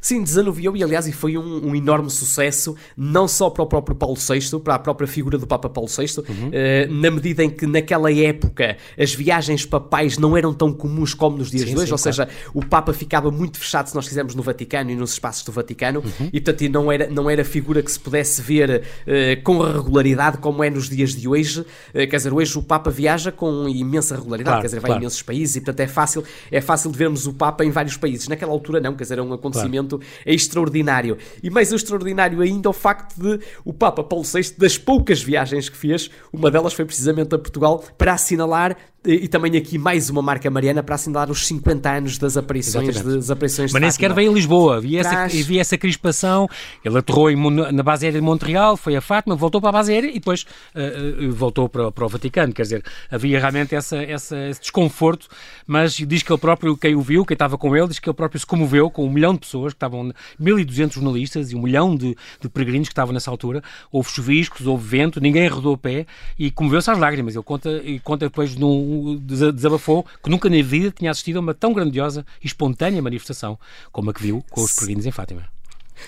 Sim, 0.00 0.22
desanuviou 0.22 0.76
e, 0.76 0.82
aliás, 0.82 1.06
e 1.06 1.12
foi 1.12 1.36
um, 1.36 1.68
um, 1.68 1.74
enorme 1.74 2.10
sucesso, 2.10 2.76
não 2.96 3.28
só 3.28 3.50
para 3.50 3.62
o 3.62 3.66
próprio 3.66 3.96
Paulo 3.96 4.16
VI, 4.16 4.60
para 4.60 4.74
a 4.74 4.78
própria 4.78 5.06
figura 5.06 5.38
do 5.38 5.46
Papa 5.46 5.68
Paulo 5.68 5.88
VI, 5.88 6.20
uhum. 6.20 6.48
uh, 6.48 6.92
na 6.92 7.10
medida 7.10 7.44
em 7.44 7.50
que 7.50 7.66
naquela 7.66 8.12
época 8.12 8.76
as 8.98 9.14
viagens 9.14 9.64
papais 9.64 10.18
não 10.18 10.36
eram 10.36 10.52
tão 10.52 10.72
comuns 10.72 11.14
como 11.14 11.36
nos 11.38 11.50
dias 11.50 11.64
sim, 11.64 11.74
de 11.74 11.76
hoje, 11.76 11.86
sim, 11.86 11.92
ou 11.92 11.98
claro. 11.98 12.16
seja, 12.16 12.28
o 12.54 12.64
Papa 12.64 12.92
ficava 12.92 13.30
muito 13.30 13.58
fechado, 13.58 13.88
se 13.88 13.94
nós 13.94 14.08
quisermos, 14.08 14.34
no 14.34 14.42
Vaticano 14.42 14.90
e 14.90 14.94
nos 14.94 15.12
espaços 15.12 15.44
do 15.44 15.52
Vaticano, 15.52 16.00
uhum. 16.00 16.30
e 16.32 16.40
portanto 16.40 16.70
não 16.70 16.90
era, 16.90 17.08
não 17.08 17.30
era 17.30 17.44
figura 17.44 17.82
que 17.82 17.90
se 17.90 18.00
pudesse 18.00 18.40
ver 18.42 18.82
uh, 18.82 19.42
com 19.42 19.58
regularidade 19.60 20.38
como 20.38 20.62
é 20.64 20.70
nos 20.70 20.88
dias 20.88 21.14
de 21.14 21.28
hoje. 21.28 21.60
Uh, 21.60 21.66
quer 21.92 22.16
dizer, 22.16 22.32
hoje 22.32 22.58
o 22.58 22.62
Papa 22.62 22.90
viaja 22.90 23.30
com 23.30 23.68
imensa 23.68 24.16
regularidade, 24.16 24.54
claro, 24.54 24.60
quer 24.62 24.66
dizer, 24.68 24.80
vai 24.80 24.88
claro. 24.88 25.00
a 25.00 25.02
imensos 25.02 25.22
países 25.22 25.56
e 25.56 25.60
portanto 25.60 25.80
é 25.80 25.86
fácil, 25.86 26.24
é 26.50 26.60
fácil 26.60 26.90
de 26.90 26.98
vermos 26.98 27.26
o 27.26 27.32
Papa 27.32 27.64
em 27.64 27.70
vários 27.70 27.96
países. 27.96 28.28
Naquela 28.28 28.52
altura 28.52 28.80
não, 28.80 28.94
quer 28.94 29.04
dizer, 29.04 29.14
era 29.14 29.22
um 29.22 29.32
acontecimento 29.32 29.65
acontecimento 29.66 30.00
é 30.24 30.32
extraordinário. 30.32 31.18
E 31.42 31.50
mais 31.50 31.72
extraordinário 31.72 32.40
ainda 32.40 32.70
o 32.70 32.72
facto 32.72 33.20
de 33.20 33.40
o 33.64 33.72
Papa 33.72 34.02
Paulo 34.02 34.24
VI, 34.24 34.54
das 34.56 34.78
poucas 34.78 35.22
viagens 35.22 35.68
que 35.68 35.76
fez, 35.76 36.10
uma 36.32 36.50
delas 36.50 36.72
foi 36.72 36.84
precisamente 36.84 37.34
a 37.34 37.38
Portugal, 37.38 37.84
para 37.98 38.14
assinalar 38.14 38.76
e 39.06 39.28
também 39.28 39.56
aqui 39.56 39.78
mais 39.78 40.10
uma 40.10 40.20
marca 40.20 40.50
mariana 40.50 40.82
para 40.82 40.96
assinalar 40.96 41.30
os 41.30 41.46
50 41.46 41.90
anos 41.90 42.18
das 42.18 42.36
aparições, 42.36 43.00
das 43.00 43.30
aparições 43.30 43.72
Mas 43.72 43.80
nem 43.80 43.90
sequer 43.90 44.12
veio 44.12 44.32
em 44.32 44.34
Lisboa, 44.34 44.78
havia 44.78 45.00
essa, 45.00 45.24
havia 45.24 45.60
essa 45.60 45.78
crispação, 45.78 46.48
ele 46.84 46.98
aterrou 46.98 47.30
em, 47.30 47.36
na 47.72 47.82
base 47.82 48.04
aérea 48.04 48.20
de 48.20 48.26
Montreal, 48.26 48.76
foi 48.76 48.96
a 48.96 49.00
Fátima, 49.00 49.36
voltou 49.36 49.60
para 49.60 49.70
a 49.70 49.72
base 49.72 49.92
aérea 49.92 50.08
e 50.08 50.14
depois 50.14 50.44
uh, 50.74 51.32
voltou 51.32 51.68
para, 51.68 51.92
para, 51.92 52.04
o 52.04 52.08
Vaticano, 52.08 52.52
quer 52.52 52.62
dizer, 52.62 52.84
havia 53.10 53.38
realmente 53.38 53.74
essa, 53.76 53.96
essa, 53.96 54.36
esse 54.48 54.60
desconforto, 54.60 55.28
mas 55.66 55.94
diz 55.94 56.22
que 56.22 56.32
ele 56.32 56.40
próprio, 56.40 56.76
quem 56.76 56.96
o 56.96 57.00
viu, 57.00 57.24
quem 57.24 57.36
estava 57.36 57.56
com 57.56 57.76
ele, 57.76 57.86
diz 57.86 58.00
que 58.00 58.08
ele 58.08 58.16
próprio 58.16 58.40
se 58.40 58.46
comoveu 58.46 58.90
com 58.90 59.06
um 59.06 59.10
milhão 59.10 59.34
de 59.34 59.40
pessoas, 59.40 59.72
que 59.72 59.76
estavam 59.76 60.12
1.200 60.40 60.94
jornalistas 60.94 61.52
e 61.52 61.54
um 61.54 61.62
milhão 61.62 61.94
de, 61.94 62.16
de 62.40 62.48
peregrinos 62.48 62.88
que 62.88 62.92
estavam 62.92 63.14
nessa 63.14 63.30
altura, 63.30 63.62
houve 63.92 64.10
chuviscos, 64.10 64.66
houve 64.66 64.84
vento, 64.84 65.20
ninguém 65.20 65.46
arredou 65.46 65.74
o 65.74 65.78
pé 65.78 66.06
e 66.36 66.50
comoveu-se 66.50 66.90
às 66.90 66.98
lágrimas, 66.98 67.36
ele 67.36 67.44
conta, 67.44 67.70
e 67.84 68.00
conta 68.00 68.26
depois 68.26 68.56
num 68.56 68.95
desabafou 69.18 70.04
que 70.22 70.30
nunca 70.30 70.48
na 70.48 70.62
vida 70.62 70.90
tinha 70.90 71.10
assistido 71.10 71.36
a 71.36 71.40
uma 71.40 71.54
tão 71.54 71.72
grandiosa 71.72 72.24
e 72.42 72.46
espontânea 72.46 73.02
manifestação 73.02 73.58
como 73.92 74.10
a 74.10 74.14
que 74.14 74.22
viu 74.22 74.44
com 74.50 74.62
os 74.62 74.72
peregrinos 74.72 75.06
em 75.06 75.10
Fátima. 75.10 75.55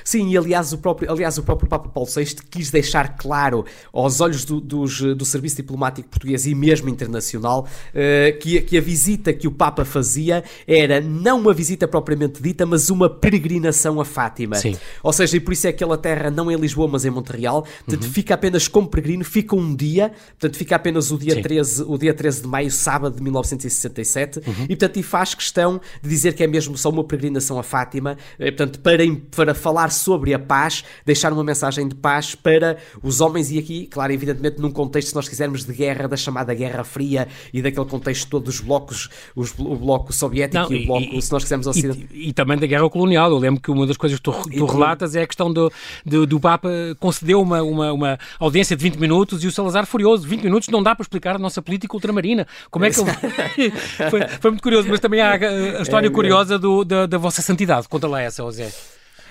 Sim, 0.04 0.30
e 0.30 0.36
aliás 0.36 0.72
o 0.72 0.78
próprio, 0.78 1.10
aliás, 1.10 1.38
o 1.38 1.42
próprio 1.42 1.68
Papa 1.68 1.88
Paulo 1.88 2.08
VI 2.08 2.36
quis 2.50 2.70
deixar 2.70 3.16
claro 3.16 3.64
aos 3.92 4.20
olhos 4.20 4.44
do, 4.44 4.60
dos, 4.60 5.00
do 5.00 5.24
Serviço 5.24 5.56
Diplomático 5.56 6.08
Português 6.08 6.46
e 6.46 6.54
mesmo 6.54 6.88
internacional 6.88 7.66
uh, 7.66 8.38
que, 8.38 8.60
que 8.60 8.78
a 8.78 8.80
visita 8.80 9.32
que 9.32 9.46
o 9.46 9.50
Papa 9.50 9.84
fazia 9.84 10.44
era 10.66 11.00
não 11.00 11.38
uma 11.40 11.52
visita 11.52 11.88
propriamente 11.88 12.42
dita, 12.42 12.66
mas 12.66 12.90
uma 12.90 13.08
peregrinação 13.08 14.00
a 14.00 14.04
Fátima. 14.04 14.56
Sim. 14.56 14.76
Ou 15.02 15.12
seja, 15.12 15.36
e 15.36 15.40
por 15.40 15.52
isso 15.52 15.66
é 15.66 15.72
que 15.72 15.78
aquela 15.78 15.96
terra 15.96 16.30
não 16.30 16.50
em 16.50 16.56
Lisboa, 16.56 16.88
mas 16.88 17.04
em 17.04 17.10
Montreal, 17.10 17.62
portanto 17.84 18.04
uhum. 18.04 18.12
fica 18.12 18.34
apenas 18.34 18.66
como 18.68 18.88
peregrino, 18.88 19.24
fica 19.24 19.54
um 19.54 19.74
dia, 19.74 20.12
portanto 20.30 20.56
fica 20.56 20.76
apenas 20.76 21.10
o 21.10 21.18
dia, 21.18 21.40
13, 21.40 21.84
o 21.84 21.96
dia 21.96 22.12
13 22.12 22.42
de 22.42 22.48
maio, 22.48 22.70
sábado 22.70 23.16
de 23.16 23.22
1967, 23.22 24.40
uhum. 24.40 24.64
e 24.64 24.68
portanto 24.68 24.96
e 24.98 25.02
faz 25.02 25.34
questão 25.34 25.80
de 26.02 26.08
dizer 26.08 26.34
que 26.34 26.42
é 26.42 26.46
mesmo 26.46 26.76
só 26.76 26.90
uma 26.90 27.04
peregrinação 27.04 27.58
a 27.58 27.62
Fátima, 27.62 28.18
eh, 28.38 28.50
portanto 28.50 28.80
para, 28.80 29.04
para 29.34 29.54
falar 29.54 29.77
falar 29.78 29.90
sobre 29.90 30.34
a 30.34 30.38
paz, 30.38 30.84
deixar 31.06 31.32
uma 31.32 31.44
mensagem 31.44 31.86
de 31.86 31.94
paz 31.94 32.34
para 32.34 32.78
os 33.00 33.20
homens, 33.20 33.50
e 33.52 33.58
aqui, 33.58 33.86
claro, 33.86 34.12
evidentemente, 34.12 34.60
num 34.60 34.72
contexto, 34.72 35.08
se 35.08 35.14
nós 35.14 35.28
quisermos, 35.28 35.64
de 35.64 35.72
guerra, 35.72 36.08
da 36.08 36.16
chamada 36.16 36.52
Guerra 36.52 36.82
Fria 36.82 37.28
e 37.52 37.62
daquele 37.62 37.86
contexto 37.86 38.28
todo 38.28 38.44
dos 38.44 38.60
blocos, 38.60 39.08
os, 39.36 39.54
o 39.58 39.76
bloco 39.76 40.12
soviético 40.12 40.64
Não, 40.64 40.72
e, 40.72 40.80
e, 40.80 40.84
o 40.84 40.86
bloco, 40.86 41.14
e, 41.14 41.22
se 41.22 41.30
nós 41.30 41.44
quisermos, 41.44 41.66
ocidental. 41.66 42.02
E, 42.10 42.28
e, 42.28 42.32
também 42.32 42.58
da 42.58 42.66
Guerra 42.66 42.88
Colonial. 42.90 43.30
Eu 43.30 43.38
lembro 43.38 43.60
que 43.60 43.70
uma 43.70 43.86
das 43.86 43.96
coisas 43.96 44.18
que 44.18 44.22
tu, 44.22 44.32
tu 44.32 44.64
relatas 44.64 45.14
é 45.14 45.22
a 45.22 45.26
questão 45.26 45.52
do, 45.52 45.70
do, 46.04 46.26
do 46.26 46.40
Papa 46.40 46.68
concedeu 46.98 47.40
uma, 47.40 47.62
uma, 47.62 47.92
uma, 47.92 48.18
audiência 48.40 48.76
de 48.76 48.82
20 48.82 48.96
minutos 48.96 49.44
e 49.44 49.46
o 49.46 49.52
Salazar 49.52 49.86
furioso. 49.86 50.26
20 50.26 50.42
minutos 50.42 50.68
não 50.68 50.82
dá 50.82 50.94
para 50.94 51.02
explicar 51.02 51.36
a 51.36 51.38
nossa 51.38 51.62
política 51.62 51.94
ultramarina. 51.94 52.46
Como 52.70 52.84
é 52.84 52.90
que 52.90 53.00
ele... 53.00 53.70
foi, 54.10 54.26
foi 54.40 54.50
muito 54.50 54.62
curioso, 54.62 54.88
mas 54.88 55.00
também 55.00 55.20
há 55.20 55.34
a, 55.34 55.78
a 55.78 55.82
história 55.82 56.08
é, 56.08 56.10
curiosa 56.10 56.58
do, 56.58 56.84
da, 56.84 57.06
da 57.06 57.18
vossa 57.18 57.42
santidade. 57.42 57.88
Conta 57.88 58.08
lá 58.08 58.20
essa, 58.20 58.42
José. 58.42 58.72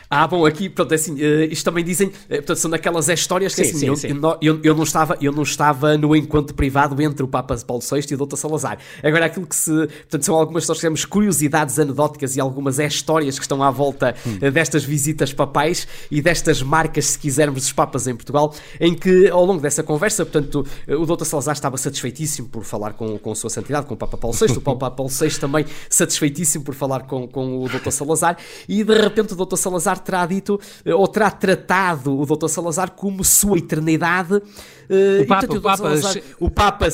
Ah, 0.10 0.26
bom, 0.26 0.46
aqui, 0.46 0.70
pronto, 0.70 0.92
é 0.94 0.96
assim, 0.96 1.14
uh, 1.14 1.44
isto 1.52 1.66
também 1.66 1.84
dizem, 1.84 2.08
uh, 2.08 2.14
portanto, 2.30 2.56
são 2.56 2.72
daquelas 2.72 3.10
histórias 3.10 3.54
que 3.54 3.64
sim, 3.64 3.70
assim, 3.70 3.80
sim, 3.80 3.88
eu, 3.88 3.96
sim. 3.96 4.08
Eu, 4.42 4.60
eu, 4.64 4.76
não 4.76 4.84
estava, 4.84 5.18
eu 5.20 5.34
não 5.34 5.44
estava 5.44 5.98
no 5.98 6.16
encontro 6.16 6.56
privado 6.56 7.02
entre 7.02 7.24
o 7.24 7.28
Papa 7.28 7.58
Paulo 7.68 7.84
VI 7.84 8.06
e 8.12 8.16
o 8.16 8.26
Dr. 8.26 8.38
Salazar. 8.38 8.78
Agora, 9.04 9.26
aquilo 9.26 9.46
que 9.46 9.56
se, 9.56 9.72
portanto, 9.72 10.24
são 10.24 10.36
algumas, 10.36 10.66
nós 10.68 10.80
temos 10.80 11.04
curiosidades 11.04 11.78
anedóticas 11.78 12.38
e 12.38 12.40
algumas 12.40 12.80
histórias 12.80 13.38
que 13.38 13.44
estão 13.44 13.62
à 13.62 13.70
volta 13.70 14.16
hum. 14.26 14.38
uh, 14.42 14.52
destas 14.52 14.86
visitas 14.86 15.34
papais 15.34 15.88
e 16.10 16.22
destas 16.22 16.62
marcas, 16.62 17.06
se 17.06 17.20
quisermos, 17.20 17.62
dos 17.62 17.74
Papas 17.74 18.08
em 18.08 18.16
Portugal, 18.16 18.54
em 18.80 18.94
que, 18.94 19.30
ao 19.30 19.44
longo 19.44 19.62
dessa 19.62 19.84
conversa, 19.84 20.26
portanto, 20.26 20.66
o 20.88 21.06
Dr. 21.06 21.26
Salazar 21.26 21.54
estava 21.54 21.78
satisfeitíssimo 21.78 22.48
por 22.48 22.64
falar 22.64 22.94
com, 22.94 23.18
com 23.18 23.32
a 23.32 23.36
sua 23.36 23.50
santidade, 23.50 23.86
com 23.86 23.94
o 23.94 23.98
Papa 23.98 24.18
Paulo 24.18 24.36
VI, 24.36 24.58
o 24.58 24.62
Papa 24.62 24.90
Paulo 24.92 25.12
VI 25.12 25.40
também 25.40 25.66
satisfeitíssimo 25.90 26.64
por 26.64 26.74
falar 26.74 27.02
com, 27.02 27.28
com 27.28 27.64
o 27.64 27.68
Dr. 27.68 27.92
Salazar, 27.92 28.38
e 28.70 28.84
de 28.84 28.94
repente 28.94 29.34
o 29.34 29.46
Dr. 29.46 29.58
Salazar 29.58 29.97
terá 30.00 30.26
dito, 30.26 30.60
eh, 30.86 30.94
ou 30.94 31.08
terá 31.08 31.30
tratado 31.30 32.18
o 32.18 32.26
Dr. 32.26 32.48
Salazar 32.48 32.92
como 32.92 33.24
sua 33.24 33.58
eternidade 33.58 34.42
Uh, 34.90 35.24
o, 35.24 35.28
Papa, 35.28 35.54
o, 35.54 35.62
Papa, 35.62 35.78
Salazar, 35.78 36.24
o 36.40 36.50
Papa 36.50 36.88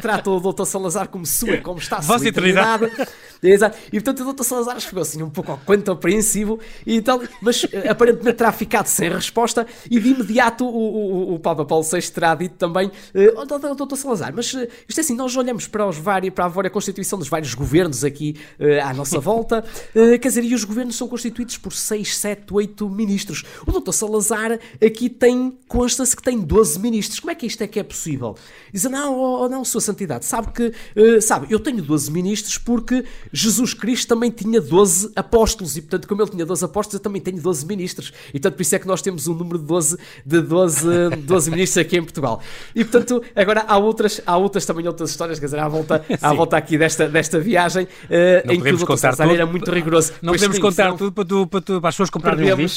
trata 0.00 0.30
o 0.30 0.40
Dr. 0.40 0.64
Salazar 0.64 1.08
como 1.08 1.24
sua, 1.24 1.58
como 1.58 1.78
está 1.78 1.98
a 1.98 2.02
sua 2.02 2.26
eternidade. 2.26 2.90
Exato. 3.42 3.78
E 3.90 4.00
portanto 4.00 4.28
o 4.28 4.32
Dr. 4.32 4.42
Salazar 4.42 4.80
ficou 4.80 5.00
assim 5.00 5.22
um 5.22 5.30
pouco 5.30 5.58
quanto 5.64 5.90
apreensivo, 5.90 6.60
e 6.86 7.00
tal, 7.00 7.22
mas 7.40 7.66
eh, 7.72 7.88
aparentemente 7.88 8.36
terá 8.36 8.52
ficado 8.52 8.86
sem 8.86 9.08
resposta 9.10 9.66
e 9.90 9.98
de 9.98 10.08
imediato 10.10 10.66
o, 10.66 11.30
o, 11.30 11.34
o 11.34 11.38
Papa 11.38 11.64
Paulo 11.64 11.84
VI 11.84 12.02
terá 12.10 12.34
dito 12.34 12.56
também, 12.56 12.88
uh, 12.88 12.92
oh, 13.36 13.46
Dr. 13.86 13.96
Salazar, 13.96 14.32
mas 14.34 14.52
uh, 14.52 14.68
isto 14.86 14.98
é 14.98 15.00
assim, 15.00 15.14
nós 15.14 15.34
olhamos 15.36 15.66
para, 15.66 15.86
os 15.86 15.96
vários, 15.96 16.34
para 16.34 16.44
a 16.44 16.48
vária 16.48 16.70
constituição 16.70 17.18
dos 17.18 17.28
vários 17.28 17.54
governos 17.54 18.04
aqui 18.04 18.36
uh, 18.58 18.86
à 18.86 18.92
nossa 18.92 19.18
volta, 19.18 19.64
uh, 19.94 20.18
quer 20.18 20.28
dizer, 20.28 20.44
e 20.44 20.54
os 20.54 20.64
governos 20.64 20.96
são 20.96 21.08
constituídos 21.08 21.56
por 21.56 21.72
6, 21.72 22.16
7, 22.16 22.52
8 22.52 22.88
ministros. 22.90 23.44
O 23.66 23.72
Dr. 23.72 23.92
Salazar 23.92 24.58
aqui 24.84 25.08
tem, 25.08 25.56
consta-se 25.66 26.14
que 26.14 26.22
tem 26.22 26.38
12 26.38 26.78
ministros 26.78 27.20
como 27.20 27.29
é 27.30 27.34
que 27.34 27.46
isto 27.46 27.62
é 27.62 27.66
que 27.66 27.78
é 27.78 27.82
possível? 27.82 28.36
Diz, 28.72 28.84
não, 28.84 29.14
oh, 29.14 29.44
oh, 29.44 29.48
não, 29.48 29.64
Sua 29.64 29.80
Santidade, 29.80 30.24
sabe 30.24 30.52
que, 30.52 30.72
uh, 30.96 31.22
sabe, 31.22 31.46
eu 31.50 31.58
tenho 31.58 31.82
12 31.82 32.10
ministros 32.10 32.58
porque 32.58 33.04
Jesus 33.32 33.74
Cristo 33.74 34.08
também 34.08 34.30
tinha 34.30 34.60
12 34.60 35.12
apóstolos 35.16 35.76
e, 35.76 35.82
portanto, 35.82 36.08
como 36.08 36.22
ele 36.22 36.30
tinha 36.30 36.44
12 36.44 36.64
apóstolos, 36.64 36.94
eu 36.94 37.00
também 37.00 37.20
tenho 37.20 37.40
12 37.40 37.66
ministros. 37.66 38.12
E, 38.28 38.32
portanto, 38.32 38.54
por 38.54 38.62
isso 38.62 38.74
é 38.74 38.78
que 38.78 38.86
nós 38.86 39.00
temos 39.00 39.26
um 39.26 39.34
número 39.34 39.58
de 39.58 39.64
12, 39.64 39.98
de 40.24 40.40
12, 40.40 41.10
12 41.16 41.50
ministros 41.50 41.86
aqui 41.86 41.96
em 41.96 42.02
Portugal. 42.02 42.40
E, 42.74 42.84
portanto, 42.84 43.22
agora 43.34 43.64
há 43.66 43.78
outras, 43.78 44.20
há 44.26 44.36
outras 44.36 44.66
também 44.66 44.86
outras 44.86 45.10
histórias, 45.10 45.38
quer 45.38 45.46
dizer, 45.46 45.60
à 45.60 45.68
volta, 45.68 46.04
à 46.20 46.32
volta 46.34 46.56
aqui 46.56 46.76
desta, 46.76 47.08
desta 47.08 47.38
viagem, 47.38 47.84
uh, 47.84 48.52
em 48.52 48.60
que 48.60 48.70
o 48.70 48.76
Dr. 48.76 48.96
César 48.96 49.28
era 49.32 49.46
muito 49.46 49.70
rigoroso. 49.70 50.12
Não 50.20 50.32
podemos 50.32 50.56
sim, 50.56 50.62
contar 50.62 50.92
tudo 50.94 51.12
para, 51.12 51.24
tu, 51.24 51.46
para, 51.46 51.60
tu, 51.60 51.80
para 51.80 51.88
as 51.88 51.94
pessoas 51.94 52.10
comprarem 52.10 52.52
o 52.52 52.56
livro. 52.56 52.74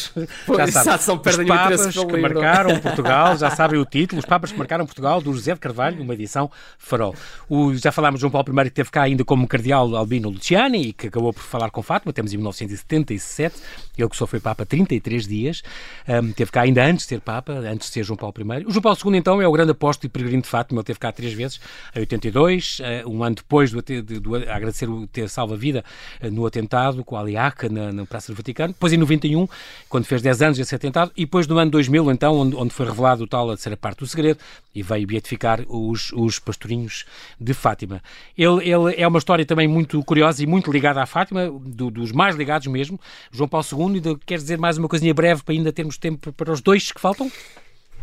Já 0.57 0.67
sabe, 0.67 1.03
são, 1.03 1.17
perdem 1.17 1.45
os 1.45 1.57
papas 1.57 1.95
que 1.95 2.17
marcaram 2.17 2.79
Portugal, 2.83 3.37
já 3.37 3.49
sabem 3.49 3.79
o 3.79 3.85
título, 3.85 4.19
os 4.19 4.25
papas 4.25 4.42
papas 4.43 4.51
que 4.51 4.57
marcaram 4.57 4.85
Portugal, 4.85 5.21
do 5.21 5.31
José 5.31 5.53
de 5.53 5.59
Carvalho, 5.59 6.01
uma 6.01 6.13
edição 6.13 6.51
farol. 6.77 7.15
O, 7.49 7.73
já 7.75 7.91
falámos 7.91 8.19
de 8.19 8.21
João 8.21 8.31
Paulo 8.31 8.61
I, 8.61 8.65
que 8.65 8.71
teve 8.71 8.91
cá 8.91 9.03
ainda 9.03 9.23
como 9.23 9.47
cardeal 9.47 9.95
Albino 9.95 10.29
Luciani 10.29 10.89
e 10.89 10.93
que 10.93 11.07
acabou 11.07 11.31
por 11.31 11.41
falar 11.41 11.69
com 11.69 11.81
Fátima, 11.81 12.11
temos 12.11 12.33
em 12.33 12.37
1977, 12.37 13.55
ele 13.97 14.09
que 14.09 14.17
só 14.17 14.27
foi 14.27 14.41
Papa 14.41 14.65
33 14.65 15.27
dias, 15.27 15.63
um, 16.09 16.33
teve 16.33 16.51
cá 16.51 16.61
ainda 16.61 16.83
antes 16.83 17.05
de 17.05 17.09
ser 17.09 17.21
Papa, 17.21 17.53
antes 17.53 17.87
de 17.87 17.93
ser 17.93 18.03
João 18.03 18.17
Paulo 18.17 18.33
I. 18.37 18.65
O 18.65 18.71
João 18.71 18.81
Paulo 18.81 18.97
II, 19.05 19.17
então, 19.17 19.41
é 19.41 19.47
o 19.47 19.51
grande 19.51 19.71
apóstolo 19.71 20.07
e 20.07 20.09
peregrino 20.09 20.41
de 20.41 20.49
Fátima, 20.49 20.79
ele 20.79 20.85
teve 20.85 20.99
cá 20.99 21.11
três 21.11 21.31
vezes, 21.31 21.61
em 21.95 21.99
82, 21.99 22.79
uh, 22.79 23.09
um 23.09 23.23
ano 23.23 23.35
depois 23.35 23.71
do, 23.71 23.81
de, 23.81 24.01
de, 24.01 24.19
de 24.19 24.35
agradecer 24.49 24.89
o 24.89 25.07
ter 25.07 25.29
salvo 25.29 25.53
a 25.53 25.57
vida 25.57 25.85
uh, 26.21 26.29
no 26.29 26.45
atentado 26.45 27.03
com 27.05 27.15
a 27.15 27.21
Aliaca 27.21 27.69
na, 27.69 27.93
na 27.93 28.05
Praça 28.05 28.33
do 28.33 28.35
Vaticano, 28.35 28.73
depois 28.73 28.91
em 28.91 28.97
91, 28.97 29.47
quando 29.87 30.05
fez 30.05 30.21
10 30.21 30.41
anos 30.41 30.57
desse 30.57 30.75
atentado, 30.75 31.11
e 31.15 31.21
depois 31.21 31.47
no 31.47 31.57
ano 31.57 31.71
2000, 31.71 32.11
então, 32.11 32.35
onde, 32.35 32.55
onde 32.57 32.73
foi 32.73 32.85
revelado 32.85 33.23
o 33.23 33.27
tal 33.27 33.49
a 33.49 33.53
terceira 33.53 33.77
parte 33.77 33.99
do 33.99 34.07
segredo, 34.07 34.32
e 34.73 34.81
veio 34.81 35.07
beatificar 35.07 35.61
os, 35.67 36.11
os 36.13 36.39
pastorinhos 36.39 37.05
de 37.39 37.53
Fátima. 37.53 38.01
Ele, 38.37 38.69
ele 38.69 38.95
é 38.95 39.07
uma 39.07 39.19
história 39.19 39.45
também 39.45 39.67
muito 39.67 40.03
curiosa 40.03 40.43
e 40.43 40.47
muito 40.47 40.71
ligada 40.71 41.01
à 41.01 41.05
Fátima, 41.05 41.49
do, 41.49 41.91
dos 41.91 42.11
mais 42.11 42.35
ligados 42.35 42.67
mesmo, 42.67 42.99
João 43.31 43.47
Paulo 43.47 43.65
II, 43.71 44.17
quer 44.25 44.37
dizer 44.37 44.57
mais 44.57 44.77
uma 44.77 44.87
coisinha 44.87 45.13
breve 45.13 45.43
para 45.43 45.53
ainda 45.53 45.71
termos 45.71 45.97
tempo 45.97 46.31
para 46.33 46.51
os 46.51 46.61
dois 46.61 46.91
que 46.91 46.99
faltam? 46.99 47.31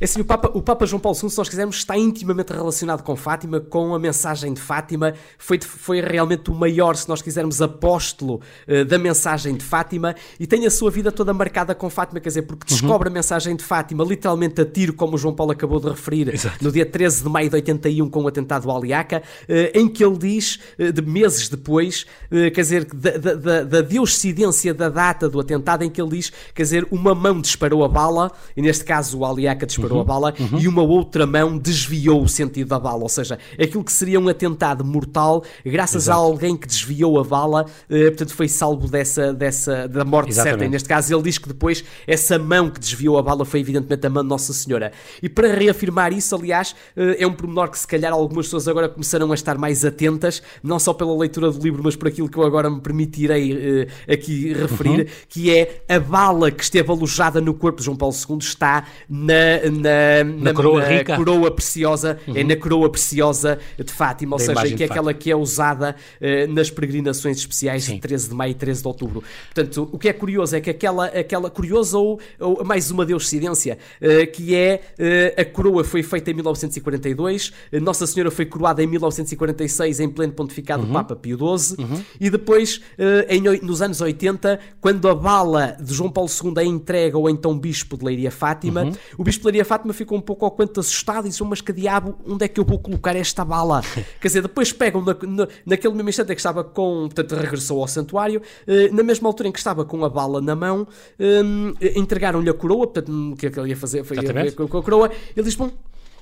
É 0.00 0.06
assim, 0.06 0.22
o 0.22 0.24
Papa, 0.24 0.50
o 0.54 0.62
Papa 0.62 0.86
João 0.86 0.98
Paulo 0.98 1.18
II, 1.22 1.28
se 1.28 1.36
nós 1.36 1.46
quisermos, 1.46 1.76
está 1.76 1.94
intimamente 1.96 2.54
relacionado 2.54 3.02
com 3.02 3.14
Fátima, 3.14 3.60
com 3.60 3.94
a 3.94 3.98
mensagem 3.98 4.54
de 4.54 4.60
Fátima. 4.60 5.12
Foi, 5.36 5.60
foi 5.60 6.00
realmente 6.00 6.50
o 6.50 6.54
maior, 6.54 6.96
se 6.96 7.06
nós 7.06 7.20
quisermos, 7.20 7.60
apóstolo 7.60 8.40
uh, 8.66 8.84
da 8.86 8.98
mensagem 8.98 9.54
de 9.54 9.62
Fátima 9.62 10.14
e 10.38 10.46
tem 10.46 10.66
a 10.66 10.70
sua 10.70 10.90
vida 10.90 11.12
toda 11.12 11.34
marcada 11.34 11.74
com 11.74 11.90
Fátima, 11.90 12.18
quer 12.18 12.30
dizer, 12.30 12.42
porque 12.42 12.64
descobre 12.66 13.08
uhum. 13.08 13.12
a 13.12 13.18
mensagem 13.18 13.54
de 13.54 13.62
Fátima 13.62 14.02
literalmente 14.02 14.62
a 14.62 14.64
tiro, 14.64 14.94
como 14.94 15.16
o 15.16 15.18
João 15.18 15.34
Paulo 15.34 15.52
acabou 15.52 15.78
de 15.78 15.90
referir, 15.90 16.32
Exato. 16.32 16.64
no 16.64 16.72
dia 16.72 16.86
13 16.86 17.24
de 17.24 17.28
maio 17.28 17.50
de 17.50 17.56
81, 17.56 18.08
com 18.08 18.22
o 18.22 18.28
atentado 18.28 18.70
ao 18.70 18.78
Aliaca, 18.78 19.22
uh, 19.22 19.78
em 19.78 19.86
que 19.86 20.02
ele 20.02 20.16
diz, 20.16 20.60
uh, 20.78 20.90
de 20.90 21.02
meses 21.02 21.50
depois, 21.50 22.06
quer 22.30 22.50
dizer, 22.50 22.84
da, 22.86 23.34
da, 23.34 23.62
da 23.64 23.80
deuscidência 23.82 24.72
da 24.72 24.88
data 24.88 25.28
do 25.28 25.38
atentado, 25.38 25.84
em 25.84 25.90
que 25.90 26.00
ele 26.00 26.10
diz, 26.10 26.32
quer 26.54 26.62
dizer, 26.62 26.88
uma 26.90 27.14
mão 27.14 27.38
disparou 27.38 27.84
a 27.84 27.88
bala, 27.88 28.32
e 28.56 28.62
neste 28.62 28.84
caso 28.84 29.18
o 29.18 29.26
Aliaca 29.26 29.66
disparou 29.66 29.89
disparou 29.90 29.96
uhum, 29.96 30.02
a 30.02 30.04
bala 30.04 30.34
uhum. 30.38 30.58
e 30.58 30.68
uma 30.68 30.82
outra 30.82 31.26
mão 31.26 31.58
desviou 31.58 32.22
o 32.22 32.28
sentido 32.28 32.68
da 32.68 32.78
bala. 32.78 33.02
Ou 33.02 33.08
seja, 33.08 33.38
aquilo 33.60 33.82
que 33.82 33.92
seria 33.92 34.20
um 34.20 34.28
atentado 34.28 34.84
mortal, 34.84 35.44
graças 35.64 36.04
Exato. 36.04 36.18
a 36.18 36.22
alguém 36.22 36.56
que 36.56 36.66
desviou 36.66 37.18
a 37.18 37.24
bala, 37.24 37.66
eh, 37.88 38.08
portanto, 38.08 38.34
foi 38.34 38.48
salvo 38.48 38.88
dessa, 38.88 39.32
dessa, 39.32 39.88
da 39.88 40.04
morte 40.04 40.30
Exatamente. 40.30 40.52
certa. 40.52 40.64
E 40.64 40.68
neste 40.68 40.88
caso, 40.88 41.14
ele 41.14 41.22
diz 41.22 41.38
que 41.38 41.48
depois 41.48 41.84
essa 42.06 42.38
mão 42.38 42.70
que 42.70 42.78
desviou 42.78 43.18
a 43.18 43.22
bala 43.22 43.44
foi, 43.44 43.60
evidentemente, 43.60 44.06
a 44.06 44.10
mão 44.10 44.22
de 44.22 44.28
Nossa 44.28 44.52
Senhora. 44.52 44.92
E 45.22 45.28
para 45.28 45.52
reafirmar 45.52 46.12
isso, 46.12 46.34
aliás, 46.34 46.74
eh, 46.96 47.16
é 47.20 47.26
um 47.26 47.32
pormenor 47.32 47.70
que 47.70 47.78
se 47.78 47.86
calhar 47.86 48.12
algumas 48.12 48.46
pessoas 48.46 48.68
agora 48.68 48.88
começaram 48.88 49.30
a 49.32 49.34
estar 49.34 49.58
mais 49.58 49.84
atentas, 49.84 50.42
não 50.62 50.78
só 50.78 50.92
pela 50.92 51.16
leitura 51.16 51.50
do 51.50 51.60
livro, 51.60 51.82
mas 51.82 51.96
por 51.96 52.08
aquilo 52.08 52.28
que 52.28 52.38
eu 52.38 52.44
agora 52.44 52.70
me 52.70 52.80
permitirei 52.80 53.86
eh, 54.06 54.12
aqui 54.12 54.52
referir, 54.52 55.00
uhum. 55.00 55.06
que 55.28 55.50
é 55.50 55.82
a 55.88 55.98
bala 55.98 56.50
que 56.50 56.62
esteve 56.62 56.90
alojada 56.90 57.40
no 57.40 57.54
corpo 57.54 57.78
de 57.78 57.84
João 57.84 57.96
Paulo 57.96 58.14
II 58.14 58.38
está 58.38 58.84
na, 59.08 59.70
na, 59.80 60.24
na, 60.24 60.52
coroa, 60.52 60.82
na 60.82 61.16
coroa 61.16 61.50
preciosa, 61.50 62.18
uhum. 62.26 62.36
é 62.36 62.44
na 62.44 62.56
coroa 62.56 62.90
preciosa 62.90 63.58
de 63.78 63.92
Fátima, 63.92 64.36
ou 64.36 64.38
da 64.38 64.44
seja, 64.44 64.76
que 64.76 64.82
é 64.82 64.86
aquela 64.86 65.14
que 65.14 65.30
é 65.30 65.36
usada 65.36 65.96
uh, 66.20 66.52
nas 66.52 66.70
peregrinações 66.70 67.38
especiais 67.38 67.84
Sim. 67.84 67.94
de 67.94 68.00
13 68.00 68.28
de 68.28 68.34
maio 68.34 68.52
e 68.52 68.54
13 68.54 68.82
de 68.82 68.88
outubro. 68.88 69.22
Portanto, 69.54 69.88
o 69.92 69.98
que 69.98 70.08
é 70.08 70.12
curioso 70.12 70.56
é 70.56 70.60
que 70.60 70.70
aquela, 70.70 71.06
aquela 71.06 71.50
curiosa 71.50 71.98
ou, 71.98 72.20
ou 72.38 72.64
mais 72.64 72.90
uma 72.90 73.04
deuscidência, 73.04 73.78
uh, 74.00 74.30
que 74.30 74.54
é 74.54 74.80
uh, 74.98 75.40
a 75.40 75.44
coroa 75.44 75.84
foi 75.84 76.02
feita 76.02 76.30
em 76.30 76.34
1942, 76.34 77.52
Nossa 77.80 78.06
Senhora 78.06 78.30
foi 78.30 78.46
coroada 78.46 78.82
em 78.82 78.86
1946 78.86 80.00
em 80.00 80.08
pleno 80.08 80.32
pontificado 80.32 80.82
uhum. 80.82 80.88
do 80.88 80.92
Papa 80.92 81.16
Pio 81.16 81.36
XII, 81.36 81.76
uhum. 81.78 82.02
e 82.20 82.30
depois, 82.30 82.80
em, 83.28 83.42
nos 83.62 83.82
anos 83.82 84.00
80, 84.00 84.58
quando 84.80 85.08
a 85.08 85.14
bala 85.14 85.76
de 85.80 85.94
João 85.94 86.10
Paulo 86.10 86.30
II 86.30 86.54
é 86.58 86.64
entregue 86.64 87.16
ao 87.16 87.28
então 87.28 87.58
Bispo 87.58 87.96
de 87.96 88.04
Leiria 88.04 88.30
Fátima, 88.30 88.84
uhum. 88.84 88.92
o 89.18 89.24
Bispo 89.24 89.42
de 89.42 89.46
Leiria 89.46 89.59
Maria 89.60 89.64
Fátima 89.64 89.92
ficou 89.92 90.16
um 90.16 90.20
pouco 90.20 90.44
ao 90.44 90.50
quanto 90.50 90.80
assustada 90.80 91.26
e 91.26 91.30
disse: 91.30 91.42
Mas 91.44 91.60
que 91.60 91.72
diabo, 91.72 92.16
onde 92.26 92.44
é 92.44 92.48
que 92.48 92.58
eu 92.58 92.64
vou 92.64 92.78
colocar 92.78 93.14
esta 93.14 93.44
bala? 93.44 93.82
Quer 94.20 94.28
dizer, 94.28 94.42
depois 94.42 94.72
pegam 94.72 95.04
na, 95.04 95.14
na, 95.22 95.48
naquele 95.66 95.94
mesmo 95.94 96.08
instante 96.08 96.32
em 96.32 96.34
que 96.34 96.40
estava 96.40 96.64
com. 96.64 97.08
Portanto, 97.12 97.34
regressou 97.34 97.80
ao 97.80 97.88
santuário, 97.88 98.40
uh, 98.40 98.94
na 98.94 99.02
mesma 99.02 99.28
altura 99.28 99.48
em 99.48 99.52
que 99.52 99.58
estava 99.58 99.84
com 99.84 100.02
a 100.04 100.08
bala 100.08 100.40
na 100.40 100.56
mão, 100.56 100.86
um, 101.18 101.74
entregaram-lhe 101.94 102.48
a 102.48 102.54
coroa, 102.54 102.86
portanto, 102.86 103.32
o 103.32 103.36
que 103.36 103.46
é 103.46 103.50
que 103.50 103.60
ele 103.60 103.70
ia 103.70 103.76
fazer? 103.76 104.02
Foi 104.02 104.16
ia, 104.16 104.52
com 104.52 104.78
a 104.78 104.82
coroa. 104.82 105.10
Ele 105.36 105.44
diz: 105.44 105.54
Bom, 105.54 105.70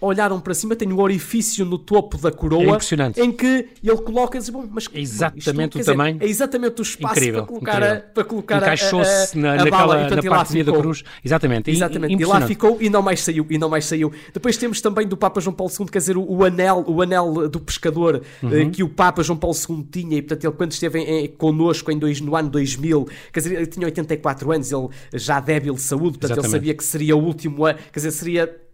olharam 0.01 0.41
para 0.41 0.55
cima, 0.55 0.77
tem 0.77 0.93
um 0.93 1.01
orifício 1.01 1.65
no 1.65 1.79
topo 1.79 2.19
da 2.19 2.31
coroa 2.31 2.79
é 3.17 3.23
em 3.23 3.33
que 3.33 3.69
ele 3.83 3.97
coloca 3.99 4.39
bom, 4.51 4.67
mas 4.71 4.89
é 4.93 5.01
exatamente 5.01 5.79
isto, 5.79 5.91
o 5.91 5.93
tamanho. 5.93 6.15
Dizer, 6.15 6.27
é 6.27 6.31
exatamente 6.31 6.81
o 6.81 6.83
espaço 6.83 7.15
incrível, 7.15 7.41
para 7.41 7.47
colocar 7.47 7.77
incrível. 7.77 7.97
a, 7.97 8.01
para 8.01 8.25
colocar 8.25 8.57
Encaixou-se 8.59 9.39
na, 9.39 9.57
naquela 9.57 9.71
bala, 9.71 10.09
na 10.09 10.23
parte 10.23 10.63
da 10.63 10.73
cruz. 10.73 11.05
Exatamente. 11.25 11.71
Exatamente. 11.71 12.23
E, 12.23 12.25
lá 12.25 12.41
ficou 12.47 12.79
e 12.81 12.89
não 12.89 13.03
mais 13.03 13.21
saiu, 13.21 13.47
e 13.51 13.59
não 13.59 13.69
mais 13.69 13.85
saiu. 13.85 14.13
Depois 14.33 14.57
temos 14.57 14.81
também 14.81 15.07
do 15.07 15.17
Papa 15.17 15.41
João 15.41 15.55
Paulo 15.55 15.73
II, 15.79 15.87
quer 15.87 15.99
dizer, 15.99 16.17
o, 16.17 16.23
o 16.23 16.45
anel, 16.45 16.85
o 16.87 17.03
anel 17.03 17.49
do 17.49 17.61
pescador 17.61 18.23
uhum. 18.43 18.53
eh, 18.53 18.67
que 18.67 18.83
o 18.83 18.89
Papa 18.89 19.23
João 19.23 19.39
Paulo 19.39 19.57
II 19.57 19.87
tinha 19.91 20.19
e 20.19 20.23
portanto 20.23 20.45
ele 20.45 20.55
quando 20.55 20.73
esteve 20.73 20.99
em, 20.99 21.25
em, 21.25 21.29
connosco 21.29 21.91
em 21.91 21.99
dois, 21.99 22.21
no 22.21 22.37
ano 22.37 22.49
2000, 22.51 23.09
quer 23.33 23.41
dizer, 23.41 23.57
ele 23.57 23.67
tinha 23.67 23.87
84 23.87 24.53
anos, 24.53 24.73
ele 24.73 24.89
já 25.15 25.41
débil 25.41 25.75
de 25.75 25.81
saúde, 25.81 26.19
portanto 26.19 26.39
Exatamente. 26.39 26.55
ele 26.55 26.61
sabia 26.61 26.75
que 26.75 26.85
seria 26.85 27.17
o 27.17 27.23
último 27.23 27.65
ano, 27.65 27.79
quer 27.93 28.01
dizer, 28.01 28.11
seria 28.11 28.68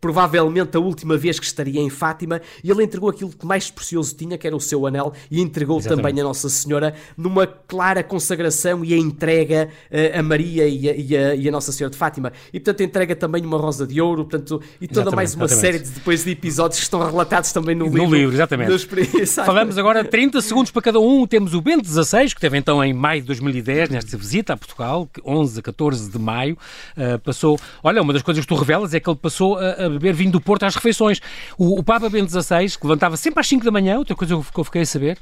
provavelmente 0.00 0.76
a 0.76 0.80
última 0.80 1.16
vez 1.16 1.38
que 1.38 1.46
estaria 1.46 1.80
em 1.80 1.90
Fátima, 1.90 2.40
e 2.62 2.70
ele 2.70 2.84
entregou 2.84 3.08
aquilo 3.08 3.30
que 3.30 3.46
mais 3.46 3.70
precioso 3.70 4.14
tinha, 4.14 4.36
que 4.36 4.46
era 4.46 4.56
o 4.56 4.60
seu 4.60 4.86
anel, 4.86 5.12
e 5.30 5.40
entregou 5.40 5.78
Exatamente. 5.78 6.04
também 6.04 6.20
a 6.20 6.24
Nossa 6.24 6.48
Senhora 6.48 6.94
numa 7.16 7.46
clara 7.46 8.02
consagração 8.02 8.84
e 8.84 8.92
a 8.94 8.96
entrega 8.96 9.68
uh, 9.90 10.18
a 10.18 10.22
Maria 10.22 10.66
e 10.66 10.88
a, 10.88 10.94
e, 10.94 11.16
a, 11.16 11.34
e 11.34 11.48
a, 11.48 11.52
Nossa 11.52 11.72
Senhora 11.72 11.90
de 11.90 11.98
Fátima. 11.98 12.32
E 12.52 12.60
portanto 12.60 12.82
entrega 12.82 13.16
também 13.16 13.44
uma 13.44 13.58
rosa 13.58 13.86
de 13.86 14.00
ouro, 14.00 14.24
portanto, 14.24 14.60
e 14.80 14.86
toda 14.86 15.00
exatamente, 15.00 15.16
mais 15.16 15.34
uma 15.34 15.44
exatamente. 15.46 15.72
série 15.72 15.84
de, 15.84 15.90
depois 15.90 16.24
de 16.24 16.30
episódios 16.30 16.78
que 16.78 16.84
estão 16.84 17.04
relatados 17.04 17.52
também 17.52 17.74
no, 17.74 17.86
no 17.86 17.92
livro. 17.92 18.08
No 18.08 18.16
livro, 18.16 18.34
exatamente. 18.34 18.66
Falamos 19.44 19.78
agora 19.78 20.04
30 20.04 20.40
segundos 20.40 20.70
para 20.70 20.82
cada 20.82 21.00
um. 21.00 21.26
Temos 21.26 21.54
o 21.54 21.60
Bento 21.60 21.88
XVI, 21.88 22.34
que 22.34 22.40
teve 22.40 22.58
então 22.58 22.82
em 22.84 22.92
maio 22.92 23.20
de 23.20 23.26
2010, 23.28 23.90
nesta 23.90 24.16
visita 24.16 24.52
a 24.52 24.56
Portugal, 24.56 25.08
11 25.24 25.60
a 25.60 25.62
14 25.62 26.10
de 26.10 26.18
maio, 26.18 26.56
uh, 26.96 27.18
passou. 27.20 27.58
Olha, 27.82 28.02
uma 28.02 28.12
das 28.12 28.22
coisas 28.22 28.44
que 28.44 28.48
tu 28.48 28.54
revelas 28.54 28.92
é 28.94 29.00
que 29.00 29.08
ele 29.08 29.18
passou 29.20 29.35
passou 29.36 29.58
a, 29.58 29.84
a, 29.84 29.90
beber 29.90 30.14
vinho 30.14 30.32
do 30.32 30.40
Porto 30.40 30.64
às 30.64 30.74
refeições. 30.74 31.20
O, 31.58 31.78
o 31.78 31.82
Papa 31.82 32.08
Bento 32.08 32.30
XVI, 32.30 32.78
que 32.78 32.86
levantava 32.86 33.16
sempre 33.18 33.40
às 33.40 33.46
5 33.46 33.64
da 33.64 33.70
manhã, 33.70 33.98
outra 33.98 34.16
coisa 34.16 34.40
que 34.40 34.60
eu 34.60 34.64
fiquei 34.64 34.82
a 34.82 34.86
saber, 34.86 35.18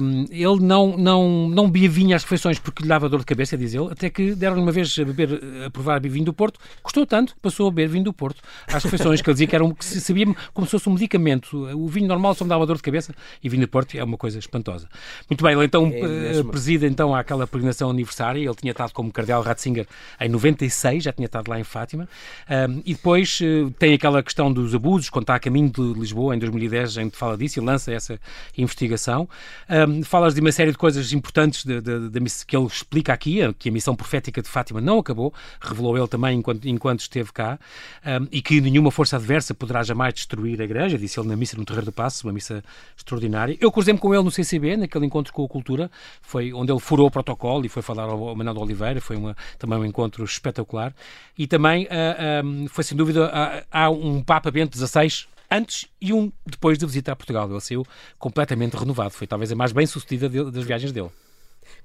um, 0.00 0.26
ele 0.30 0.60
não, 0.60 0.96
não, 0.98 1.48
não 1.48 1.70
bebia 1.70 1.88
vinho 1.88 2.14
às 2.14 2.22
refeições 2.22 2.58
porque 2.58 2.82
lhe 2.82 2.88
dava 2.88 3.08
dor 3.08 3.20
de 3.20 3.26
cabeça, 3.26 3.56
diz 3.56 3.72
ele, 3.72 3.88
até 3.90 4.10
que 4.10 4.34
deram-lhe 4.34 4.60
uma 4.60 4.72
vez 4.72 4.94
a 4.98 5.04
beber, 5.04 5.40
a 5.66 5.70
provar 5.70 6.00
vinho 6.00 6.24
do 6.24 6.32
Porto, 6.34 6.60
gostou 6.82 7.06
tanto, 7.06 7.34
passou 7.40 7.68
a 7.68 7.70
beber 7.70 7.88
vinho 7.88 8.04
do 8.04 8.12
Porto 8.12 8.42
às 8.66 8.84
refeições, 8.84 9.22
que 9.22 9.30
ele 9.30 9.34
dizia 9.34 9.46
que, 9.46 9.54
era 9.54 9.64
um, 9.64 9.72
que 9.72 9.84
sabia 9.84 10.26
como 10.52 10.66
se 10.66 10.72
fosse 10.72 10.88
um 10.88 10.92
medicamento. 10.92 11.56
O 11.78 11.88
vinho 11.88 12.08
normal 12.08 12.34
só 12.34 12.44
me 12.44 12.50
dava 12.50 12.66
dor 12.66 12.76
de 12.76 12.82
cabeça 12.82 13.14
e 13.42 13.48
vinho 13.48 13.62
do 13.62 13.68
Porto 13.68 13.96
é 13.96 14.04
uma 14.04 14.18
coisa 14.18 14.38
espantosa. 14.38 14.88
Muito 15.28 15.42
bem, 15.42 15.54
ele 15.54 15.64
então 15.64 15.90
é 15.94 16.42
preside 16.42 16.86
então 16.86 17.14
àquela 17.14 17.46
peregrinação 17.46 17.90
aniversária, 17.90 18.40
ele 18.40 18.54
tinha 18.54 18.72
estado 18.72 18.92
como 18.92 19.10
Cardeal 19.10 19.42
Ratzinger 19.42 19.86
em 20.20 20.28
96, 20.28 21.04
já 21.04 21.12
tinha 21.12 21.26
estado 21.26 21.48
lá 21.48 21.58
em 21.58 21.64
Fátima, 21.64 22.08
um, 22.48 22.82
e 22.84 22.94
depois 22.94 23.29
eh, 23.40 23.70
tem 23.78 23.94
aquela 23.94 24.22
questão 24.22 24.52
dos 24.52 24.74
abusos, 24.74 25.10
quando 25.10 25.24
está 25.24 25.34
a 25.34 25.38
caminho 25.38 25.70
de 25.70 25.92
Lisboa, 25.98 26.34
em 26.34 26.38
2010, 26.38 26.98
a 26.98 27.02
gente 27.02 27.16
fala 27.16 27.36
disso 27.36 27.58
e 27.58 27.62
lança 27.62 27.92
essa 27.92 28.18
investigação. 28.56 29.28
Um, 29.68 30.02
falas 30.02 30.34
de 30.34 30.40
uma 30.40 30.52
série 30.52 30.70
de 30.72 30.78
coisas 30.78 31.12
importantes 31.12 31.64
de, 31.64 31.80
de, 31.80 32.08
de, 32.08 32.20
que 32.46 32.56
ele 32.56 32.66
explica 32.66 33.12
aqui, 33.12 33.40
que 33.58 33.68
a 33.68 33.72
missão 33.72 33.94
profética 33.94 34.40
de 34.40 34.48
Fátima 34.48 34.80
não 34.80 34.98
acabou, 34.98 35.32
revelou 35.60 35.96
ele 35.96 36.08
também 36.08 36.38
enquanto, 36.38 36.66
enquanto 36.66 37.00
esteve 37.00 37.32
cá, 37.32 37.58
um, 38.04 38.26
e 38.32 38.40
que 38.40 38.60
nenhuma 38.60 38.90
força 38.90 39.16
adversa 39.16 39.54
poderá 39.54 39.82
jamais 39.82 40.14
destruir 40.14 40.60
a 40.60 40.64
Igreja, 40.64 40.96
disse 40.96 41.20
ele 41.20 41.28
na 41.28 41.36
missa 41.36 41.56
no 41.56 41.64
Terreiro 41.64 41.86
do 41.86 41.92
Passo, 41.92 42.26
uma 42.26 42.32
missa 42.32 42.64
extraordinária. 42.96 43.56
Eu 43.60 43.70
cruzei-me 43.70 43.98
com 43.98 44.14
ele 44.14 44.24
no 44.24 44.30
CCB, 44.30 44.76
naquele 44.76 45.06
encontro 45.06 45.32
com 45.32 45.44
a 45.44 45.48
cultura, 45.48 45.90
foi 46.22 46.52
onde 46.52 46.72
ele 46.72 46.80
furou 46.80 47.06
o 47.06 47.10
protocolo 47.10 47.66
e 47.66 47.68
foi 47.68 47.82
falar 47.82 48.04
ao 48.04 48.34
Manuel 48.34 48.58
Oliveira, 48.58 49.00
foi 49.00 49.16
uma, 49.16 49.36
também 49.58 49.78
um 49.78 49.84
encontro 49.84 50.24
espetacular. 50.24 50.94
E 51.36 51.46
também 51.46 51.84
uh, 51.84 51.88
ah, 51.90 52.42
um, 52.44 52.68
foi 52.68 52.84
sem 52.84 52.96
dúvida 52.96 53.19
há 53.70 53.90
um 53.90 54.22
Papa 54.22 54.50
Bento 54.50 54.76
XVI 54.76 55.26
antes 55.50 55.86
e 56.00 56.12
um 56.12 56.30
depois 56.46 56.78
de 56.78 56.86
visitar 56.86 57.16
Portugal. 57.16 57.50
Ele 57.50 57.60
saiu 57.60 57.86
completamente 58.18 58.76
renovado. 58.76 59.10
Foi 59.10 59.26
talvez 59.26 59.50
a 59.50 59.56
mais 59.56 59.72
bem 59.72 59.86
sucedida 59.86 60.28
das 60.50 60.64
viagens 60.64 60.92
dele. 60.92 61.10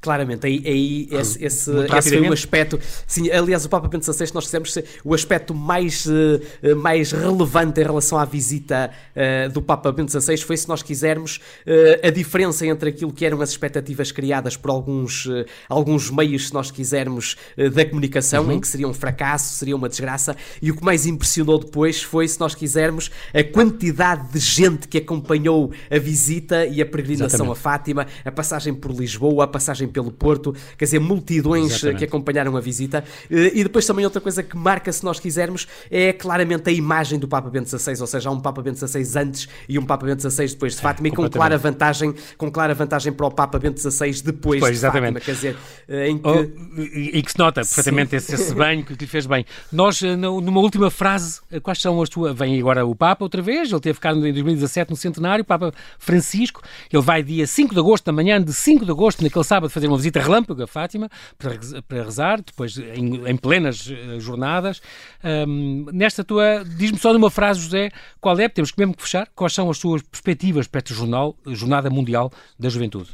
Claramente, 0.06 0.46
aí, 0.46 0.62
aí 0.66 1.08
esse, 1.10 1.44
esse, 1.44 1.72
esse 1.72 2.10
foi 2.10 2.30
o 2.30 2.32
aspecto. 2.32 2.80
Sim, 3.08 3.32
aliás, 3.32 3.66
o 3.66 3.70
Papa 3.70 3.88
Bento 3.88 4.06
XVI, 4.06 4.30
nós 4.36 4.46
fizemos 4.46 4.78
o 5.04 5.16
aspecto 5.16 5.52
mais, 5.56 6.06
uh, 6.06 6.76
mais 6.76 7.12
relevante 7.12 7.82
em 7.82 7.84
relação 7.84 8.20
à 8.20 8.24
visita 8.24 8.92
uh, 9.16 9.52
do 9.52 9.64
Papa 9.64 9.92
Bento 9.92 10.12
XVI 10.12 10.38
foi, 10.38 10.58
se 10.58 10.70
nós 10.70 10.84
quisermos, 10.84 11.38
uh, 11.66 12.08
a 12.08 12.12
diferença 12.12 12.68
entre 12.68 12.90
aquilo 12.90 13.12
que 13.12 13.26
eram 13.26 13.42
as 13.42 13.50
expectativas 13.50 14.12
criadas 14.12 14.56
por 14.56 14.70
alguns, 14.70 15.28
alguns 15.68 16.12
meios, 16.12 16.50
se 16.50 16.54
nós 16.54 16.70
quisermos, 16.70 17.36
da 17.74 17.84
comunicação, 17.84 18.46
uhum. 18.46 18.52
em 18.52 18.60
que 18.60 18.68
seria 18.68 18.88
um 18.88 18.94
fracasso, 18.94 19.56
seria 19.56 19.76
uma 19.76 19.90
desgraça, 19.90 20.36
e 20.62 20.70
o 20.70 20.76
que 20.76 20.84
mais 20.84 21.08
impressionou 21.08 21.58
depois 21.58 22.04
foi, 22.04 22.28
se 22.28 22.40
nós 22.40 22.54
quisermos, 22.54 23.10
a 23.34 23.44
quantidade 23.44 24.32
de 24.32 24.40
gente 24.40 24.88
que 24.88 25.00
acompanhou 25.00 25.72
a 25.90 25.98
visita 25.98 26.66
e 26.68 26.80
a 26.80 26.86
peregrinação 26.86 27.46
Exatamente. 27.46 27.58
a 27.58 27.62
Fátima, 27.62 28.08
a 28.24 28.32
passagem 28.32 28.74
por 28.74 28.92
Lisboa, 28.92 29.46
a 29.46 29.48
passagem 29.48 29.75
passagem 29.76 29.88
pelo 29.88 30.12
Porto, 30.12 30.56
quer 30.78 30.86
dizer, 30.86 31.00
multidões 31.00 31.64
eh, 31.64 31.76
Exatamente. 31.76 31.98
que 32.00 32.06
acompanharam 32.06 32.56
a 32.56 32.62
visita. 32.62 33.04
Eh, 33.30 33.52
e 33.56 33.64
depois 33.64 33.86
também 33.86 34.06
outra 34.06 34.22
coisa 34.22 34.42
que 34.42 34.56
marca, 34.56 34.92
se 34.92 35.04
nós 35.04 35.20
quisermos, 35.20 35.68
é 35.92 36.14
claramente 36.14 36.70
a 36.70 36.72
imagem 36.74 37.20
do 37.20 37.28
Papa 37.28 37.50
Bento 37.50 37.70
XVI, 37.70 38.00
ou 38.00 38.08
seja, 38.08 38.30
há 38.30 38.32
um 38.32 38.40
Papa 38.40 38.62
Bento 38.62 38.80
XVI 38.88 39.20
antes 39.20 39.48
e 39.68 39.78
um 39.78 39.86
Papa 39.86 40.06
Bento 40.06 40.22
XVI 40.22 40.48
depois 40.48 40.74
de 40.74 40.80
é, 40.80 40.82
Fátima, 40.82 41.08
é, 41.08 41.12
e 41.12 41.14
com 41.14 41.30
clara 41.30 41.58
vantagem, 41.58 42.14
com 42.38 42.50
clara 42.50 42.74
vantagem 42.74 43.12
para 43.12 43.26
o 43.26 43.32
Papa 43.32 43.60
Bento 43.60 43.80
XVI 43.80 44.22
depois, 44.24 44.24
depois 44.24 44.72
de 44.72 44.78
exatamente. 44.78 45.14
Fátima, 45.14 45.20
quer 45.20 45.34
dizer, 45.34 45.58
eh, 45.88 46.10
em 46.10 46.18
que... 46.18 46.28
Oh, 46.28 46.82
e 46.82 47.22
que 47.22 47.32
se 47.32 47.40
nota 47.40 47.62
perfeitamente 47.62 48.16
esse, 48.16 48.34
esse, 48.34 48.54
banho 48.56 48.84
que 48.84 48.94
lhe 48.94 49.08
fez 49.08 49.26
bem. 49.26 49.46
Nós, 49.72 50.02
numa 50.02 50.60
última 50.60 50.90
frase, 50.90 51.42
quais 51.62 51.82
são 51.82 52.02
as 52.02 52.10
tuas... 52.10 52.36
Vem 52.36 52.60
agora 52.60 52.86
o 52.86 52.96
Papa 52.96 53.24
outra 53.24 53.42
vez, 53.42 53.72
ele 53.72 53.82
teve 53.82 54.00
cá 54.00 54.12
em 54.12 54.34
2017 54.34 54.92
no 54.92 54.96
centenário, 54.96 55.44
o 55.44 55.46
Papa 55.46 55.74
Francisco, 55.98 56.62
ele 56.92 57.02
vai 57.02 57.24
dia 57.24 57.46
5 57.48 57.74
de 57.74 57.80
agosto, 57.80 58.06
da 58.06 58.12
manhã 58.12 58.42
de 58.42 58.54
5 58.54 58.86
de 58.86 58.92
agosto, 58.92 59.24
naquele 59.24 59.44
sábado, 59.44 59.65
fazer 59.70 59.88
uma 59.88 59.98
visita 59.98 60.20
relâmpago 60.20 60.64
a 60.64 60.68
Fátima 60.68 61.10
para, 61.38 62.04
rezar, 62.04 62.42
depois 62.42 62.78
em, 62.78 63.28
em 63.28 63.36
plenas 63.38 63.88
uh, 63.88 64.20
jornadas. 64.20 64.82
Um, 65.24 65.86
nesta 65.92 66.24
tua, 66.24 66.64
diz-me 66.64 66.98
só 66.98 67.14
numa 67.14 67.30
frase, 67.30 67.62
José, 67.62 67.90
qual 68.20 68.40
é, 68.40 68.48
temos 68.50 68.72
que 68.72 68.80
mesmo 68.80 68.96
que 68.96 69.04
fechar, 69.04 69.28
quais 69.36 69.54
são 69.54 69.70
as 69.70 69.80
tuas 69.80 70.02
perspectivas 70.02 70.68
para 70.68 70.80
este 70.80 70.94
jornal, 70.94 71.36
Jornada 71.48 71.90
Mundial 71.90 72.32
da 72.60 72.70
Juventude? 72.70 73.10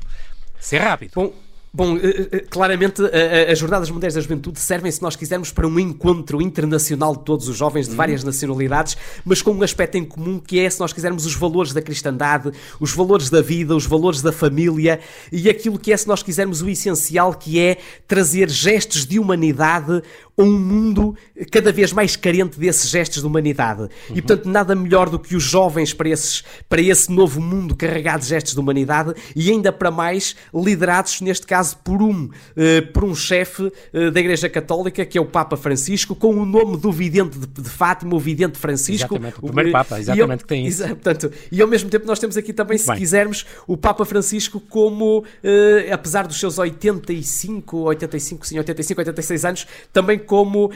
Ser 0.60 0.80
rápido. 0.80 1.12
Bom, 1.16 1.34
Bom, 1.74 1.96
eh, 1.96 2.28
eh, 2.34 2.40
claramente 2.50 3.02
as 3.50 3.58
Jornadas 3.58 3.90
Mundiais 3.90 4.14
da 4.14 4.20
Juventude 4.20 4.60
servem, 4.60 4.92
se 4.92 5.02
nós 5.02 5.16
quisermos, 5.16 5.54
para 5.54 5.66
um 5.66 5.80
encontro 5.80 6.42
internacional 6.42 7.16
de 7.16 7.24
todos 7.24 7.48
os 7.48 7.56
jovens 7.56 7.88
de 7.88 7.96
várias 7.96 8.26
nacionalidades, 8.26 8.98
mas 9.24 9.42
com 9.42 9.52
um 9.52 9.64
aspecto 9.64 9.96
em 9.96 10.04
comum 10.04 10.38
que 10.38 10.60
é, 10.60 10.70
se 10.70 10.82
nós 10.82 10.92
quisermos, 10.92 11.26
os 11.26 11.34
valores 11.34 11.72
da 11.72 11.82
cristandade, 11.82 12.52
os 12.78 12.94
valores 12.94 13.30
da 13.30 13.42
vida, 13.42 13.74
os 13.74 13.86
valores 13.86 14.22
da 14.22 14.34
família 14.34 15.00
e 15.32 15.50
aquilo 15.50 15.80
que 15.80 15.94
é, 15.94 15.98
se 15.98 16.10
nós 16.10 16.22
quisermos, 16.22 16.62
o 16.62 16.68
essencial 16.68 17.34
que 17.34 17.58
é 17.58 17.78
trazer 18.06 18.50
gestos 18.50 19.06
de 19.06 19.18
humanidade 19.18 20.04
a 20.38 20.44
um 20.44 20.60
mundo 20.60 21.16
cada 21.52 21.72
vez 21.72 21.92
mais 21.92 22.16
carente 22.16 22.60
desses 22.60 22.90
gestos 22.90 23.22
de 23.22 23.28
humanidade. 23.28 23.82
Uhum. 23.82 23.90
E, 24.16 24.22
portanto, 24.22 24.48
nada 24.48 24.76
melhor 24.76 25.10
do 25.10 25.20
que 25.20 25.36
os 25.36 25.44
jovens 25.44 25.94
para, 25.94 26.10
esses, 26.10 26.44
para 26.70 26.82
esse 26.82 27.12
novo 27.12 27.42
mundo 27.42 27.76
carregado 27.76 28.22
de 28.22 28.28
gestos 28.28 28.54
de 28.54 28.60
humanidade 28.60 29.14
e 29.36 29.52
ainda 29.52 29.72
para 29.72 29.92
mais 29.92 30.36
liderados, 30.54 31.22
neste 31.22 31.46
caso, 31.46 31.78
por 31.84 32.02
um, 32.02 32.26
uh, 32.26 32.92
por 32.94 33.04
um 33.04 33.16
chefe 33.16 33.64
uh, 33.64 34.12
da 34.12 34.20
Igreja 34.20 34.50
Católica, 34.50 35.06
que 35.06 35.18
é 35.18 35.22
o 35.22 35.26
Papa 35.26 35.58
Francisco, 35.58 36.16
com 36.16 36.36
o 36.36 36.46
nome 36.46 36.78
do 36.78 36.92
vidente 36.92 37.38
de, 37.38 37.48
de 37.48 37.70
Fátima, 37.70 38.16
o 38.16 38.20
vidente 38.20 38.58
Francisco. 38.58 39.16
Exatamente, 39.16 39.38
o 39.40 39.48
primeiro 39.48 39.72
Papa, 39.72 40.00
exatamente, 40.00 40.44
que 40.44 40.48
tem 40.48 40.66
isso. 40.66 40.84
portanto, 40.88 41.32
e 41.52 41.62
ao 41.62 41.68
mesmo 41.68 41.90
tempo 41.90 42.06
nós 42.06 42.20
temos 42.20 42.38
aqui 42.38 42.54
também, 42.54 42.78
se 42.78 42.88
Bem. 42.88 42.98
quisermos, 42.98 43.46
o 43.68 43.76
Papa 43.76 44.06
Francisco 44.06 44.60
como, 44.60 45.20
uh, 45.20 45.94
apesar 45.94 46.28
dos 46.28 46.40
seus 46.40 46.58
85, 46.58 47.78
85, 47.78 48.48
sim, 48.48 48.58
85, 48.58 49.02
86 49.02 49.46
anos, 49.46 49.68
também 49.92 50.20
como 50.32 50.68
uh, 50.68 50.72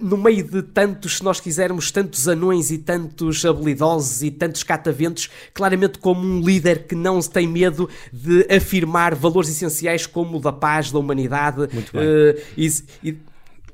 no 0.00 0.16
meio 0.16 0.42
de 0.42 0.62
tantos, 0.62 1.18
se 1.18 1.22
nós 1.22 1.38
quisermos, 1.38 1.90
tantos 1.90 2.26
anões 2.26 2.70
e 2.70 2.78
tantos 2.78 3.44
habilidosos 3.44 4.22
e 4.22 4.30
tantos 4.30 4.62
cataventos, 4.62 5.28
claramente 5.52 5.98
como 5.98 6.26
um 6.26 6.40
líder 6.40 6.86
que 6.86 6.94
não 6.94 7.20
tem 7.20 7.46
medo 7.46 7.90
de 8.10 8.46
afirmar 8.50 9.14
valores 9.14 9.50
essenciais 9.50 10.06
como 10.06 10.38
o 10.38 10.40
da 10.40 10.50
paz, 10.50 10.90
da 10.90 10.98
humanidade. 10.98 11.68
Muito 11.70 11.92
bem. 11.92 12.02
Uh, 12.02 12.40
e, 12.56 12.68
e 13.04 13.18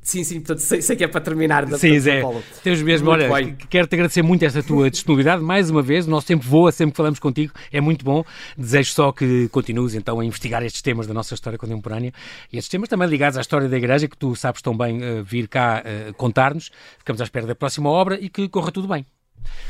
sim, 0.03 0.25
sim, 0.25 0.41
portanto, 0.41 0.59
sei, 0.59 0.83
sei, 0.83 0.97
que 0.97 1.05
é 1.05 1.09
para 1.09 1.21
terminar. 1.21 1.65
Da, 1.65 1.79
sim, 1.79 1.99
Zé. 1.99 2.23
Temos 2.63 2.83
mesmo, 2.83 3.09
muito 3.09 3.25
olha, 3.25 3.47
bem. 3.47 3.57
quero-te 3.69 3.95
agradecer 3.95 4.23
muito 4.23 4.45
esta 4.45 4.63
tua 4.63 4.91
disponibilidade, 4.91 5.43
mais 5.43 5.71
uma 5.71 5.83
vez, 5.83 6.07
o 6.07 6.11
nosso 6.11 6.27
tempo 6.27 6.45
voa 6.45 6.73
sempre 6.73 6.93
que 6.93 6.97
falamos 6.97 7.19
contigo, 7.19 7.53
é 7.73 7.81
muito 7.81 8.05
bom. 8.05 8.25
Desejo 8.57 8.93
só 8.93 9.13
que 9.13 9.49
continues 9.49 9.95
então 9.95 10.21
a 10.21 10.25
investigar 10.25 10.63
estes 10.63 10.83
temas 10.83 11.07
da 11.07 11.15
nossa 11.15 11.35
história 11.35 11.59
contemporânea 11.59 12.13
e 12.53 12.59
estes 12.59 12.71
temas 12.71 12.89
também 12.89 13.09
ligados 13.09 13.39
à 13.39 13.41
história 13.41 13.69
da 13.69 13.77
Igreja, 13.77 14.09
que 14.09 14.17
tu 14.17 14.35
sabes 14.35 14.61
tão 14.61 14.77
bem 14.77 14.99
uh, 14.99 15.25
vir 15.25 15.49
cá 15.49 15.83
uh, 15.83 16.15
contar-nos. 16.15 16.71
Ficamos 16.99 17.21
à 17.21 17.25
espera 17.25 17.47
da 17.47 17.55
próxima 17.55 17.89
obra 17.89 18.19
e 18.21 18.29
que 18.29 18.49
corra 18.49 18.71
tudo 18.71 18.89
bem. 18.89 19.07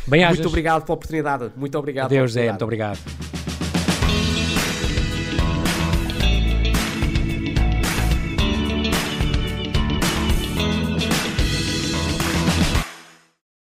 Bem 0.07 0.27
Muito 0.27 0.49
obrigado 0.49 0.85
pela 0.85 0.95
oportunidade. 0.95 1.51
Muito 1.57 1.79
obrigado. 1.79 2.07
Adeus, 2.07 2.33
Zé. 2.33 2.49
Muito 2.49 2.63
obrigado. 2.63 3.42